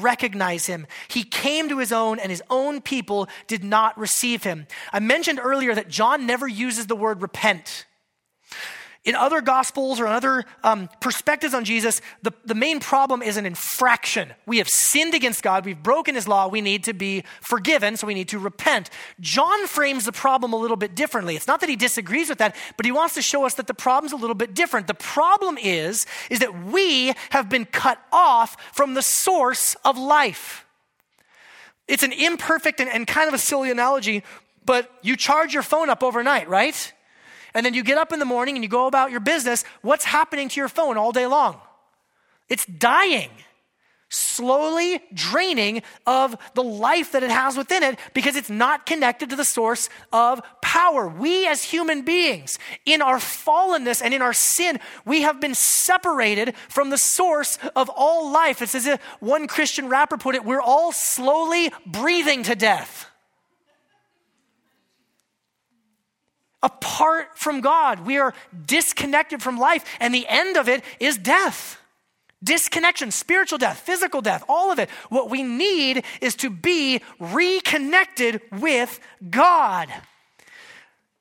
recognize 0.00 0.66
him. 0.66 0.86
He 1.08 1.24
came 1.24 1.68
to 1.68 1.78
his 1.78 1.92
own, 1.92 2.18
and 2.18 2.30
his 2.30 2.42
own 2.50 2.80
people 2.80 3.28
did 3.46 3.64
not 3.64 3.98
receive 3.98 4.44
him. 4.44 4.66
I 4.92 5.00
mentioned 5.00 5.40
earlier 5.42 5.74
that 5.74 5.88
John 5.88 6.26
never 6.26 6.46
uses 6.46 6.86
the 6.86 6.96
word 6.96 7.22
repent. 7.22 7.86
In 9.02 9.14
other 9.14 9.40
gospels 9.40 9.98
or 9.98 10.06
in 10.06 10.12
other 10.12 10.44
um, 10.62 10.90
perspectives 11.00 11.54
on 11.54 11.64
Jesus, 11.64 12.02
the, 12.22 12.32
the 12.44 12.54
main 12.54 12.80
problem 12.80 13.22
is 13.22 13.38
an 13.38 13.46
infraction. 13.46 14.34
We 14.44 14.58
have 14.58 14.68
sinned 14.68 15.14
against 15.14 15.42
God, 15.42 15.64
we've 15.64 15.82
broken 15.82 16.14
his 16.14 16.28
law, 16.28 16.48
we 16.48 16.60
need 16.60 16.84
to 16.84 16.92
be 16.92 17.24
forgiven, 17.40 17.96
so 17.96 18.06
we 18.06 18.12
need 18.12 18.28
to 18.28 18.38
repent. 18.38 18.90
John 19.18 19.66
frames 19.66 20.04
the 20.04 20.12
problem 20.12 20.52
a 20.52 20.56
little 20.56 20.76
bit 20.76 20.94
differently. 20.94 21.34
It's 21.34 21.46
not 21.46 21.60
that 21.60 21.70
he 21.70 21.76
disagrees 21.76 22.28
with 22.28 22.38
that, 22.38 22.54
but 22.76 22.84
he 22.84 22.92
wants 22.92 23.14
to 23.14 23.22
show 23.22 23.46
us 23.46 23.54
that 23.54 23.68
the 23.68 23.74
problem's 23.74 24.12
a 24.12 24.16
little 24.16 24.34
bit 24.34 24.52
different. 24.52 24.86
The 24.86 24.92
problem 24.92 25.56
is, 25.56 26.04
is 26.28 26.40
that 26.40 26.66
we 26.66 27.14
have 27.30 27.48
been 27.48 27.64
cut 27.64 27.98
off 28.12 28.54
from 28.74 28.92
the 28.92 29.02
source 29.02 29.76
of 29.82 29.96
life. 29.96 30.66
It's 31.88 32.02
an 32.02 32.12
imperfect 32.12 32.80
and, 32.80 32.90
and 32.90 33.06
kind 33.06 33.28
of 33.28 33.34
a 33.34 33.38
silly 33.38 33.70
analogy, 33.70 34.24
but 34.66 34.90
you 35.00 35.16
charge 35.16 35.54
your 35.54 35.62
phone 35.62 35.88
up 35.88 36.02
overnight, 36.02 36.50
right? 36.50 36.92
And 37.54 37.64
then 37.64 37.74
you 37.74 37.82
get 37.82 37.98
up 37.98 38.12
in 38.12 38.18
the 38.18 38.24
morning 38.24 38.56
and 38.56 38.64
you 38.64 38.68
go 38.68 38.86
about 38.86 39.10
your 39.10 39.20
business, 39.20 39.64
what's 39.82 40.04
happening 40.04 40.48
to 40.48 40.60
your 40.60 40.68
phone 40.68 40.96
all 40.96 41.12
day 41.12 41.26
long? 41.26 41.60
It's 42.48 42.66
dying, 42.66 43.30
slowly 44.08 45.00
draining 45.14 45.82
of 46.06 46.36
the 46.54 46.62
life 46.62 47.12
that 47.12 47.22
it 47.22 47.30
has 47.30 47.56
within 47.56 47.82
it 47.82 47.98
because 48.12 48.34
it's 48.34 48.50
not 48.50 48.86
connected 48.86 49.30
to 49.30 49.36
the 49.36 49.44
source 49.44 49.88
of 50.12 50.42
power. 50.60 51.06
We, 51.08 51.46
as 51.46 51.62
human 51.62 52.02
beings, 52.02 52.58
in 52.84 53.02
our 53.02 53.18
fallenness 53.18 54.02
and 54.02 54.12
in 54.12 54.20
our 54.20 54.32
sin, 54.32 54.80
we 55.04 55.22
have 55.22 55.40
been 55.40 55.54
separated 55.54 56.54
from 56.68 56.90
the 56.90 56.98
source 56.98 57.56
of 57.76 57.88
all 57.88 58.32
life. 58.32 58.62
It's 58.62 58.74
as 58.74 58.86
if 58.86 59.00
one 59.20 59.46
Christian 59.46 59.88
rapper 59.88 60.18
put 60.18 60.34
it 60.34 60.44
we're 60.44 60.60
all 60.60 60.92
slowly 60.92 61.72
breathing 61.86 62.42
to 62.44 62.56
death. 62.56 63.09
Apart 66.62 67.38
from 67.38 67.60
God. 67.60 68.06
We 68.06 68.18
are 68.18 68.34
disconnected 68.66 69.42
from 69.42 69.58
life, 69.58 69.84
and 70.00 70.14
the 70.14 70.26
end 70.28 70.56
of 70.56 70.68
it 70.68 70.84
is 70.98 71.16
death. 71.16 71.78
Disconnection, 72.42 73.10
spiritual 73.10 73.58
death, 73.58 73.80
physical 73.80 74.22
death, 74.22 74.44
all 74.48 74.72
of 74.72 74.78
it. 74.78 74.88
What 75.10 75.28
we 75.28 75.42
need 75.42 76.04
is 76.22 76.34
to 76.36 76.48
be 76.48 77.02
reconnected 77.18 78.40
with 78.50 78.98
God. 79.28 79.88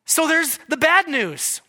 So 0.05 0.27
there's 0.27 0.59
the 0.69 0.77
bad 0.77 1.07
news. 1.07 1.61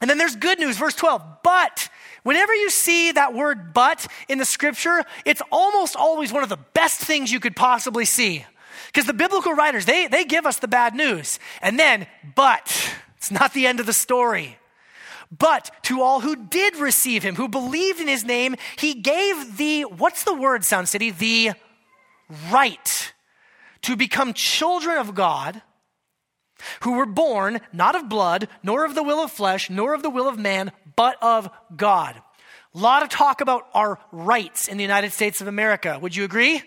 And 0.00 0.08
then 0.08 0.16
there's 0.16 0.36
good 0.36 0.58
news, 0.58 0.78
verse 0.78 0.94
12. 0.94 1.22
But 1.42 1.88
whenever 2.22 2.54
you 2.54 2.70
see 2.70 3.12
that 3.12 3.34
word 3.34 3.74
but 3.74 4.06
in 4.28 4.38
the 4.38 4.44
scripture, 4.44 5.04
it's 5.24 5.42
almost 5.52 5.96
always 5.96 6.32
one 6.32 6.42
of 6.42 6.48
the 6.48 6.58
best 6.72 7.00
things 7.00 7.30
you 7.30 7.40
could 7.40 7.56
possibly 7.56 8.04
see. 8.04 8.46
Because 8.88 9.06
the 9.06 9.14
biblical 9.14 9.52
writers, 9.52 9.84
they, 9.84 10.06
they 10.06 10.24
give 10.24 10.46
us 10.46 10.58
the 10.58 10.68
bad 10.68 10.94
news. 10.94 11.38
And 11.62 11.78
then, 11.78 12.06
but, 12.34 12.94
it's 13.16 13.30
not 13.30 13.54
the 13.54 13.66
end 13.66 13.80
of 13.80 13.86
the 13.86 13.92
story. 13.92 14.58
But 15.36 15.70
to 15.84 16.02
all 16.02 16.20
who 16.20 16.36
did 16.36 16.76
receive 16.76 17.22
him, 17.22 17.36
who 17.36 17.48
believed 17.48 18.00
in 18.00 18.08
his 18.08 18.24
name, 18.24 18.56
he 18.76 18.94
gave 18.94 19.58
the, 19.58 19.82
what's 19.82 20.24
the 20.24 20.34
word, 20.34 20.64
Sound 20.64 20.88
City? 20.88 21.10
The 21.10 21.52
right 22.50 23.12
to 23.82 23.96
become 23.96 24.32
children 24.32 24.98
of 24.98 25.14
God 25.14 25.62
who 26.80 26.92
were 26.92 27.06
born 27.06 27.60
not 27.72 27.94
of 27.94 28.08
blood, 28.08 28.48
nor 28.62 28.84
of 28.84 28.94
the 28.94 29.02
will 29.02 29.22
of 29.22 29.30
flesh, 29.30 29.70
nor 29.70 29.94
of 29.94 30.02
the 30.02 30.10
will 30.10 30.28
of 30.28 30.38
man, 30.38 30.72
but 30.96 31.16
of 31.22 31.48
God. 31.76 32.20
A 32.74 32.78
lot 32.78 33.02
of 33.02 33.08
talk 33.08 33.40
about 33.40 33.68
our 33.74 33.98
rights 34.12 34.66
in 34.68 34.76
the 34.76 34.82
United 34.82 35.12
States 35.12 35.40
of 35.40 35.46
America. 35.46 35.98
Would 36.00 36.16
you 36.16 36.24
agree? 36.24 36.62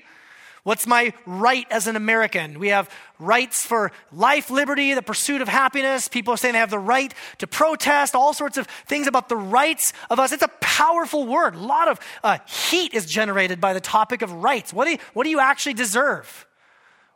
What's 0.63 0.85
my 0.85 1.13
right 1.25 1.65
as 1.71 1.87
an 1.87 1.95
American? 1.95 2.59
We 2.59 2.67
have 2.67 2.87
rights 3.17 3.65
for 3.65 3.91
life, 4.11 4.51
liberty, 4.51 4.93
the 4.93 5.01
pursuit 5.01 5.41
of 5.41 5.47
happiness. 5.47 6.07
People 6.07 6.35
are 6.35 6.37
saying 6.37 6.53
they 6.53 6.59
have 6.59 6.69
the 6.69 6.77
right 6.77 7.11
to 7.39 7.47
protest, 7.47 8.13
all 8.13 8.33
sorts 8.33 8.57
of 8.57 8.67
things 8.85 9.07
about 9.07 9.27
the 9.27 9.35
rights 9.35 9.91
of 10.11 10.19
us. 10.19 10.31
It's 10.31 10.43
a 10.43 10.51
powerful 10.59 11.25
word. 11.25 11.55
A 11.55 11.59
lot 11.59 11.87
of 11.87 11.99
uh, 12.23 12.37
heat 12.45 12.93
is 12.93 13.07
generated 13.07 13.59
by 13.59 13.73
the 13.73 13.79
topic 13.79 14.21
of 14.21 14.31
rights. 14.31 14.71
What 14.71 14.85
do, 14.85 14.91
you, 14.91 14.97
what 15.13 15.23
do 15.23 15.31
you 15.31 15.39
actually 15.39 15.73
deserve? 15.73 16.45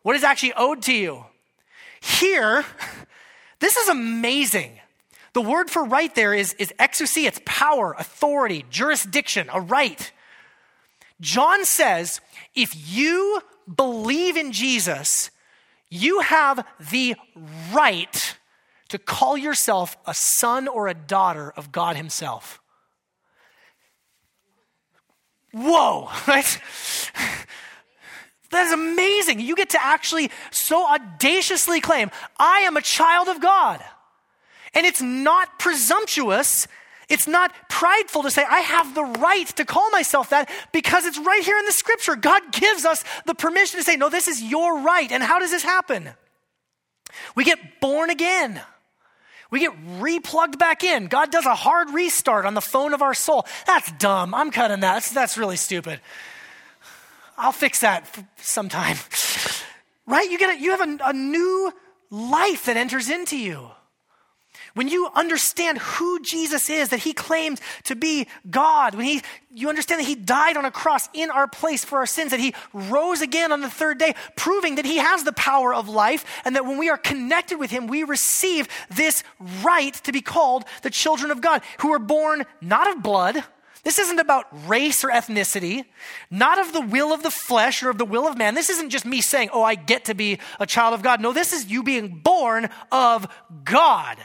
What 0.01 0.15
is 0.15 0.23
actually 0.23 0.53
owed 0.53 0.81
to 0.83 0.93
you? 0.93 1.25
Here, 2.01 2.65
this 3.59 3.77
is 3.77 3.89
amazing. 3.89 4.79
The 5.33 5.41
word 5.41 5.69
for 5.69 5.83
right 5.83 6.13
there 6.15 6.33
is, 6.33 6.53
is 6.53 6.73
exousia, 6.79 7.25
it's 7.25 7.41
power, 7.45 7.93
authority, 7.99 8.65
jurisdiction, 8.71 9.49
a 9.53 9.61
right. 9.61 10.11
John 11.21 11.65
says 11.65 12.21
if 12.55 12.75
you 12.75 13.41
believe 13.73 14.37
in 14.37 14.51
Jesus, 14.51 15.31
you 15.89 16.19
have 16.21 16.65
the 16.91 17.15
right 17.73 18.37
to 18.89 18.97
call 18.97 19.37
yourself 19.37 19.97
a 20.05 20.13
son 20.13 20.67
or 20.67 20.87
a 20.87 20.93
daughter 20.93 21.51
of 21.55 21.71
God 21.71 21.95
Himself. 21.95 22.61
Whoa, 25.51 26.09
right? 26.27 26.61
That 28.51 28.67
is 28.67 28.73
amazing. 28.73 29.39
You 29.39 29.55
get 29.55 29.71
to 29.71 29.83
actually 29.83 30.31
so 30.51 30.85
audaciously 30.85 31.81
claim, 31.81 32.11
I 32.37 32.59
am 32.59 32.77
a 32.77 32.81
child 32.81 33.27
of 33.27 33.41
God. 33.41 33.83
And 34.73 34.85
it's 34.85 35.01
not 35.01 35.57
presumptuous 35.59 36.67
it's 37.09 37.27
not 37.27 37.51
prideful 37.69 38.23
to 38.23 38.31
say, 38.31 38.43
I 38.43 38.59
have 38.59 38.95
the 38.95 39.03
right 39.03 39.47
to 39.57 39.65
call 39.65 39.89
myself 39.91 40.29
that 40.29 40.49
because 40.71 41.05
it's 41.05 41.19
right 41.19 41.43
here 41.43 41.57
in 41.57 41.65
the 41.65 41.71
scripture. 41.71 42.15
God 42.15 42.41
gives 42.51 42.85
us 42.85 43.03
the 43.25 43.35
permission 43.35 43.79
to 43.79 43.83
say, 43.83 43.95
No, 43.95 44.09
this 44.09 44.27
is 44.27 44.41
your 44.41 44.79
right. 44.79 45.11
And 45.11 45.21
how 45.21 45.39
does 45.39 45.51
this 45.51 45.63
happen? 45.63 46.09
We 47.35 47.43
get 47.43 47.79
born 47.79 48.09
again. 48.09 48.61
We 49.51 49.59
get 49.59 49.73
replugged 49.99 50.57
back 50.57 50.83
in. 50.83 51.07
God 51.07 51.31
does 51.31 51.45
a 51.45 51.55
hard 51.55 51.91
restart 51.91 52.45
on 52.45 52.55
the 52.55 52.61
phone 52.61 52.93
of 52.93 53.01
our 53.01 53.13
soul. 53.13 53.45
That's 53.67 53.91
dumb. 53.93 54.33
I'm 54.33 54.51
cutting 54.51 54.79
that. 54.81 54.93
That's, 54.95 55.11
that's 55.11 55.37
really 55.37 55.55
stupid. 55.55 56.01
I'll 57.37 57.51
fix 57.51 57.81
that 57.81 58.07
sometime. 58.37 58.97
right? 60.07 60.29
You, 60.29 60.39
get 60.39 60.57
a, 60.57 60.61
you 60.61 60.71
have 60.71 60.81
a, 60.81 60.97
a 61.05 61.13
new 61.13 61.71
life 62.09 62.65
that 62.65 62.77
enters 62.77 63.09
into 63.09 63.37
you. 63.37 63.69
When 64.75 64.89
you 64.89 65.09
understand 65.15 65.77
who 65.77 66.19
Jesus 66.19 66.69
is, 66.69 66.89
that 66.89 66.99
he 66.99 67.13
claimed 67.13 67.61
to 67.85 67.95
be 67.95 68.27
God, 68.49 68.93
when 68.93 69.05
he, 69.05 69.21
you 69.49 69.69
understand 69.69 70.01
that 70.01 70.07
he 70.07 70.15
died 70.15 70.57
on 70.57 70.65
a 70.65 70.71
cross 70.71 71.07
in 71.13 71.31
our 71.31 71.47
place 71.47 71.85
for 71.85 71.97
our 71.97 72.05
sins, 72.05 72.31
that 72.31 72.41
he 72.41 72.53
rose 72.73 73.21
again 73.21 73.53
on 73.53 73.61
the 73.61 73.69
third 73.69 73.97
day, 73.97 74.15
proving 74.35 74.75
that 74.75 74.85
he 74.85 74.97
has 74.97 75.23
the 75.23 75.31
power 75.31 75.73
of 75.73 75.87
life, 75.87 76.25
and 76.43 76.57
that 76.57 76.65
when 76.65 76.77
we 76.77 76.89
are 76.89 76.97
connected 76.97 77.57
with 77.57 77.71
him, 77.71 77.87
we 77.87 78.03
receive 78.03 78.67
this 78.89 79.23
right 79.63 79.93
to 79.93 80.11
be 80.11 80.21
called 80.21 80.65
the 80.81 80.89
children 80.89 81.31
of 81.31 81.39
God, 81.39 81.61
who 81.79 81.93
are 81.93 81.99
born 81.99 82.45
not 82.61 82.91
of 82.91 83.01
blood, 83.01 83.45
this 83.85 83.99
isn't 83.99 84.19
about 84.19 84.47
race 84.67 85.03
or 85.03 85.09
ethnicity, 85.09 85.85
not 86.31 86.57
of 86.57 86.73
the 86.73 86.81
will 86.81 87.13
of 87.13 87.21
the 87.21 87.29
flesh 87.29 87.83
or 87.83 87.91
of 87.91 87.99
the 87.99 88.03
will 88.03 88.27
of 88.27 88.35
man. 88.35 88.55
This 88.55 88.71
isn't 88.71 88.89
just 88.89 89.05
me 89.05 89.21
saying, 89.21 89.49
oh, 89.53 89.61
I 89.61 89.75
get 89.75 90.05
to 90.05 90.15
be 90.15 90.39
a 90.59 90.65
child 90.65 90.95
of 90.95 91.03
God. 91.03 91.21
No, 91.21 91.31
this 91.33 91.53
is 91.53 91.67
you 91.67 91.83
being 91.83 92.19
born 92.23 92.69
of 92.91 93.27
God. 93.63 94.17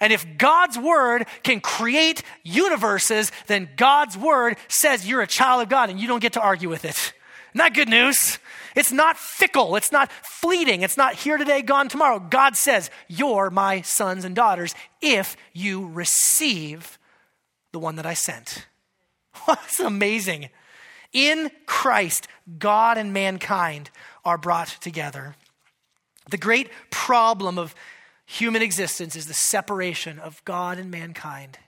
And 0.00 0.12
if 0.12 0.38
God's 0.38 0.78
word 0.78 1.26
can 1.42 1.60
create 1.60 2.22
universes, 2.42 3.32
then 3.46 3.68
God's 3.76 4.16
word 4.16 4.56
says 4.68 5.08
you're 5.08 5.22
a 5.22 5.26
child 5.26 5.62
of 5.62 5.68
God 5.68 5.90
and 5.90 5.98
you 5.98 6.06
don't 6.06 6.20
get 6.20 6.34
to 6.34 6.40
argue 6.40 6.68
with 6.68 6.84
it. 6.84 7.12
Not 7.54 7.74
good 7.74 7.88
news. 7.88 8.38
It's 8.76 8.92
not 8.92 9.16
fickle. 9.16 9.74
It's 9.76 9.90
not 9.90 10.12
fleeting. 10.22 10.82
It's 10.82 10.96
not 10.96 11.14
here 11.14 11.36
today, 11.36 11.62
gone 11.62 11.88
tomorrow. 11.88 12.20
God 12.20 12.56
says, 12.56 12.90
You're 13.08 13.50
my 13.50 13.80
sons 13.80 14.24
and 14.24 14.36
daughters 14.36 14.74
if 15.00 15.36
you 15.52 15.88
receive 15.88 16.98
the 17.72 17.78
one 17.78 17.96
that 17.96 18.06
I 18.06 18.14
sent. 18.14 18.66
That's 19.46 19.80
amazing. 19.80 20.50
In 21.12 21.50
Christ, 21.66 22.28
God 22.58 22.98
and 22.98 23.12
mankind 23.12 23.90
are 24.24 24.38
brought 24.38 24.68
together. 24.80 25.34
The 26.30 26.36
great 26.36 26.70
problem 26.90 27.58
of 27.58 27.74
human 28.28 28.60
existence 28.60 29.16
is 29.16 29.26
the 29.26 29.34
separation 29.34 30.18
of 30.18 30.44
God 30.44 30.78
and 30.78 30.90
mankind. 30.90 31.58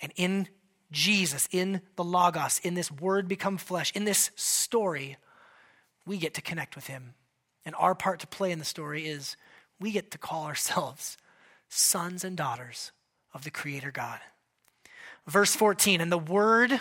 And 0.00 0.12
in 0.14 0.46
Jesus, 0.92 1.48
in 1.50 1.82
the 1.96 2.04
Logos, 2.04 2.60
in 2.62 2.74
this 2.74 2.92
Word 2.92 3.26
become 3.26 3.58
flesh, 3.58 3.92
in 3.94 4.04
this 4.04 4.30
story, 4.36 5.16
we 6.06 6.16
get 6.16 6.32
to 6.34 6.42
connect 6.42 6.76
with 6.76 6.86
Him. 6.86 7.14
And 7.66 7.74
our 7.76 7.96
part 7.96 8.20
to 8.20 8.28
play 8.28 8.52
in 8.52 8.60
the 8.60 8.64
story 8.64 9.08
is 9.08 9.36
we 9.80 9.90
get 9.90 10.12
to 10.12 10.18
call 10.18 10.46
ourselves 10.46 11.18
sons 11.68 12.22
and 12.22 12.36
daughters 12.36 12.92
of 13.34 13.42
the 13.42 13.50
Creator 13.50 13.90
God. 13.90 14.20
Verse 15.26 15.56
14, 15.56 16.00
and 16.00 16.10
the 16.10 16.18
Word 16.18 16.80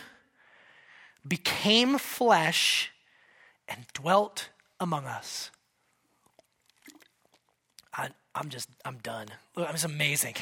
became 1.27 1.97
flesh 1.97 2.91
and 3.67 3.87
dwelt 3.93 4.49
among 4.79 5.05
us. 5.05 5.49
I'm 8.39 8.47
just, 8.47 8.69
I'm 8.85 8.97
done. 8.99 9.27
It's 9.57 9.83
amazing. 9.83 10.35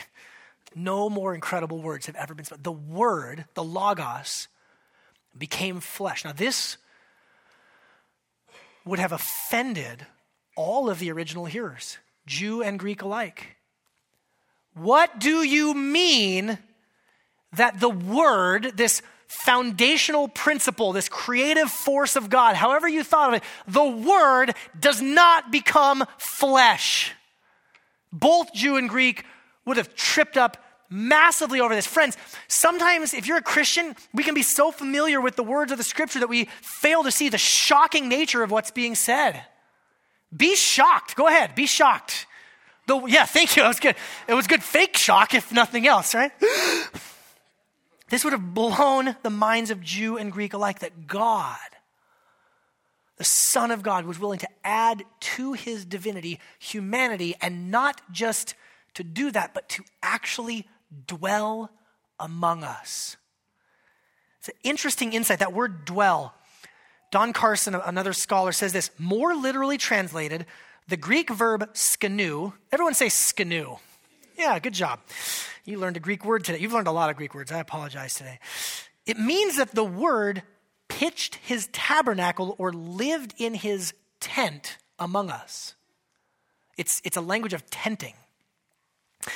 No 0.76 1.10
more 1.10 1.34
incredible 1.34 1.82
words 1.82 2.06
have 2.06 2.16
ever 2.16 2.36
been 2.36 2.46
spoken. 2.46 2.62
The 2.62 2.72
Word, 2.72 3.46
the 3.56 3.64
Logos, 3.64 4.48
became 5.36 5.80
flesh. 5.80 6.24
Now, 6.24 6.32
this 6.32 6.78
would 8.86 9.00
have 9.00 9.12
offended 9.12 10.06
all 10.56 10.90
of 10.92 11.00
the 11.00 11.12
original 11.12 11.46
hearers, 11.46 11.98
Jew 12.28 12.62
and 12.62 12.78
Greek 12.78 13.02
alike. 13.02 13.56
What 14.76 15.20
do 15.20 15.42
you 15.42 15.74
mean 15.74 16.60
that 17.54 17.80
the 17.80 17.90
Word, 17.90 18.74
this 18.76 19.02
foundational 19.28 20.28
principle, 20.28 20.94
this 20.94 21.10
creative 21.10 21.72
force 21.72 22.16
of 22.16 22.30
God, 22.30 22.56
however 22.56 22.88
you 22.88 23.04
thought 23.04 23.30
of 23.30 23.42
it, 23.42 23.44
the 23.68 23.84
Word 23.84 24.54
does 24.80 25.02
not 25.02 25.52
become 25.52 26.06
flesh? 26.20 27.14
Both 28.12 28.54
Jew 28.54 28.78
and 28.78 28.90
Greek 28.90 29.26
would 29.66 29.78
have 29.78 29.96
tripped 29.96 30.38
up 30.38 30.58
massively 30.90 31.60
over 31.60 31.76
this. 31.76 31.86
Friends, 31.86 32.18
sometimes 32.48 33.14
if 33.14 33.28
you're 33.28 33.38
a 33.38 33.42
Christian, 33.42 33.96
we 34.14 34.24
can 34.24 34.34
be 34.34 34.44
so 34.44 34.72
familiar 34.72 35.20
with 35.20 35.36
the 35.36 35.44
words 35.44 35.72
of 35.72 35.78
the 35.78 35.84
scripture 35.84 36.20
that 36.20 36.30
we 36.30 36.46
fail 36.62 37.04
to 37.04 37.12
see 37.12 37.30
the 37.30 37.38
shocking 37.38 38.08
nature 38.08 38.44
of 38.44 38.52
what's 38.52 38.72
being 38.72 38.96
said. 38.96 39.44
Be 40.36 40.56
shocked. 40.56 41.16
Go 41.16 41.28
ahead, 41.28 41.56
be 41.56 41.66
shocked. 41.66 42.26
The, 42.88 43.04
yeah, 43.06 43.26
thank 43.26 43.56
you. 43.56 43.64
It 43.66 43.68
was 43.68 43.80
good. 43.80 43.96
It 44.28 44.34
was 44.34 44.48
good 44.48 44.64
fake 44.64 44.96
shock, 44.96 45.34
if 45.34 45.52
nothing 45.52 45.88
else, 45.88 46.16
right? 46.16 46.32
this 48.10 48.24
would 48.24 48.34
have 48.34 48.54
blown 48.54 49.18
the 49.24 49.30
minds 49.30 49.72
of 49.72 49.82
Jew 49.82 50.18
and 50.18 50.32
Greek 50.32 50.54
alike 50.54 50.80
that 50.80 51.08
God 51.08 51.58
the 53.18 53.24
Son 53.24 53.72
of 53.72 53.84
God 53.84 54.06
was 54.06 54.20
willing 54.20 54.40
to 54.40 54.50
add 54.64 55.04
to 55.20 55.54
his 55.54 55.86
divinity 55.86 56.40
humanity, 56.60 57.36
and 57.42 57.72
not 57.72 58.02
just 58.12 58.54
to 58.94 59.04
do 59.04 59.32
that, 59.32 59.54
but 59.54 59.68
to 59.70 59.84
actually 60.02 60.68
dwell 61.06 61.72
among 62.20 62.64
us. 62.64 63.18
It's 64.40 64.50
an 64.50 64.56
interesting 64.64 65.14
insight. 65.14 65.40
That 65.40 65.54
word 65.54 65.86
dwell, 65.86 66.34
Don 67.12 67.34
Carson, 67.34 67.76
another 67.76 68.14
scholar, 68.14 68.52
says 68.52 68.74
this 68.74 68.92
more 68.98 69.36
literally 69.36 69.78
translated, 69.78 70.46
the 70.88 70.98
Greek 70.98 71.30
verb 71.30 71.74
skenoo, 71.74 72.54
everyone 72.72 72.94
say 72.94 73.08
skenoo. 73.08 73.80
Yeah, 74.38 74.58
good 74.60 74.74
job. 74.74 75.00
You 75.66 75.80
learned 75.80 75.98
a 75.98 76.00
Greek 76.00 76.24
word 76.24 76.46
today. 76.46 76.60
You've 76.60 76.74
learned 76.74 76.88
a 76.88 76.92
lot 76.92 77.10
of 77.10 77.18
Greek 77.18 77.34
words. 77.34 77.52
I 77.52 77.60
apologize 77.60 78.14
today. 78.14 78.40
It 79.06 79.18
means 79.20 79.58
that 79.58 79.74
the 79.74 79.84
word 79.84 80.44
pitched 80.90 81.36
his 81.36 81.68
tabernacle 81.72 82.56
or 82.58 82.72
lived 82.72 83.34
in 83.38 83.54
his 83.54 83.94
tent 84.20 84.78
among 85.00 85.30
us. 85.30 85.76
It's, 86.78 87.02
it's 87.04 87.18
a 87.18 87.22
language 87.22 87.54
of 87.54 87.70
tenting. 87.70 88.14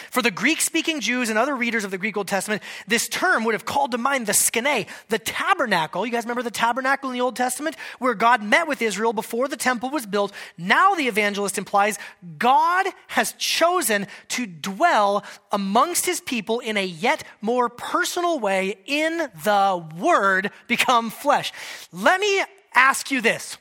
For 0.10 0.22
the 0.22 0.32
Greek 0.32 0.62
speaking 0.62 1.00
Jews 1.00 1.30
and 1.30 1.38
other 1.38 1.56
readers 1.56 1.84
of 1.84 1.92
the 1.92 1.98
Greek 1.98 2.18
Old 2.18 2.28
Testament, 2.28 2.62
this 2.88 3.08
term 3.08 3.44
would 3.44 3.54
have 3.54 3.66
called 3.66 3.92
to 3.92 3.98
mind 3.98 4.28
the 4.28 4.34
skene, 4.34 4.86
the 5.10 5.20
tabernacle. 5.20 6.06
You 6.06 6.12
guys 6.12 6.24
remember 6.24 6.44
the 6.44 6.52
tabernacle 6.52 7.10
in 7.10 7.14
the 7.14 7.22
Old 7.22 7.36
Testament 7.36 7.76
where 8.00 8.14
God 8.14 8.44
met 8.44 8.68
with 8.68 8.82
Israel 8.82 9.14
before 9.14 9.48
the 9.48 9.58
temple 9.58 9.90
was 9.90 10.06
built? 10.06 10.32
Now 10.58 10.96
the 10.96 11.08
evangelist 11.08 11.58
implies 11.58 11.98
God 12.38 12.88
has 13.08 13.34
chosen 13.34 14.08
to 14.30 14.46
dwell 14.46 15.24
amongst 15.52 16.06
his 16.06 16.22
people 16.22 16.60
in 16.60 16.78
a 16.78 16.86
yet 16.86 17.24
more 17.42 17.70
personal 17.70 18.40
way 18.40 18.78
in 18.86 19.18
the 19.44 19.86
Word 19.98 20.52
become 20.68 21.10
flesh. 21.10 21.52
Let 21.92 22.20
me 22.20 22.44
ask 22.74 23.12
you 23.12 23.22
this 23.22 23.58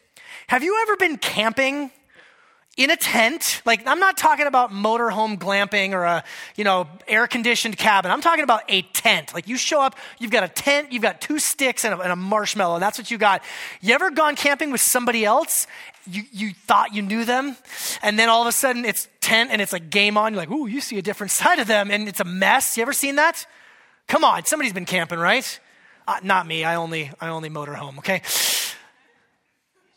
Have 0.49 0.63
you 0.63 0.81
ever 0.83 0.97
been 0.97 1.17
camping? 1.17 1.91
In 2.77 2.91
a 2.91 2.97
tent. 2.97 3.63
Like, 3.65 3.87
I'm 3.87 3.99
not 3.99 4.17
talking 4.17 4.47
about 4.47 4.71
motorhome 4.73 5.39
glamping 5.39 5.93
or 5.93 6.05
a, 6.05 6.25
you 6.57 6.65
know, 6.65 6.89
air 7.09 7.27
conditioned 7.27 7.77
cabin. 7.77 8.11
I'm 8.11 8.21
talking 8.21 8.45
about 8.45 8.63
a 8.69 8.83
tent. 8.83 9.35
Like, 9.35 9.49
you 9.49 9.57
show 9.57 9.81
up, 9.81 9.97
you've 10.19 10.31
got 10.31 10.45
a 10.45 10.49
tent, 10.49 10.93
you've 10.93 11.03
got 11.03 11.21
two 11.21 11.39
sticks 11.39 11.85
and 11.85 11.95
a, 11.95 11.99
and 11.99 12.13
a 12.13 12.17
marshmallow, 12.17 12.75
and 12.75 12.83
that's 12.83 12.97
what 12.97 13.11
you 13.11 13.19
got. 13.19 13.43
You 13.81 13.95
ever 13.95 14.11
gone 14.11 14.37
camping 14.37 14.71
with 14.71 14.81
somebody 14.81 15.25
else? 15.25 15.67
You, 16.11 16.23
you 16.33 16.53
thought 16.55 16.95
you 16.95 17.03
knew 17.03 17.25
them, 17.25 17.57
and 18.03 18.19
then 18.19 18.29
all 18.29 18.41
of 18.41 18.47
a 18.47 18.53
sudden 18.53 18.85
it's 18.85 19.09
tent 19.21 19.51
and 19.53 19.61
it's 19.61 19.73
like 19.73 19.91
game 19.91 20.17
on. 20.17 20.33
You're 20.33 20.43
like, 20.43 20.51
ooh, 20.51 20.67
you 20.67 20.81
see 20.81 20.97
a 20.97 21.03
different 21.03 21.31
side 21.41 21.59
of 21.59 21.67
them, 21.67 21.91
and 21.91 22.09
it's 22.09 22.21
a 22.21 22.25
mess. 22.25 22.77
You 22.77 22.83
ever 22.83 22.93
seen 22.93 23.17
that? 23.17 23.47
Come 24.07 24.25
on, 24.25 24.45
somebody's 24.47 24.73
been 24.73 24.87
camping, 24.87 25.19
right? 25.19 25.61
Uh, 26.09 26.19
not 26.23 26.47
me. 26.47 26.65
I 26.65 26.77
only, 26.77 27.11
I 27.21 27.29
only 27.29 27.51
motorhome, 27.51 27.99
okay? 27.99 28.23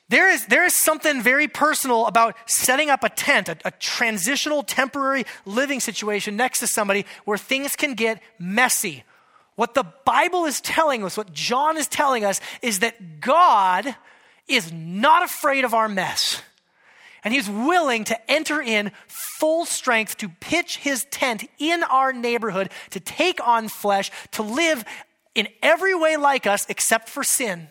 There 0.09 0.29
is, 0.29 0.45
there 0.47 0.65
is 0.65 0.73
something 0.73 1.21
very 1.21 1.47
personal 1.47 2.07
about 2.07 2.35
setting 2.45 2.89
up 2.89 3.03
a 3.03 3.09
tent, 3.09 3.49
a, 3.49 3.57
a, 3.65 3.71
transitional, 3.71 4.61
temporary 4.63 5.25
living 5.45 5.79
situation 5.79 6.35
next 6.35 6.59
to 6.59 6.67
somebody 6.67 7.05
where 7.25 7.37
things 7.37 7.75
can 7.75 7.93
get 7.93 8.21
messy. 8.37 9.03
What 9.55 9.73
the 9.75 9.85
Bible 10.05 10.45
is 10.45 10.59
telling 10.61 11.03
us, 11.03 11.15
what 11.15 11.31
John 11.31 11.77
is 11.77 11.87
telling 11.87 12.25
us, 12.25 12.41
is 12.61 12.79
that 12.79 13.21
God 13.21 13.95
is 14.47 14.71
not 14.73 15.23
afraid 15.23 15.63
of 15.63 15.73
our 15.73 15.87
mess. 15.87 16.41
And 17.23 17.33
he's 17.33 17.49
willing 17.49 18.03
to 18.05 18.31
enter 18.31 18.61
in 18.61 18.91
full 19.07 19.65
strength 19.65 20.17
to 20.17 20.27
pitch 20.27 20.77
his 20.77 21.05
tent 21.09 21.45
in 21.57 21.81
our 21.83 22.11
neighborhood, 22.11 22.69
to 22.89 22.99
take 22.99 23.39
on 23.47 23.69
flesh, 23.69 24.11
to 24.31 24.43
live 24.43 24.83
in 25.33 25.47
every 25.61 25.95
way 25.95 26.17
like 26.17 26.45
us 26.45 26.65
except 26.67 27.07
for 27.07 27.23
sin 27.23 27.69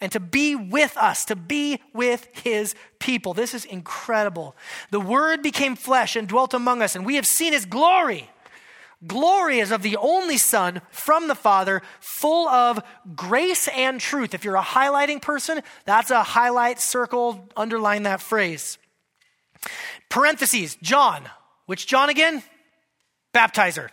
and 0.00 0.10
to 0.12 0.20
be 0.20 0.54
with 0.54 0.96
us, 0.96 1.24
to 1.26 1.36
be 1.36 1.80
with 1.92 2.28
his 2.32 2.74
people. 2.98 3.34
This 3.34 3.54
is 3.54 3.64
incredible. 3.64 4.56
The 4.90 5.00
word 5.00 5.42
became 5.42 5.76
flesh 5.76 6.16
and 6.16 6.26
dwelt 6.26 6.54
among 6.54 6.82
us, 6.82 6.96
and 6.96 7.04
we 7.04 7.16
have 7.16 7.26
seen 7.26 7.52
his 7.52 7.66
glory. 7.66 8.30
Glory 9.06 9.60
is 9.60 9.70
of 9.70 9.82
the 9.82 9.96
only 9.96 10.36
Son 10.36 10.82
from 10.90 11.28
the 11.28 11.34
Father, 11.34 11.80
full 12.00 12.48
of 12.48 12.82
grace 13.14 13.66
and 13.68 13.98
truth. 13.98 14.34
If 14.34 14.44
you're 14.44 14.56
a 14.56 14.62
highlighting 14.62 15.22
person, 15.22 15.62
that's 15.86 16.10
a 16.10 16.22
highlight, 16.22 16.80
circle, 16.80 17.48
underline 17.56 18.02
that 18.02 18.20
phrase. 18.20 18.76
Parentheses, 20.10 20.76
John. 20.82 21.30
Which 21.64 21.86
John 21.86 22.10
again? 22.10 22.42
Baptizer. 23.32 23.88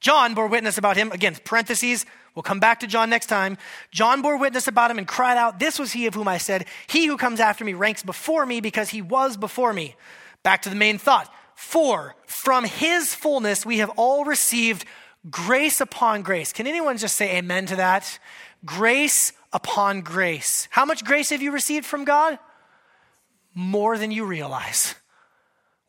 John 0.00 0.34
bore 0.34 0.48
witness 0.48 0.78
about 0.78 0.96
him. 0.96 1.10
Again, 1.12 1.36
parentheses, 1.44 2.06
We'll 2.34 2.42
come 2.42 2.60
back 2.60 2.80
to 2.80 2.86
John 2.86 3.10
next 3.10 3.26
time. 3.26 3.58
John 3.90 4.22
bore 4.22 4.38
witness 4.38 4.66
about 4.66 4.90
him 4.90 4.98
and 4.98 5.06
cried 5.06 5.36
out, 5.36 5.58
This 5.58 5.78
was 5.78 5.92
he 5.92 6.06
of 6.06 6.14
whom 6.14 6.28
I 6.28 6.38
said, 6.38 6.66
He 6.86 7.06
who 7.06 7.16
comes 7.16 7.40
after 7.40 7.64
me 7.64 7.74
ranks 7.74 8.02
before 8.02 8.46
me 8.46 8.60
because 8.60 8.90
he 8.90 9.02
was 9.02 9.36
before 9.36 9.72
me. 9.72 9.96
Back 10.42 10.62
to 10.62 10.70
the 10.70 10.76
main 10.76 10.98
thought. 10.98 11.32
For 11.54 12.16
from 12.26 12.64
his 12.64 13.14
fullness 13.14 13.66
we 13.66 13.78
have 13.78 13.90
all 13.96 14.24
received 14.24 14.84
grace 15.30 15.80
upon 15.80 16.22
grace. 16.22 16.52
Can 16.52 16.66
anyone 16.66 16.96
just 16.96 17.16
say 17.16 17.36
amen 17.36 17.66
to 17.66 17.76
that? 17.76 18.18
Grace 18.64 19.32
upon 19.52 20.00
grace. 20.00 20.68
How 20.70 20.84
much 20.84 21.04
grace 21.04 21.30
have 21.30 21.42
you 21.42 21.52
received 21.52 21.84
from 21.84 22.04
God? 22.04 22.38
More 23.54 23.98
than 23.98 24.10
you 24.10 24.24
realize. 24.24 24.94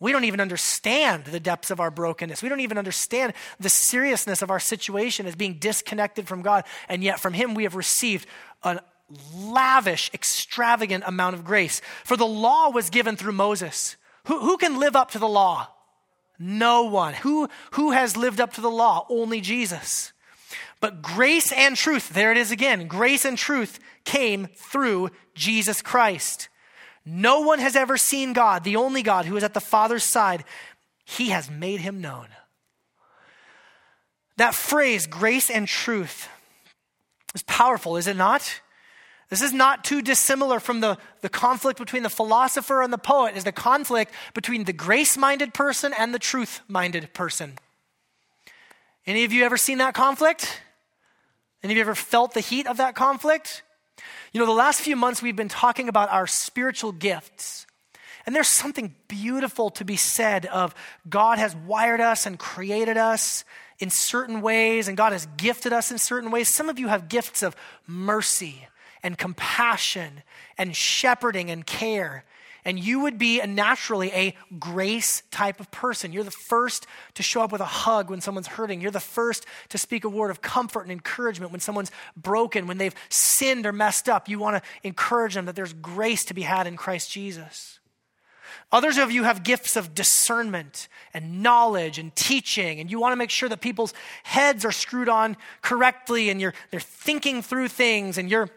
We 0.04 0.12
don't 0.12 0.26
even 0.26 0.42
understand 0.42 1.24
the 1.24 1.40
depths 1.40 1.72
of 1.72 1.80
our 1.80 1.90
brokenness. 1.90 2.44
We 2.44 2.50
don't 2.50 2.60
even 2.60 2.78
understand 2.78 3.32
the 3.58 3.70
seriousness 3.70 4.42
of 4.42 4.52
our 4.52 4.60
situation 4.60 5.26
as 5.26 5.38
being 5.38 5.60
disconnected 5.60 6.28
from 6.28 6.42
God. 6.42 6.66
And 6.90 7.02
yet, 7.02 7.22
from 7.22 7.32
Him, 7.32 7.56
we 7.56 7.64
have 7.64 7.74
received 7.74 8.28
a 8.64 8.82
lavish, 9.34 10.12
extravagant 10.14 11.06
amount 11.08 11.36
of 11.36 11.46
grace. 11.46 11.80
For 12.04 12.18
the 12.18 12.26
law 12.26 12.70
was 12.70 12.90
given 12.90 13.16
through 13.16 13.32
Moses. 13.32 13.96
Who, 14.26 14.40
who 14.40 14.58
can 14.58 14.78
live 14.78 14.98
up 14.98 15.12
to 15.12 15.20
the 15.20 15.28
law? 15.28 15.70
No 16.38 16.84
one. 16.84 17.14
Who, 17.14 17.48
who 17.72 17.92
has 17.92 18.18
lived 18.18 18.42
up 18.42 18.52
to 18.56 18.62
the 18.62 18.70
law? 18.70 19.06
Only 19.10 19.40
Jesus. 19.40 20.12
But 20.82 21.02
grace 21.02 21.54
and 21.54 21.78
truth, 21.78 22.10
there 22.10 22.34
it 22.34 22.38
is 22.38 22.52
again. 22.52 22.90
Grace 22.90 23.24
and 23.24 23.38
truth 23.38 23.80
came 24.04 24.48
through 24.48 25.12
Jesus 25.34 25.82
Christ. 25.82 26.50
No 27.06 27.42
one 27.42 27.60
has 27.60 27.76
ever 27.76 27.98
seen 27.98 28.34
God, 28.34 28.64
the 28.64 28.78
only 28.78 29.04
God 29.04 29.26
who 29.26 29.36
is 29.36 29.44
at 29.44 29.54
the 29.54 29.60
Father's 29.60 30.04
side. 30.04 30.44
He 31.04 31.30
has 31.30 31.50
made 31.50 31.82
him 31.82 32.00
known. 32.00 32.28
That 34.38 34.56
phrase, 34.56 35.06
grace 35.06 35.50
and 35.50 35.68
truth, 35.68 36.30
is 37.36 37.44
powerful, 37.44 37.98
is 37.98 38.08
it 38.08 38.16
not? 38.16 38.62
This 39.30 39.42
is 39.42 39.54
not 39.54 39.84
too 39.84 40.02
dissimilar 40.02 40.60
from 40.60 40.80
the, 40.80 40.98
the 41.22 41.30
conflict 41.30 41.80
between 41.80 42.04
the 42.04 42.10
philosopher 42.10 42.82
and 42.82 42.94
the 42.94 42.98
poet, 42.98 43.36
is 43.36 43.44
the 43.44 43.52
conflict 43.52 44.14
between 44.34 44.64
the 44.64 44.74
grace 44.74 45.18
minded 45.18 45.54
person 45.54 45.94
and 45.98 46.14
the 46.14 46.20
truth 46.20 46.62
minded 46.68 47.14
person. 47.14 47.54
Any 49.06 49.24
of 49.24 49.34
you 49.34 49.44
ever 49.44 49.58
seen 49.58 49.80
that 49.80 49.94
conflict? 49.94 50.62
Any 51.64 51.74
of 51.74 51.78
you 51.78 51.82
ever 51.82 51.96
felt 51.96 52.34
the 52.34 52.42
heat 52.42 52.68
of 52.68 52.78
that 52.78 52.96
conflict? 52.96 53.64
You 54.32 54.40
know, 54.40 54.46
the 54.46 54.52
last 54.52 54.82
few 54.82 54.96
months 54.96 55.22
we've 55.22 55.36
been 55.36 55.50
talking 55.50 55.90
about 55.90 56.10
our 56.10 56.28
spiritual 56.28 56.92
gifts. 56.92 57.66
And 58.26 58.36
there's 58.36 58.48
something 58.48 58.96
beautiful 59.08 59.70
to 59.72 59.86
be 59.86 59.98
said 59.98 60.46
of 60.46 60.74
God 61.10 61.38
has 61.38 61.56
wired 61.56 62.02
us 62.02 62.26
and 62.26 62.40
created 62.40 62.98
us 62.98 63.44
in 63.80 63.90
certain 63.90 64.42
ways, 64.42 64.88
and 64.88 64.96
God 64.96 65.12
has 65.12 65.28
gifted 65.38 65.74
us 65.74 65.92
in 65.92 65.98
certain 65.98 66.32
ways. 66.32 66.48
Some 66.48 66.70
of 66.70 66.80
you 66.80 66.88
have 66.88 67.10
gifts 67.10 67.44
of 67.44 67.56
mercy 67.86 68.68
and 69.02 69.18
compassion 69.18 70.24
and 70.58 70.76
shepherding 70.76 71.52
and 71.52 71.66
care 71.66 72.24
and 72.66 72.80
you 72.80 73.02
would 73.02 73.18
be 73.18 73.40
a, 73.40 73.48
naturally 73.48 74.12
a 74.12 74.36
grace 74.60 75.24
type 75.32 75.60
of 75.60 75.70
person. 75.72 76.14
You're 76.14 76.24
the 76.24 76.32
first 76.32 76.88
to 77.16 77.24
show 77.24 77.42
up 77.42 77.52
with 77.52 77.62
a 77.62 77.66
hug 77.66 78.10
when 78.10 78.22
someone's 78.22 78.48
hurting. 78.48 78.82
You're 78.82 78.92
the 78.92 79.00
first 79.00 79.46
to 79.70 79.78
speak 79.78 80.04
a 80.04 80.10
word 80.10 80.32
of 80.32 80.42
comfort 80.42 80.82
and 80.82 80.92
encouragement 80.92 81.52
when 81.52 81.62
someone's 81.62 81.92
broken, 82.16 82.68
when 82.68 82.78
they've 82.78 82.96
sinned 83.10 83.66
or 83.66 83.74
messed 83.74 84.08
up. 84.08 84.30
You 84.30 84.40
want 84.40 84.64
to 84.64 84.70
encourage 84.88 85.34
them 85.34 85.46
that 85.46 85.56
there's 85.56 85.74
grace 85.74 86.26
to 86.26 86.34
be 86.34 86.44
had 86.44 86.68
in 86.68 86.78
Christ 86.78 87.12
Jesus. 87.12 87.80
Others 88.72 88.98
of 88.98 89.12
you 89.12 89.24
have 89.24 89.44
gifts 89.44 89.76
of 89.76 89.94
discernment 89.94 90.88
and 91.14 91.44
knowledge 91.44 92.00
and 92.00 92.16
teaching, 92.16 92.80
and 92.80 92.90
you 92.90 93.00
want 93.00 93.12
to 93.12 93.18
make 93.18 93.30
sure 93.30 93.48
that 93.50 93.62
people's 93.62 93.94
heads 94.24 94.66
are 94.66 94.72
screwed 94.72 95.10
on 95.10 95.38
correctly 95.62 96.30
and 96.30 96.42
you're, 96.42 96.56
they're 96.72 96.80
thinking 96.80 97.44
through 97.44 97.68
things 97.68 98.18
and 98.18 98.32
you're 98.32 98.50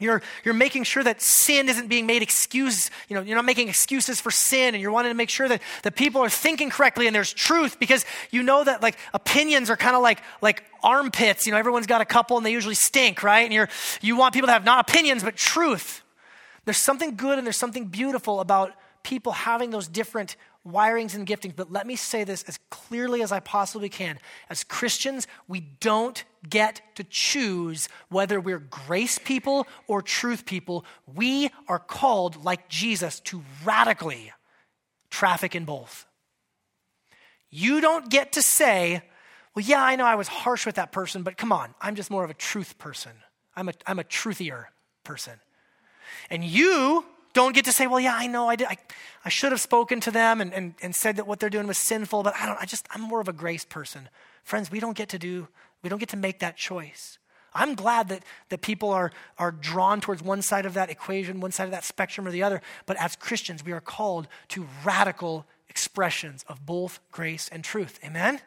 you're, 0.00 0.22
you're 0.44 0.54
making 0.54 0.84
sure 0.84 1.04
that 1.04 1.22
sin 1.22 1.68
isn't 1.68 1.88
being 1.88 2.06
made 2.06 2.22
excuse, 2.22 2.90
you 3.08 3.14
know, 3.14 3.22
you're 3.22 3.36
not 3.36 3.44
making 3.44 3.68
excuses 3.68 4.20
for 4.20 4.30
sin 4.30 4.74
and 4.74 4.82
you're 4.82 4.90
wanting 4.90 5.10
to 5.10 5.16
make 5.16 5.30
sure 5.30 5.48
that, 5.48 5.62
that 5.82 5.94
people 5.94 6.22
are 6.22 6.30
thinking 6.30 6.70
correctly 6.70 7.06
and 7.06 7.14
there's 7.14 7.32
truth 7.32 7.78
because 7.78 8.04
you 8.30 8.42
know 8.42 8.64
that 8.64 8.82
like 8.82 8.96
opinions 9.14 9.70
are 9.70 9.76
kind 9.76 9.94
of 9.94 10.02
like, 10.02 10.20
like 10.40 10.64
armpits. 10.82 11.46
You 11.46 11.52
know, 11.52 11.58
everyone's 11.58 11.86
got 11.86 12.00
a 12.00 12.06
couple 12.06 12.36
and 12.36 12.44
they 12.44 12.52
usually 12.52 12.74
stink, 12.74 13.22
right? 13.22 13.42
And 13.42 13.52
you're, 13.52 13.68
you 14.00 14.16
want 14.16 14.34
people 14.34 14.48
to 14.48 14.52
have 14.52 14.64
not 14.64 14.88
opinions, 14.88 15.22
but 15.22 15.36
truth. 15.36 16.02
There's 16.64 16.78
something 16.78 17.16
good 17.16 17.38
and 17.38 17.46
there's 17.46 17.56
something 17.56 17.86
beautiful 17.86 18.40
about 18.40 18.72
people 19.02 19.32
having 19.32 19.70
those 19.70 19.88
different 19.88 20.36
wirings 20.66 21.14
and 21.14 21.26
giftings. 21.26 21.54
But 21.56 21.72
let 21.72 21.86
me 21.86 21.96
say 21.96 22.24
this 22.24 22.42
as 22.44 22.58
clearly 22.70 23.22
as 23.22 23.32
I 23.32 23.40
possibly 23.40 23.88
can. 23.88 24.18
As 24.48 24.64
Christians, 24.64 25.26
we 25.48 25.60
don't 25.60 26.22
get 26.48 26.80
to 26.94 27.04
choose 27.04 27.88
whether 28.08 28.40
we're 28.40 28.58
grace 28.58 29.18
people 29.18 29.66
or 29.86 30.02
truth 30.02 30.46
people. 30.46 30.84
We 31.14 31.50
are 31.68 31.78
called, 31.78 32.44
like 32.44 32.68
Jesus, 32.68 33.20
to 33.20 33.42
radically 33.64 34.32
traffic 35.10 35.54
in 35.54 35.64
both. 35.64 36.06
You 37.50 37.80
don't 37.80 38.08
get 38.10 38.32
to 38.32 38.42
say, 38.42 39.02
well, 39.54 39.64
yeah, 39.64 39.82
I 39.82 39.96
know 39.96 40.06
I 40.06 40.14
was 40.14 40.28
harsh 40.28 40.64
with 40.64 40.76
that 40.76 40.92
person, 40.92 41.22
but 41.22 41.36
come 41.36 41.52
on, 41.52 41.74
I'm 41.80 41.96
just 41.96 42.10
more 42.10 42.24
of 42.24 42.30
a 42.30 42.34
truth 42.34 42.78
person. 42.78 43.12
I'm 43.56 43.68
a, 43.68 43.72
I'm 43.86 43.98
a 43.98 44.04
truthier 44.04 44.66
person. 45.04 45.34
And 46.30 46.44
you 46.44 47.04
don't 47.32 47.54
get 47.54 47.64
to 47.66 47.72
say, 47.72 47.86
well, 47.86 48.00
yeah, 48.00 48.14
I 48.16 48.26
know 48.26 48.48
I 48.48 48.56
did. 48.56 48.68
I, 48.68 48.76
I 49.24 49.28
should 49.28 49.52
have 49.52 49.60
spoken 49.60 50.00
to 50.00 50.10
them 50.10 50.40
and, 50.40 50.52
and, 50.52 50.74
and 50.82 50.94
said 50.94 51.16
that 51.16 51.26
what 51.26 51.40
they're 51.40 51.50
doing 51.50 51.66
was 51.66 51.78
sinful, 51.78 52.22
but 52.22 52.34
I 52.36 52.46
don't, 52.46 52.58
I 52.60 52.64
just, 52.64 52.86
I'm 52.90 53.00
more 53.00 53.20
of 53.20 53.28
a 53.28 53.32
grace 53.32 53.64
person. 53.64 54.08
Friends, 54.44 54.70
we 54.70 54.80
don't 54.80 54.96
get 54.96 55.10
to 55.10 55.18
do, 55.18 55.48
we 55.82 55.88
don't 55.88 55.98
get 55.98 56.10
to 56.10 56.16
make 56.16 56.40
that 56.40 56.56
choice. 56.56 57.18
I'm 57.52 57.74
glad 57.74 58.08
that, 58.08 58.22
that 58.50 58.60
people 58.60 58.90
are, 58.90 59.10
are 59.38 59.50
drawn 59.50 60.00
towards 60.00 60.22
one 60.22 60.42
side 60.42 60.66
of 60.66 60.74
that 60.74 60.90
equation, 60.90 61.40
one 61.40 61.50
side 61.50 61.64
of 61.64 61.72
that 61.72 61.84
spectrum 61.84 62.26
or 62.26 62.30
the 62.30 62.42
other. 62.42 62.62
But 62.86 62.96
as 62.98 63.16
Christians, 63.16 63.64
we 63.64 63.72
are 63.72 63.80
called 63.80 64.28
to 64.48 64.66
radical 64.84 65.46
expressions 65.68 66.44
of 66.48 66.64
both 66.64 67.00
grace 67.10 67.48
and 67.50 67.64
truth. 67.64 67.98
Amen? 68.04 68.40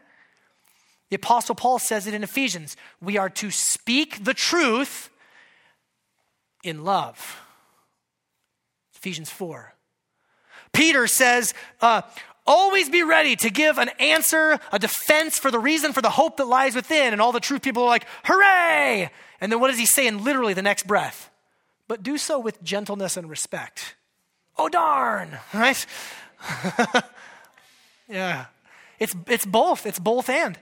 The 1.09 1.17
Apostle 1.17 1.55
Paul 1.55 1.79
says 1.79 2.07
it 2.07 2.13
in 2.13 2.23
Ephesians. 2.23 2.77
We 3.01 3.17
are 3.17 3.29
to 3.31 3.51
speak 3.51 4.23
the 4.23 4.33
truth 4.33 5.09
in 6.63 6.83
love. 6.83 7.41
Ephesians 8.95 9.29
4. 9.29 9.73
Peter 10.71 11.07
says, 11.07 11.53
uh, 11.81 12.01
always 12.45 12.89
be 12.89 13.03
ready 13.03 13.35
to 13.37 13.49
give 13.49 13.77
an 13.77 13.89
answer, 13.99 14.59
a 14.71 14.79
defense 14.79 15.39
for 15.39 15.51
the 15.51 15.59
reason 15.59 15.93
for 15.93 16.01
the 16.01 16.09
hope 16.09 16.37
that 16.37 16.45
lies 16.45 16.75
within. 16.75 17.13
And 17.13 17.21
all 17.21 17.31
the 17.31 17.39
truth 17.39 17.61
people 17.61 17.83
are 17.83 17.87
like, 17.87 18.05
hooray! 18.23 19.09
And 19.41 19.51
then 19.51 19.59
what 19.59 19.69
does 19.69 19.79
he 19.79 19.85
say 19.85 20.07
in 20.07 20.23
literally 20.23 20.53
the 20.53 20.61
next 20.61 20.87
breath? 20.87 21.29
But 21.87 22.03
do 22.03 22.17
so 22.17 22.39
with 22.39 22.63
gentleness 22.63 23.17
and 23.17 23.29
respect. 23.29 23.95
Oh, 24.57 24.69
darn, 24.69 25.37
right? 25.53 25.85
yeah. 28.07 28.45
It's, 28.99 29.15
it's 29.27 29.45
both. 29.45 29.85
It's 29.85 29.99
both 29.99 30.29
and. 30.29 30.57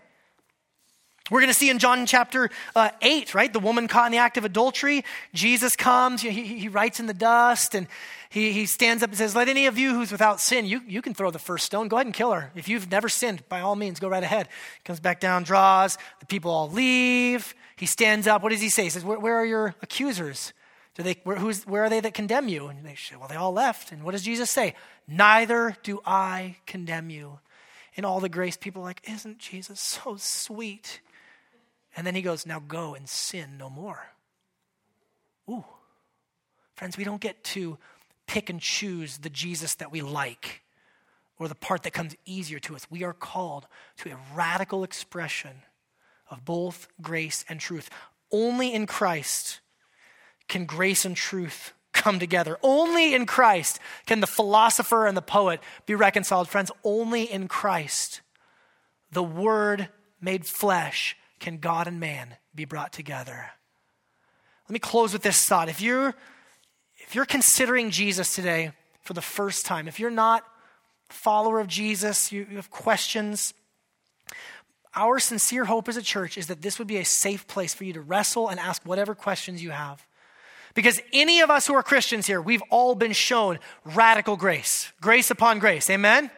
We're 1.30 1.40
going 1.40 1.54
to 1.54 1.58
see 1.58 1.70
in 1.70 1.80
John 1.80 2.06
chapter 2.06 2.50
uh, 2.76 2.90
8, 3.02 3.34
right? 3.36 3.54
The 3.54 3.60
woman 3.60 3.88
caught 3.88 4.08
in 4.08 4.12
the 4.12 4.18
act 4.18 4.38
of 4.38 4.44
adultery. 4.44 5.06
Jesus 5.34 5.76
comes, 5.76 6.22
he, 6.22 6.32
he 6.32 6.68
writes 6.68 7.00
in 7.00 7.06
the 7.06 7.14
dust, 7.14 7.76
and 7.76 7.88
he, 8.30 8.52
he 8.52 8.66
stands 8.66 9.04
up 9.04 9.10
and 9.10 9.18
says, 9.18 9.36
Let 9.36 9.48
any 9.48 9.68
of 9.68 9.78
you 9.78 9.94
who's 9.94 10.12
without 10.12 10.42
sin, 10.42 10.66
you, 10.66 10.82
you 10.88 11.02
can 11.02 11.14
throw 11.14 11.32
the 11.32 11.40
first 11.40 11.66
stone. 11.66 11.88
Go 11.88 11.98
ahead 11.98 12.08
and 12.08 12.14
kill 12.14 12.32
her. 12.32 12.52
If 12.56 12.68
you've 12.68 12.90
never 12.90 13.08
sinned, 13.08 13.48
by 13.50 13.62
all 13.62 13.76
means, 13.76 14.00
go 14.00 14.10
right 14.10 14.24
ahead. 14.24 14.50
Comes 14.84 15.00
back 15.00 15.20
down, 15.20 15.44
draws. 15.44 15.98
The 16.20 16.26
people 16.26 16.52
all 16.52 16.70
leave. 16.70 17.54
He 17.76 17.86
stands 17.86 18.28
up. 18.28 18.42
What 18.42 18.50
does 18.52 18.62
he 18.62 18.70
say? 18.70 18.84
He 18.84 18.90
says, 18.90 19.06
Where, 19.06 19.20
where 19.20 19.36
are 19.36 19.46
your 19.46 19.76
accusers? 19.82 20.54
Do 20.96 21.04
they, 21.04 21.16
where, 21.24 21.38
who's, 21.38 21.66
where 21.66 21.84
are 21.84 21.90
they 21.90 22.00
that 22.02 22.14
condemn 22.14 22.50
you? 22.50 22.68
And 22.68 22.86
they 22.86 22.96
say, 22.96 23.16
Well, 23.16 23.28
they 23.28 23.36
all 23.36 23.54
left. 23.54 23.92
And 23.92 24.04
what 24.04 24.12
does 24.12 24.24
Jesus 24.24 24.50
say? 24.50 24.76
Neither 25.08 25.78
do 25.84 26.02
I 26.06 26.58
condemn 26.66 27.10
you. 27.10 27.40
In 27.96 28.06
all 28.06 28.20
the 28.20 28.30
grace, 28.30 28.58
people 28.58 28.82
are 28.82 28.86
like, 28.86 29.02
Isn't 29.10 29.40
Jesus 29.40 29.80
so 29.80 30.16
sweet? 30.18 31.00
And 31.96 32.08
then 32.08 32.16
he 32.16 32.22
goes, 32.22 32.46
Now 32.46 32.60
go 32.60 32.96
and 32.96 33.08
sin 33.08 33.58
no 33.58 33.70
more. 33.70 34.12
Ooh. 35.50 35.66
Friends, 36.76 36.98
we 36.98 37.04
don't 37.04 37.22
get 37.22 37.44
to 37.44 37.78
pick 38.28 38.50
and 38.50 38.60
choose 38.60 39.20
the 39.20 39.30
Jesus 39.30 39.76
that 39.76 39.92
we 39.92 40.02
like 40.02 40.62
or 41.38 41.48
the 41.48 41.56
part 41.56 41.84
that 41.84 41.92
comes 41.92 42.16
easier 42.26 42.60
to 42.60 42.76
us. 42.76 42.88
We 42.90 43.04
are 43.04 43.14
called 43.14 43.68
to 43.98 44.12
a 44.12 44.18
radical 44.34 44.84
expression 44.84 45.64
of 46.30 46.46
both 46.46 46.88
grace 47.02 47.44
and 47.50 47.60
truth. 47.60 47.90
Only 48.32 48.74
in 48.74 48.88
Christ 48.88 49.60
can 50.48 50.66
grace 50.66 51.04
and 51.04 51.16
truth 51.16 51.74
come 51.94 52.20
together. 52.20 52.58
Only 52.64 53.14
in 53.14 53.26
Christ 53.26 53.80
can 54.06 54.22
the 54.22 54.28
philosopher 54.28 55.06
and 55.06 55.18
the 55.18 55.22
poet 55.22 55.60
be 55.86 55.94
reconciled. 55.94 56.48
Friends, 56.48 56.72
only 56.84 57.24
in 57.24 57.48
Christ, 57.48 58.22
the 59.12 59.24
Word 59.24 59.90
made 60.22 60.46
flesh 60.46 61.18
can 61.42 61.58
God 61.58 61.88
and 61.88 62.00
man 62.00 62.38
be 62.56 62.64
brought 62.64 62.94
together. 62.94 63.52
Let 64.70 64.74
me 64.74 64.80
close 64.80 65.12
with 65.12 65.24
this 65.24 65.46
thought. 65.46 65.68
If 65.68 65.82
you're, 65.82 66.16
if 67.00 67.16
you're 67.16 67.26
considering 67.26 67.92
Jesus 67.92 68.34
today 68.34 68.72
for 69.02 69.14
the 69.14 69.22
first 69.22 69.66
time, 69.66 69.90
if 69.90 70.00
you're 70.00 70.10
not 70.10 70.44
a 71.10 71.14
follower 71.14 71.60
of 71.60 71.68
Jesus, 71.68 72.32
you, 72.32 72.48
you 72.50 72.56
have 72.56 72.70
questions, 72.70 73.54
our 74.96 75.20
sincere 75.20 75.66
hope 75.66 75.90
as 75.90 75.98
a 75.98 76.02
church 76.02 76.38
is 76.38 76.48
that 76.48 76.62
this 76.62 76.80
would 76.80 76.88
be 76.88 76.98
a 76.98 77.06
safe 77.06 77.48
place 77.48 77.74
for 77.74 77.84
you 77.84 77.94
to 77.94 78.02
wrestle 78.02 78.48
and 78.48 78.60
ask 78.60 78.86
whatever 78.86 79.16
questions 79.16 79.62
you 79.62 79.72
have. 79.72 80.06
Because 80.74 81.02
any 81.12 81.42
of 81.42 81.50
us 81.50 81.68
who 81.68 81.74
are 81.74 81.84
Christians 81.84 82.28
here, 82.28 82.42
we've 82.42 82.64
all 82.70 82.96
been 82.96 83.12
shown 83.12 83.60
radical 83.84 84.38
grace, 84.38 84.92
grace 85.02 85.32
upon 85.32 85.60
grace. 85.60 85.90
Amen? 85.90 86.32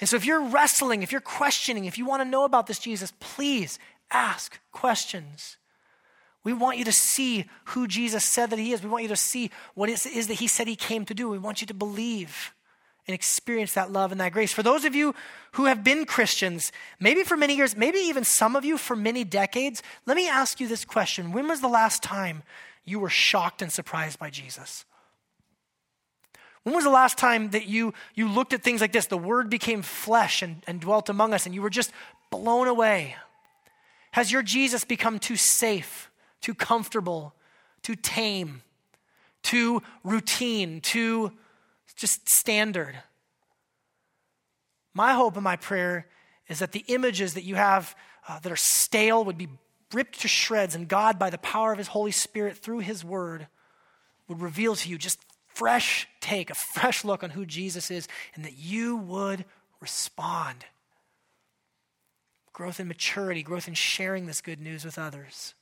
And 0.00 0.08
so 0.08 0.16
if 0.16 0.24
you're 0.24 0.44
wrestling, 0.48 1.02
if 1.02 1.12
you're 1.12 1.20
questioning, 1.20 1.84
if 1.84 1.98
you 1.98 2.06
want 2.06 2.22
to 2.22 2.28
know 2.28 2.44
about 2.44 2.66
this 2.66 2.78
Jesus, 2.78 3.12
please 3.20 3.78
ask 4.10 4.58
questions. 4.72 5.56
We 6.42 6.52
want 6.52 6.78
you 6.78 6.84
to 6.84 6.92
see 6.92 7.46
who 7.66 7.86
Jesus 7.86 8.24
said 8.24 8.50
that 8.50 8.58
he 8.58 8.72
is. 8.72 8.82
We 8.82 8.88
want 8.88 9.02
you 9.02 9.08
to 9.08 9.16
see 9.16 9.50
what 9.74 9.90
it 9.90 10.06
is 10.06 10.26
that 10.28 10.34
he 10.34 10.46
said 10.46 10.66
he 10.66 10.76
came 10.76 11.04
to 11.04 11.14
do. 11.14 11.28
We 11.28 11.38
want 11.38 11.60
you 11.60 11.66
to 11.66 11.74
believe 11.74 12.54
and 13.06 13.14
experience 13.14 13.74
that 13.74 13.90
love 13.90 14.12
and 14.12 14.20
that 14.20 14.32
grace. 14.32 14.52
For 14.52 14.62
those 14.62 14.84
of 14.84 14.94
you 14.94 15.14
who 15.52 15.66
have 15.66 15.82
been 15.82 16.06
Christians, 16.06 16.72
maybe 16.98 17.24
for 17.24 17.36
many 17.36 17.56
years, 17.56 17.76
maybe 17.76 17.98
even 17.98 18.24
some 18.24 18.56
of 18.56 18.64
you 18.64 18.78
for 18.78 18.96
many 18.96 19.24
decades, 19.24 19.82
let 20.06 20.16
me 20.16 20.28
ask 20.28 20.60
you 20.60 20.68
this 20.68 20.84
question 20.84 21.32
When 21.32 21.48
was 21.48 21.60
the 21.60 21.68
last 21.68 22.02
time 22.02 22.42
you 22.84 22.98
were 22.98 23.10
shocked 23.10 23.62
and 23.62 23.72
surprised 23.72 24.18
by 24.18 24.30
Jesus? 24.30 24.84
When 26.62 26.74
was 26.74 26.84
the 26.84 26.90
last 26.90 27.16
time 27.16 27.50
that 27.50 27.66
you, 27.66 27.94
you 28.14 28.28
looked 28.28 28.52
at 28.52 28.62
things 28.62 28.80
like 28.80 28.92
this? 28.92 29.06
The 29.06 29.18
Word 29.18 29.48
became 29.48 29.82
flesh 29.82 30.42
and, 30.42 30.62
and 30.66 30.80
dwelt 30.80 31.08
among 31.08 31.34
us, 31.34 31.46
and 31.46 31.54
you 31.54 31.62
were 31.62 31.70
just 31.70 31.90
blown 32.30 32.68
away 32.68 33.16
has 34.12 34.32
your 34.32 34.42
Jesus 34.42 34.84
become 34.84 35.18
too 35.18 35.36
safe, 35.36 36.10
too 36.40 36.54
comfortable, 36.54 37.34
too 37.82 37.94
tame, 37.94 38.62
too 39.42 39.82
routine, 40.04 40.80
too 40.80 41.32
just 41.96 42.28
standard? 42.28 42.96
My 44.94 45.12
hope 45.14 45.36
and 45.36 45.44
my 45.44 45.56
prayer 45.56 46.06
is 46.48 46.58
that 46.58 46.72
the 46.72 46.84
images 46.88 47.34
that 47.34 47.44
you 47.44 47.54
have 47.54 47.94
uh, 48.28 48.38
that 48.40 48.50
are 48.50 48.56
stale 48.56 49.24
would 49.24 49.38
be 49.38 49.48
ripped 49.92 50.20
to 50.20 50.28
shreds, 50.28 50.74
and 50.74 50.88
God, 50.88 51.18
by 51.18 51.30
the 51.30 51.38
power 51.38 51.72
of 51.72 51.78
His 51.78 51.88
Holy 51.88 52.12
Spirit 52.12 52.56
through 52.56 52.80
His 52.80 53.04
Word, 53.04 53.48
would 54.28 54.40
reveal 54.40 54.76
to 54.76 54.88
you 54.88 54.98
just 54.98 55.18
fresh 55.48 56.06
take, 56.20 56.50
a 56.50 56.54
fresh 56.54 57.04
look 57.04 57.22
on 57.22 57.30
who 57.30 57.44
Jesus 57.44 57.90
is, 57.90 58.08
and 58.34 58.44
that 58.44 58.56
you 58.56 58.96
would 58.96 59.44
respond 59.80 60.64
growth 62.52 62.80
in 62.80 62.88
maturity, 62.88 63.42
growth 63.42 63.68
in 63.68 63.74
sharing 63.74 64.26
this 64.26 64.40
good 64.40 64.60
news 64.60 64.84
with 64.84 64.98
others. 64.98 65.54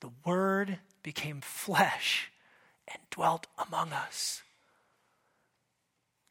The 0.00 0.10
Word 0.24 0.78
became 1.02 1.40
flesh 1.40 2.30
and 2.86 2.98
dwelt 3.10 3.46
among 3.58 3.92
us. 3.92 4.42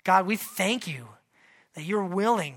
God, 0.03 0.25
we 0.27 0.35
thank 0.35 0.87
you 0.87 1.07
that 1.73 1.83
you're 1.83 2.05
willing 2.05 2.55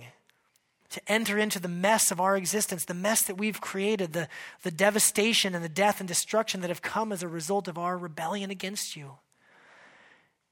to 0.90 1.00
enter 1.06 1.38
into 1.38 1.58
the 1.60 1.68
mess 1.68 2.10
of 2.10 2.20
our 2.20 2.36
existence, 2.36 2.84
the 2.84 2.94
mess 2.94 3.22
that 3.22 3.36
we've 3.36 3.60
created, 3.60 4.12
the, 4.12 4.28
the 4.62 4.70
devastation 4.70 5.54
and 5.54 5.62
the 5.64 5.68
death 5.68 6.00
and 6.00 6.08
destruction 6.08 6.60
that 6.60 6.70
have 6.70 6.82
come 6.82 7.12
as 7.12 7.22
a 7.22 7.28
result 7.28 7.68
of 7.68 7.76
our 7.76 7.98
rebellion 7.98 8.50
against 8.50 8.96
you. 8.96 9.12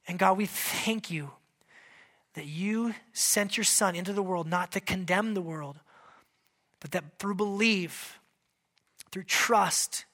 And 0.07 0.19
God, 0.19 0.37
we 0.37 0.47
thank 0.47 1.11
you 1.11 1.33
that 2.37 2.47
you 2.47 2.95
sent 3.15 3.57
your 3.57 3.65
Son 3.65 3.97
into 3.97 4.13
the 4.13 4.23
world 4.23 4.47
not 4.47 4.71
to 4.73 4.81
condemn 4.81 5.33
the 5.33 5.41
world, 5.41 5.81
but 6.81 6.93
that 6.93 7.19
through 7.19 7.35
belief, 7.35 8.21
through 9.11 9.25
trust 9.25 10.05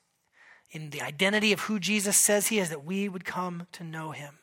in 0.70 0.90
the 0.90 1.02
identity 1.02 1.52
of 1.52 1.60
who 1.60 1.80
Jesus 1.80 2.16
says 2.16 2.46
he 2.46 2.60
is, 2.60 2.70
that 2.70 2.84
we 2.84 3.08
would 3.08 3.24
come 3.24 3.66
to 3.72 3.82
know 3.82 4.12
him 4.12 4.38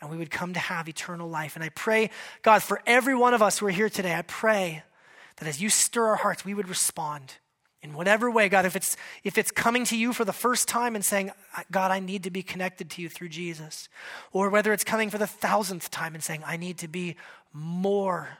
and 0.00 0.10
we 0.10 0.16
would 0.16 0.30
come 0.30 0.54
to 0.54 0.58
have 0.58 0.88
eternal 0.88 1.28
life. 1.28 1.56
And 1.56 1.62
I 1.64 1.68
pray, 1.68 2.10
God, 2.40 2.62
for 2.62 2.80
every 2.86 3.14
one 3.14 3.34
of 3.34 3.42
us 3.42 3.58
who 3.58 3.66
are 3.66 3.70
here 3.70 3.90
today, 3.90 4.14
I 4.14 4.22
pray 4.22 4.82
that 5.36 5.46
as 5.46 5.60
you 5.60 5.68
stir 5.68 6.06
our 6.06 6.16
hearts, 6.16 6.42
we 6.42 6.54
would 6.54 6.70
respond 6.70 7.34
in 7.82 7.94
whatever 7.94 8.30
way, 8.30 8.48
God, 8.48 8.66
if 8.66 8.76
it's, 8.76 8.96
if 9.24 9.38
it's 9.38 9.50
coming 9.50 9.84
to 9.86 9.96
you 9.96 10.12
for 10.12 10.24
the 10.24 10.32
first 10.32 10.68
time 10.68 10.94
and 10.94 11.04
saying, 11.04 11.30
God, 11.70 11.90
I 11.90 11.98
need 11.98 12.24
to 12.24 12.30
be 12.30 12.42
connected 12.42 12.90
to 12.90 13.02
you 13.02 13.08
through 13.08 13.30
Jesus, 13.30 13.88
or 14.32 14.50
whether 14.50 14.72
it's 14.72 14.84
coming 14.84 15.08
for 15.08 15.18
the 15.18 15.26
thousandth 15.26 15.90
time 15.90 16.14
and 16.14 16.22
saying, 16.22 16.42
I 16.46 16.56
need 16.56 16.78
to 16.78 16.88
be 16.88 17.16
more 17.52 18.38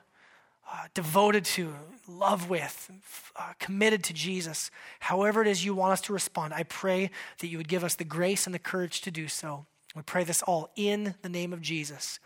uh, 0.71 0.85
devoted 0.95 1.45
to, 1.45 1.75
love 2.07 2.51
with, 2.51 2.91
uh, 3.37 3.53
committed 3.59 4.05
to 4.05 4.13
Jesus, 4.13 4.71
however 4.99 5.43
it 5.43 5.49
is 5.49 5.65
you 5.65 5.75
want 5.75 5.93
us 5.93 6.01
to 6.03 6.13
respond, 6.13 6.53
I 6.53 6.65
pray 6.65 7.11
that 7.39 7.47
you 7.47 7.57
would 7.57 7.69
give 7.69 7.85
us 7.85 7.95
the 7.95 8.05
grace 8.05 8.47
and 8.47 8.55
the 8.55 8.59
courage 8.59 9.01
to 9.03 9.11
do 9.11 9.29
so. 9.29 9.67
We 9.95 10.03
pray 10.03 10.25
this 10.25 10.43
all 10.43 10.71
in 10.77 11.15
the 11.23 11.29
name 11.29 11.53
of 11.53 11.61
Jesus. 11.61 12.19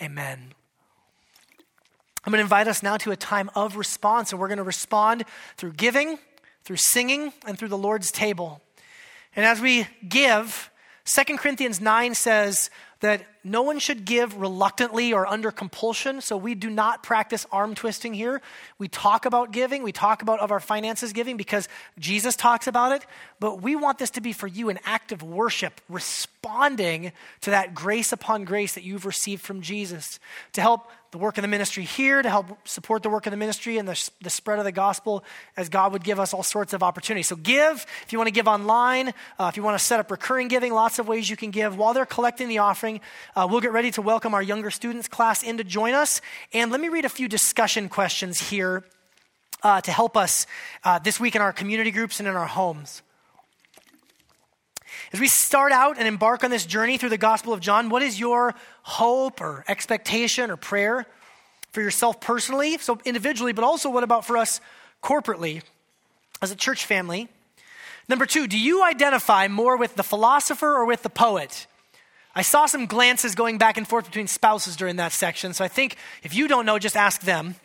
Amen. 0.00 0.54
I'm 2.24 2.30
going 2.30 2.38
to 2.38 2.42
invite 2.42 2.68
us 2.68 2.82
now 2.82 2.96
to 2.98 3.12
a 3.12 3.16
time 3.16 3.50
of 3.54 3.76
response, 3.76 4.32
and 4.32 4.40
we're 4.40 4.48
going 4.48 4.58
to 4.58 4.62
respond 4.62 5.24
through 5.56 5.72
giving 5.72 6.18
through 6.70 6.76
singing 6.76 7.32
and 7.48 7.58
through 7.58 7.66
the 7.66 7.76
Lord's 7.76 8.12
table. 8.12 8.60
And 9.34 9.44
as 9.44 9.60
we 9.60 9.88
give, 10.08 10.70
2 11.04 11.36
Corinthians 11.36 11.80
9 11.80 12.14
says 12.14 12.70
that 13.00 13.26
no 13.42 13.62
one 13.62 13.78
should 13.78 14.04
give 14.04 14.36
reluctantly 14.36 15.12
or 15.12 15.26
under 15.26 15.50
compulsion. 15.50 16.20
So 16.20 16.36
we 16.36 16.54
do 16.54 16.68
not 16.68 17.02
practice 17.02 17.46
arm 17.50 17.74
twisting 17.74 18.12
here. 18.12 18.42
We 18.78 18.88
talk 18.88 19.24
about 19.24 19.50
giving, 19.50 19.82
we 19.82 19.92
talk 19.92 20.22
about 20.22 20.40
of 20.40 20.50
our 20.50 20.60
finances 20.60 21.12
giving 21.12 21.36
because 21.36 21.68
Jesus 21.98 22.36
talks 22.36 22.66
about 22.66 22.92
it. 22.92 23.06
But 23.38 23.62
we 23.62 23.76
want 23.76 23.98
this 23.98 24.10
to 24.10 24.20
be 24.20 24.32
for 24.32 24.46
you 24.46 24.68
an 24.68 24.78
act 24.84 25.12
of 25.12 25.22
worship, 25.22 25.80
responding 25.88 27.12
to 27.40 27.50
that 27.50 27.74
grace 27.74 28.12
upon 28.12 28.44
grace 28.44 28.74
that 28.74 28.84
you've 28.84 29.06
received 29.06 29.42
from 29.42 29.62
Jesus 29.62 30.20
to 30.52 30.60
help 30.60 30.90
the 31.10 31.18
work 31.18 31.38
of 31.38 31.42
the 31.42 31.48
ministry 31.48 31.82
here, 31.82 32.22
to 32.22 32.30
help 32.30 32.68
support 32.68 33.02
the 33.02 33.10
work 33.10 33.26
of 33.26 33.32
the 33.32 33.36
ministry 33.36 33.78
and 33.78 33.88
the, 33.88 34.10
the 34.22 34.30
spread 34.30 34.58
of 34.58 34.64
the 34.64 34.72
gospel 34.72 35.24
as 35.56 35.68
God 35.68 35.92
would 35.92 36.04
give 36.04 36.20
us 36.20 36.32
all 36.32 36.44
sorts 36.44 36.72
of 36.72 36.84
opportunities. 36.84 37.26
So 37.26 37.34
give 37.34 37.84
if 38.04 38.12
you 38.12 38.18
want 38.18 38.28
to 38.28 38.32
give 38.32 38.46
online, 38.46 39.12
uh, 39.38 39.46
if 39.50 39.56
you 39.56 39.62
want 39.64 39.76
to 39.76 39.84
set 39.84 39.98
up 39.98 40.10
recurring 40.10 40.46
giving, 40.46 40.72
lots 40.72 41.00
of 41.00 41.08
ways 41.08 41.28
you 41.28 41.36
can 41.36 41.50
give. 41.50 41.76
While 41.76 41.94
they're 41.94 42.06
collecting 42.06 42.48
the 42.48 42.58
offering, 42.58 43.00
uh, 43.36 43.46
we'll 43.50 43.60
get 43.60 43.72
ready 43.72 43.90
to 43.92 44.02
welcome 44.02 44.34
our 44.34 44.42
younger 44.42 44.70
students 44.70 45.08
class 45.08 45.42
in 45.42 45.58
to 45.58 45.64
join 45.64 45.94
us. 45.94 46.20
And 46.52 46.70
let 46.70 46.80
me 46.80 46.88
read 46.88 47.04
a 47.04 47.08
few 47.08 47.28
discussion 47.28 47.88
questions 47.88 48.40
here 48.40 48.84
uh, 49.62 49.80
to 49.80 49.92
help 49.92 50.16
us 50.16 50.46
uh, 50.84 50.98
this 50.98 51.20
week 51.20 51.36
in 51.36 51.42
our 51.42 51.52
community 51.52 51.90
groups 51.90 52.18
and 52.20 52.28
in 52.28 52.34
our 52.34 52.46
homes. 52.46 53.02
As 55.12 55.20
we 55.20 55.28
start 55.28 55.72
out 55.72 55.98
and 55.98 56.06
embark 56.06 56.44
on 56.44 56.50
this 56.50 56.66
journey 56.66 56.98
through 56.98 57.08
the 57.10 57.18
Gospel 57.18 57.52
of 57.52 57.60
John, 57.60 57.88
what 57.88 58.02
is 58.02 58.18
your 58.18 58.54
hope 58.82 59.40
or 59.40 59.64
expectation 59.68 60.50
or 60.50 60.56
prayer 60.56 61.06
for 61.72 61.80
yourself 61.80 62.20
personally, 62.20 62.78
so 62.78 62.98
individually, 63.04 63.52
but 63.52 63.64
also 63.64 63.90
what 63.90 64.04
about 64.04 64.24
for 64.24 64.36
us 64.36 64.60
corporately 65.02 65.62
as 66.42 66.50
a 66.50 66.56
church 66.56 66.84
family? 66.84 67.28
Number 68.08 68.26
two, 68.26 68.48
do 68.48 68.58
you 68.58 68.82
identify 68.84 69.46
more 69.46 69.76
with 69.76 69.94
the 69.94 70.02
philosopher 70.02 70.66
or 70.66 70.84
with 70.84 71.02
the 71.02 71.10
poet? 71.10 71.66
I 72.34 72.42
saw 72.42 72.66
some 72.66 72.86
glances 72.86 73.34
going 73.34 73.58
back 73.58 73.76
and 73.76 73.86
forth 73.86 74.06
between 74.06 74.28
spouses 74.28 74.76
during 74.76 74.96
that 74.96 75.12
section, 75.12 75.52
so 75.52 75.64
I 75.64 75.68
think 75.68 75.96
if 76.22 76.34
you 76.34 76.48
don't 76.48 76.66
know, 76.66 76.78
just 76.78 76.96
ask 76.96 77.22
them. 77.22 77.56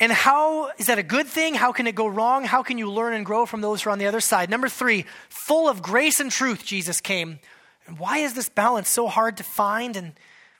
And 0.00 0.12
how 0.12 0.70
is 0.78 0.86
that 0.86 0.98
a 0.98 1.02
good 1.02 1.26
thing? 1.26 1.54
How 1.54 1.72
can 1.72 1.86
it 1.86 1.94
go 1.94 2.06
wrong? 2.06 2.44
How 2.44 2.62
can 2.62 2.78
you 2.78 2.90
learn 2.90 3.14
and 3.14 3.26
grow 3.26 3.46
from 3.46 3.62
those 3.62 3.82
who 3.82 3.90
are 3.90 3.92
on 3.92 3.98
the 3.98 4.06
other 4.06 4.20
side? 4.20 4.48
Number 4.48 4.68
three, 4.68 5.06
full 5.28 5.68
of 5.68 5.82
grace 5.82 6.20
and 6.20 6.30
truth, 6.30 6.64
Jesus 6.64 7.00
came. 7.00 7.40
And 7.86 7.98
why 7.98 8.18
is 8.18 8.34
this 8.34 8.48
balance 8.48 8.88
so 8.88 9.08
hard 9.08 9.38
to 9.38 9.42
find? 9.42 9.96
And 9.96 10.12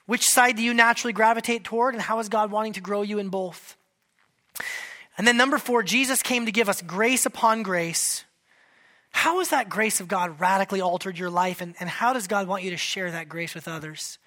which 0.07 0.27
side 0.27 0.57
do 0.57 0.63
you 0.63 0.73
naturally 0.73 1.13
gravitate 1.13 1.63
toward? 1.63 1.93
And 1.93 2.01
how 2.01 2.19
is 2.19 2.27
God 2.27 2.51
wanting 2.51 2.73
to 2.73 2.81
grow 2.81 3.01
you 3.01 3.19
in 3.19 3.29
both? 3.29 3.77
And 5.17 5.27
then 5.27 5.37
number 5.37 5.57
four, 5.57 5.83
Jesus 5.83 6.21
came 6.21 6.45
to 6.45 6.51
give 6.51 6.67
us 6.67 6.81
grace 6.81 7.25
upon 7.25 7.63
grace. 7.63 8.25
How 9.11 9.39
has 9.39 9.49
that 9.49 9.69
grace 9.69 9.99
of 9.99 10.07
God 10.07 10.39
radically 10.39 10.81
altered 10.81 11.17
your 11.17 11.29
life? 11.29 11.61
And, 11.61 11.75
and 11.79 11.89
how 11.89 12.13
does 12.13 12.27
God 12.27 12.47
want 12.47 12.63
you 12.63 12.69
to 12.71 12.77
share 12.77 13.11
that 13.11 13.27
grace 13.27 13.55
with 13.55 13.67
others? 13.67 14.17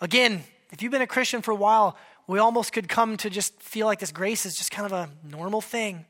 Again, 0.00 0.44
if 0.70 0.82
you've 0.82 0.92
been 0.92 1.02
a 1.02 1.06
Christian 1.06 1.42
for 1.42 1.50
a 1.50 1.56
while, 1.56 1.96
we 2.26 2.38
almost 2.38 2.72
could 2.72 2.88
come 2.88 3.16
to 3.18 3.30
just 3.30 3.60
feel 3.60 3.86
like 3.86 3.98
this 3.98 4.12
grace 4.12 4.46
is 4.46 4.56
just 4.56 4.70
kind 4.70 4.86
of 4.86 4.92
a 4.92 5.10
normal 5.28 5.60
thing 5.60 6.06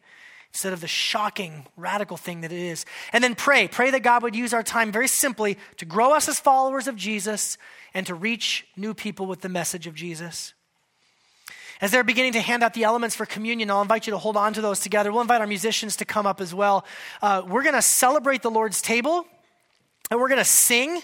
instead 0.52 0.72
of 0.72 0.80
the 0.80 0.88
shocking, 0.88 1.66
radical 1.76 2.16
thing 2.16 2.40
that 2.40 2.52
it 2.52 2.58
is. 2.58 2.84
And 3.12 3.22
then 3.22 3.34
pray. 3.34 3.68
Pray 3.68 3.90
that 3.90 4.02
God 4.02 4.22
would 4.22 4.34
use 4.34 4.52
our 4.52 4.62
time 4.62 4.90
very 4.90 5.08
simply 5.08 5.58
to 5.76 5.84
grow 5.84 6.12
us 6.12 6.28
as 6.28 6.40
followers 6.40 6.88
of 6.88 6.96
Jesus 6.96 7.58
and 7.94 8.06
to 8.06 8.14
reach 8.14 8.66
new 8.76 8.94
people 8.94 9.26
with 9.26 9.42
the 9.42 9.48
message 9.48 9.86
of 9.86 9.94
Jesus. 9.94 10.54
As 11.80 11.92
they're 11.92 12.04
beginning 12.04 12.32
to 12.32 12.40
hand 12.40 12.64
out 12.64 12.74
the 12.74 12.84
elements 12.84 13.14
for 13.14 13.24
communion, 13.24 13.70
I'll 13.70 13.82
invite 13.82 14.06
you 14.06 14.10
to 14.10 14.18
hold 14.18 14.36
on 14.36 14.52
to 14.54 14.60
those 14.60 14.80
together. 14.80 15.12
We'll 15.12 15.22
invite 15.22 15.40
our 15.40 15.46
musicians 15.46 15.96
to 15.96 16.04
come 16.04 16.26
up 16.26 16.40
as 16.40 16.52
well. 16.52 16.84
Uh, 17.22 17.42
we're 17.46 17.62
going 17.62 17.76
to 17.76 17.82
celebrate 17.82 18.42
the 18.42 18.50
Lord's 18.50 18.82
table 18.82 19.26
and 20.10 20.18
we're 20.18 20.28
going 20.28 20.40
to 20.40 20.44
sing. 20.44 21.00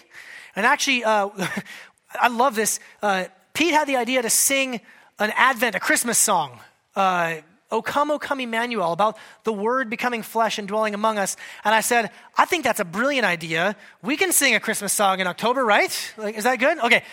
And 0.55 0.65
actually, 0.65 1.03
uh, 1.05 1.29
I 2.19 2.27
love 2.27 2.55
this. 2.55 2.79
Uh, 3.01 3.25
Pete 3.53 3.73
had 3.73 3.87
the 3.87 3.95
idea 3.95 4.21
to 4.21 4.29
sing 4.29 4.81
an 5.17 5.31
Advent, 5.35 5.75
a 5.75 5.79
Christmas 5.79 6.17
song. 6.17 6.59
Uh, 6.93 7.35
O 7.71 7.81
come, 7.81 8.11
O 8.11 8.19
come, 8.19 8.41
Emmanuel, 8.41 8.91
about 8.91 9.17
the 9.43 9.53
Word 9.53 9.89
becoming 9.89 10.23
flesh 10.23 10.59
and 10.59 10.67
dwelling 10.67 10.93
among 10.93 11.17
us. 11.17 11.35
And 11.63 11.73
I 11.73 11.81
said, 11.81 12.11
I 12.37 12.45
think 12.45 12.63
that's 12.63 12.79
a 12.79 12.85
brilliant 12.85 13.25
idea. 13.25 13.75
We 14.01 14.17
can 14.17 14.31
sing 14.33 14.55
a 14.55 14.59
Christmas 14.59 14.93
song 14.93 15.19
in 15.19 15.27
October, 15.27 15.65
right? 15.65 16.13
Like, 16.17 16.35
is 16.35 16.43
that 16.43 16.59
good? 16.59 16.77
Okay. 16.79 17.03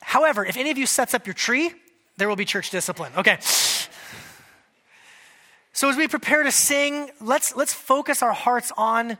However, 0.00 0.44
if 0.44 0.56
any 0.56 0.70
of 0.70 0.78
you 0.78 0.86
sets 0.86 1.14
up 1.14 1.26
your 1.26 1.34
tree, 1.34 1.72
there 2.16 2.28
will 2.28 2.36
be 2.36 2.44
church 2.44 2.70
discipline. 2.70 3.12
Okay. 3.16 3.38
So 5.72 5.90
as 5.90 5.96
we 5.96 6.08
prepare 6.08 6.42
to 6.42 6.52
sing, 6.52 7.10
let's, 7.20 7.54
let's 7.54 7.74
focus 7.74 8.22
our 8.22 8.32
hearts 8.32 8.72
on 8.76 9.18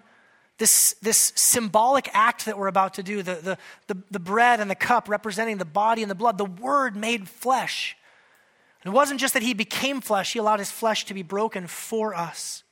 this, 0.58 0.94
this 1.02 1.32
symbolic 1.36 2.08
act 2.14 2.46
that 2.46 2.58
we're 2.58 2.68
about 2.68 2.94
to 2.94 3.02
do 3.02 3.22
the, 3.22 3.34
the, 3.34 3.58
the, 3.88 4.02
the 4.10 4.18
bread 4.18 4.60
and 4.60 4.70
the 4.70 4.74
cup 4.74 5.08
representing 5.08 5.58
the 5.58 5.66
body 5.66 6.02
and 6.02 6.10
the 6.10 6.14
blood, 6.14 6.38
the 6.38 6.46
Word 6.46 6.96
made 6.96 7.28
flesh. 7.28 7.96
It 8.86 8.90
wasn't 8.90 9.18
just 9.18 9.34
that 9.34 9.42
he 9.42 9.52
became 9.52 10.00
flesh, 10.00 10.32
he 10.32 10.38
allowed 10.38 10.60
his 10.60 10.70
flesh 10.70 11.06
to 11.06 11.14
be 11.14 11.22
broken 11.22 11.66
for 11.66 12.14
us. 12.14 12.62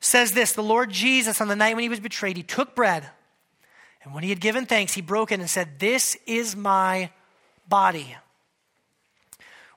says 0.00 0.32
this 0.32 0.52
the 0.52 0.62
Lord 0.62 0.90
Jesus, 0.90 1.42
on 1.42 1.48
the 1.48 1.54
night 1.54 1.76
when 1.76 1.82
he 1.82 1.90
was 1.90 2.00
betrayed, 2.00 2.38
he 2.38 2.42
took 2.42 2.74
bread, 2.74 3.06
and 4.02 4.14
when 4.14 4.22
he 4.22 4.30
had 4.30 4.40
given 4.40 4.64
thanks, 4.64 4.94
he 4.94 5.02
broke 5.02 5.30
it 5.30 5.40
and 5.40 5.50
said, 5.50 5.78
This 5.78 6.16
is 6.26 6.56
my 6.56 7.10
body, 7.68 8.16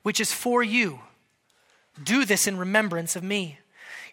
which 0.04 0.20
is 0.20 0.32
for 0.32 0.64
you. 0.64 0.99
Do 2.02 2.26
this 2.26 2.47
in 2.47 2.58
remembrance 2.58 3.16
of 3.16 3.24
me. 3.24 3.60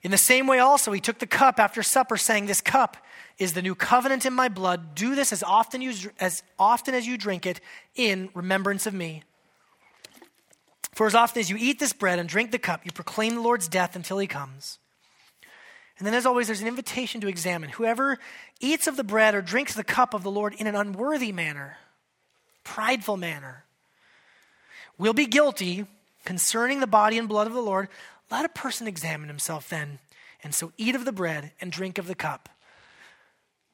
In 0.02 0.10
the 0.10 0.18
same 0.18 0.46
way, 0.46 0.58
also, 0.58 0.92
he 0.92 1.00
took 1.00 1.18
the 1.18 1.26
cup 1.26 1.58
after 1.58 1.82
supper, 1.82 2.16
saying, 2.16 2.46
This 2.46 2.60
cup 2.60 2.96
is 3.38 3.52
the 3.52 3.62
new 3.62 3.74
covenant 3.74 4.26
in 4.26 4.32
my 4.32 4.48
blood. 4.48 4.94
Do 4.94 5.14
this 5.14 5.32
as 5.32 5.42
often, 5.42 5.80
you, 5.80 5.92
as 6.20 6.42
often 6.58 6.94
as 6.94 7.06
you 7.06 7.18
drink 7.18 7.46
it 7.46 7.60
in 7.94 8.28
remembrance 8.34 8.86
of 8.86 8.94
me. 8.94 9.22
For 10.92 11.06
as 11.06 11.14
often 11.14 11.40
as 11.40 11.50
you 11.50 11.56
eat 11.58 11.78
this 11.78 11.92
bread 11.92 12.18
and 12.18 12.28
drink 12.28 12.50
the 12.50 12.58
cup, 12.58 12.84
you 12.84 12.92
proclaim 12.92 13.34
the 13.34 13.40
Lord's 13.40 13.68
death 13.68 13.96
until 13.96 14.18
he 14.18 14.26
comes. 14.26 14.78
And 15.98 16.06
then, 16.06 16.14
as 16.14 16.26
always, 16.26 16.46
there's 16.46 16.60
an 16.60 16.68
invitation 16.68 17.20
to 17.22 17.28
examine. 17.28 17.70
Whoever 17.70 18.18
eats 18.60 18.86
of 18.86 18.96
the 18.96 19.04
bread 19.04 19.34
or 19.34 19.42
drinks 19.42 19.74
the 19.74 19.84
cup 19.84 20.14
of 20.14 20.22
the 20.22 20.30
Lord 20.30 20.54
in 20.54 20.68
an 20.68 20.76
unworthy 20.76 21.32
manner, 21.32 21.78
prideful 22.62 23.16
manner, 23.16 23.64
will 24.98 25.14
be 25.14 25.26
guilty 25.26 25.86
concerning 26.24 26.80
the 26.80 26.86
body 26.86 27.16
and 27.18 27.28
blood 27.28 27.46
of 27.46 27.54
the 27.54 27.62
Lord. 27.62 27.88
Let 28.30 28.44
a 28.44 28.50
person 28.50 28.86
examine 28.86 29.28
himself 29.28 29.68
then, 29.68 29.98
and 30.42 30.54
so 30.54 30.72
eat 30.76 30.94
of 30.94 31.04
the 31.04 31.12
bread 31.12 31.52
and 31.60 31.72
drink 31.72 31.98
of 31.98 32.06
the 32.06 32.14
cup. 32.14 32.48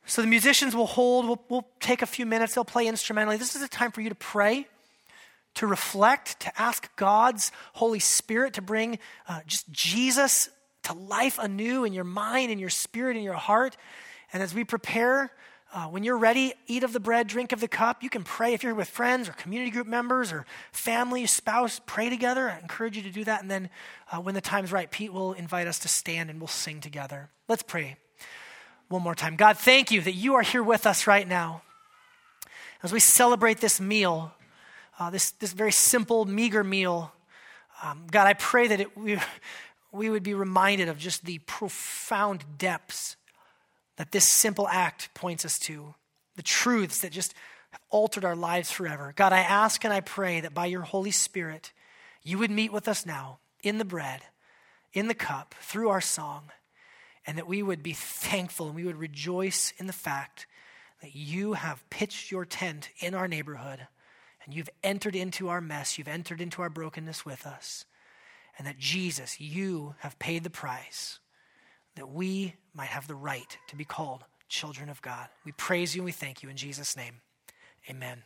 So 0.07 0.21
the 0.21 0.29
musicians 0.29 0.77
will 0.77 0.87
hold, 0.87 1.27
we'll, 1.27 1.43
we'll 1.49 1.67
take 1.81 2.03
a 2.03 2.07
few 2.07 2.27
minutes, 2.27 2.55
they'll 2.55 2.65
play 2.65 2.87
instrumentally. 2.87 3.39
This 3.39 3.57
is 3.57 3.63
a 3.63 3.69
time 3.69 3.91
for 3.91 4.03
you 4.03 4.11
to 4.11 4.15
pray 4.15 4.69
to 5.55 5.67
reflect, 5.67 6.41
to 6.41 6.61
ask 6.61 6.95
God's 6.97 7.53
Holy 7.75 8.01
Spirit 8.01 8.55
to 8.55 8.63
bring 8.63 8.99
uh, 9.29 9.41
just 9.47 9.71
Jesus 9.71 10.49
to 10.83 10.93
life 10.93 11.39
anew 11.39 11.85
in 11.85 11.93
your 11.93 12.05
mind, 12.05 12.51
in 12.51 12.59
your 12.59 12.71
spirit, 12.71 13.17
in 13.17 13.23
your 13.23 13.35
heart. 13.35 13.77
And 14.33 14.43
as 14.43 14.55
we 14.55 14.65
prepare, 14.65 15.31
uh, 15.75 15.87
when 15.87 16.05
you're 16.05 16.17
ready, 16.17 16.55
eat 16.69 16.85
of 16.85 16.93
the 16.93 17.01
bread, 17.01 17.27
drink 17.27 17.51
of 17.51 17.61
the 17.61 17.67
cup. 17.67 18.05
You 18.05 18.09
can 18.09 18.23
pray 18.23 18.55
if 18.55 18.63
you're 18.63 18.77
with 18.77 18.89
friends 18.89 19.29
or 19.29 19.33
community 19.33 19.73
group 19.73 19.89
members 19.89 20.33
or 20.33 20.47
family, 20.71 21.27
spouse, 21.27 21.81
pray 21.85 22.09
together. 22.09 22.49
I 22.49 22.61
encourage 22.61 22.97
you 22.97 23.03
to 23.03 23.11
do 23.11 23.25
that. 23.25 23.43
And 23.43 23.51
then 23.51 23.69
uh, 24.13 24.21
when 24.21 24.37
the 24.37 24.41
time's 24.41 24.71
right, 24.71 24.89
Pete 24.89 25.13
will 25.13 25.33
invite 25.33 25.67
us 25.67 25.81
to 25.81 25.89
stand 25.89 26.31
and 26.31 26.41
we'll 26.41 26.47
sing 26.47 26.81
together. 26.81 27.29
Let's 27.49 27.65
pray 27.65 27.97
one 28.89 29.03
more 29.03 29.17
time. 29.17 29.35
God, 29.35 29.59
thank 29.59 29.91
you 29.91 30.01
that 30.03 30.13
you 30.13 30.35
are 30.35 30.43
here 30.43 30.63
with 30.63 30.87
us 30.87 31.09
right 31.09 31.27
now. 31.27 31.63
As 32.85 32.93
we 32.93 33.01
celebrate 33.01 33.59
this 33.59 33.81
meal, 33.81 34.33
uh, 35.01 35.11
this, 35.11 35.33
this 35.33 35.53
very 35.53 35.73
simple, 35.73 36.25
meager 36.25 36.63
meal. 36.63 37.13
Um, 37.83 38.07
God, 38.09 38.29
I 38.29 38.35
pray 38.35 38.69
that 38.69 38.81
it, 38.81 38.97
we, 38.97 39.19
we 39.93 40.09
would 40.09 40.23
be 40.23 40.35
reminded 40.35 40.89
of 40.89 40.99
just 40.99 41.25
the 41.25 41.39
profound 41.39 42.45
depths 42.59 43.17
that 43.97 44.13
this 44.13 44.29
simple 44.29 44.69
act 44.69 45.13
points 45.15 45.45
us 45.45 45.59
to, 45.61 45.95
the 46.37 46.43
truths 46.43 47.01
that 47.01 47.13
just 47.13 47.35
have 47.71 47.81
altered 47.91 48.25
our 48.25 48.37
lives 48.37 48.71
forever. 48.71 49.13
God, 49.17 49.33
I 49.33 49.41
ask 49.41 49.85
and 49.85 49.93
I 49.93 50.01
pray 50.01 50.41
that 50.41 50.55
by 50.55 50.67
your 50.67 50.83
Holy 50.83 51.11
Spirit, 51.11 51.73
you 52.23 52.39
would 52.39 52.51
meet 52.51 52.73
with 52.73 52.89
us 52.89 53.07
now 53.07 53.39
in 53.63 53.79
the 53.79 53.85
bread, 53.85 54.23
in 54.93 55.09
the 55.09 55.15
cup, 55.15 55.55
through 55.61 55.89
our 55.89 56.01
song, 56.01 56.51
and 57.27 57.39
that 57.39 57.47
we 57.47 57.63
would 57.63 57.83
be 57.83 57.93
thankful 57.93 58.67
and 58.67 58.75
we 58.75 58.85
would 58.85 58.97
rejoice 58.97 59.73
in 59.79 59.87
the 59.87 59.93
fact 59.93 60.47
that 61.01 61.15
you 61.15 61.55
have 61.55 61.89
pitched 61.91 62.31
your 62.31 62.45
tent 62.45 62.91
in 62.99 63.15
our 63.15 63.29
neighborhood 63.29 63.87
and 64.45 64.55
you've 64.55 64.71
entered 64.83 65.17
into 65.17 65.49
our 65.49 65.61
mess, 65.61 65.97
you've 65.97 66.09
entered 66.09 66.41
into 66.41 66.63
our 66.63 66.71
brokenness 66.71 67.25
with 67.25 67.47
us. 67.47 67.85
And 68.57 68.67
that 68.67 68.79
Jesus, 68.79 69.41
you 69.41 69.97
have 69.99 70.19
paid 70.19 70.45
the 70.45 70.51
price 70.51 71.19
that 71.97 72.11
we 72.11 72.55
might 72.75 72.89
have 72.89 73.07
the 73.07 73.15
right 73.15 73.57
to 73.69 73.77
be 73.77 73.85
called 73.85 74.25
children 74.49 74.89
of 74.89 75.01
God. 75.03 75.29
We 75.45 75.53
praise 75.53 75.95
you 75.95 76.03
and 76.03 76.07
we 76.07 76.13
thank 76.13 76.43
you 76.43 76.49
in 76.49 76.57
Jesus' 76.57 76.97
name. 76.97 77.21
Amen. 77.89 78.23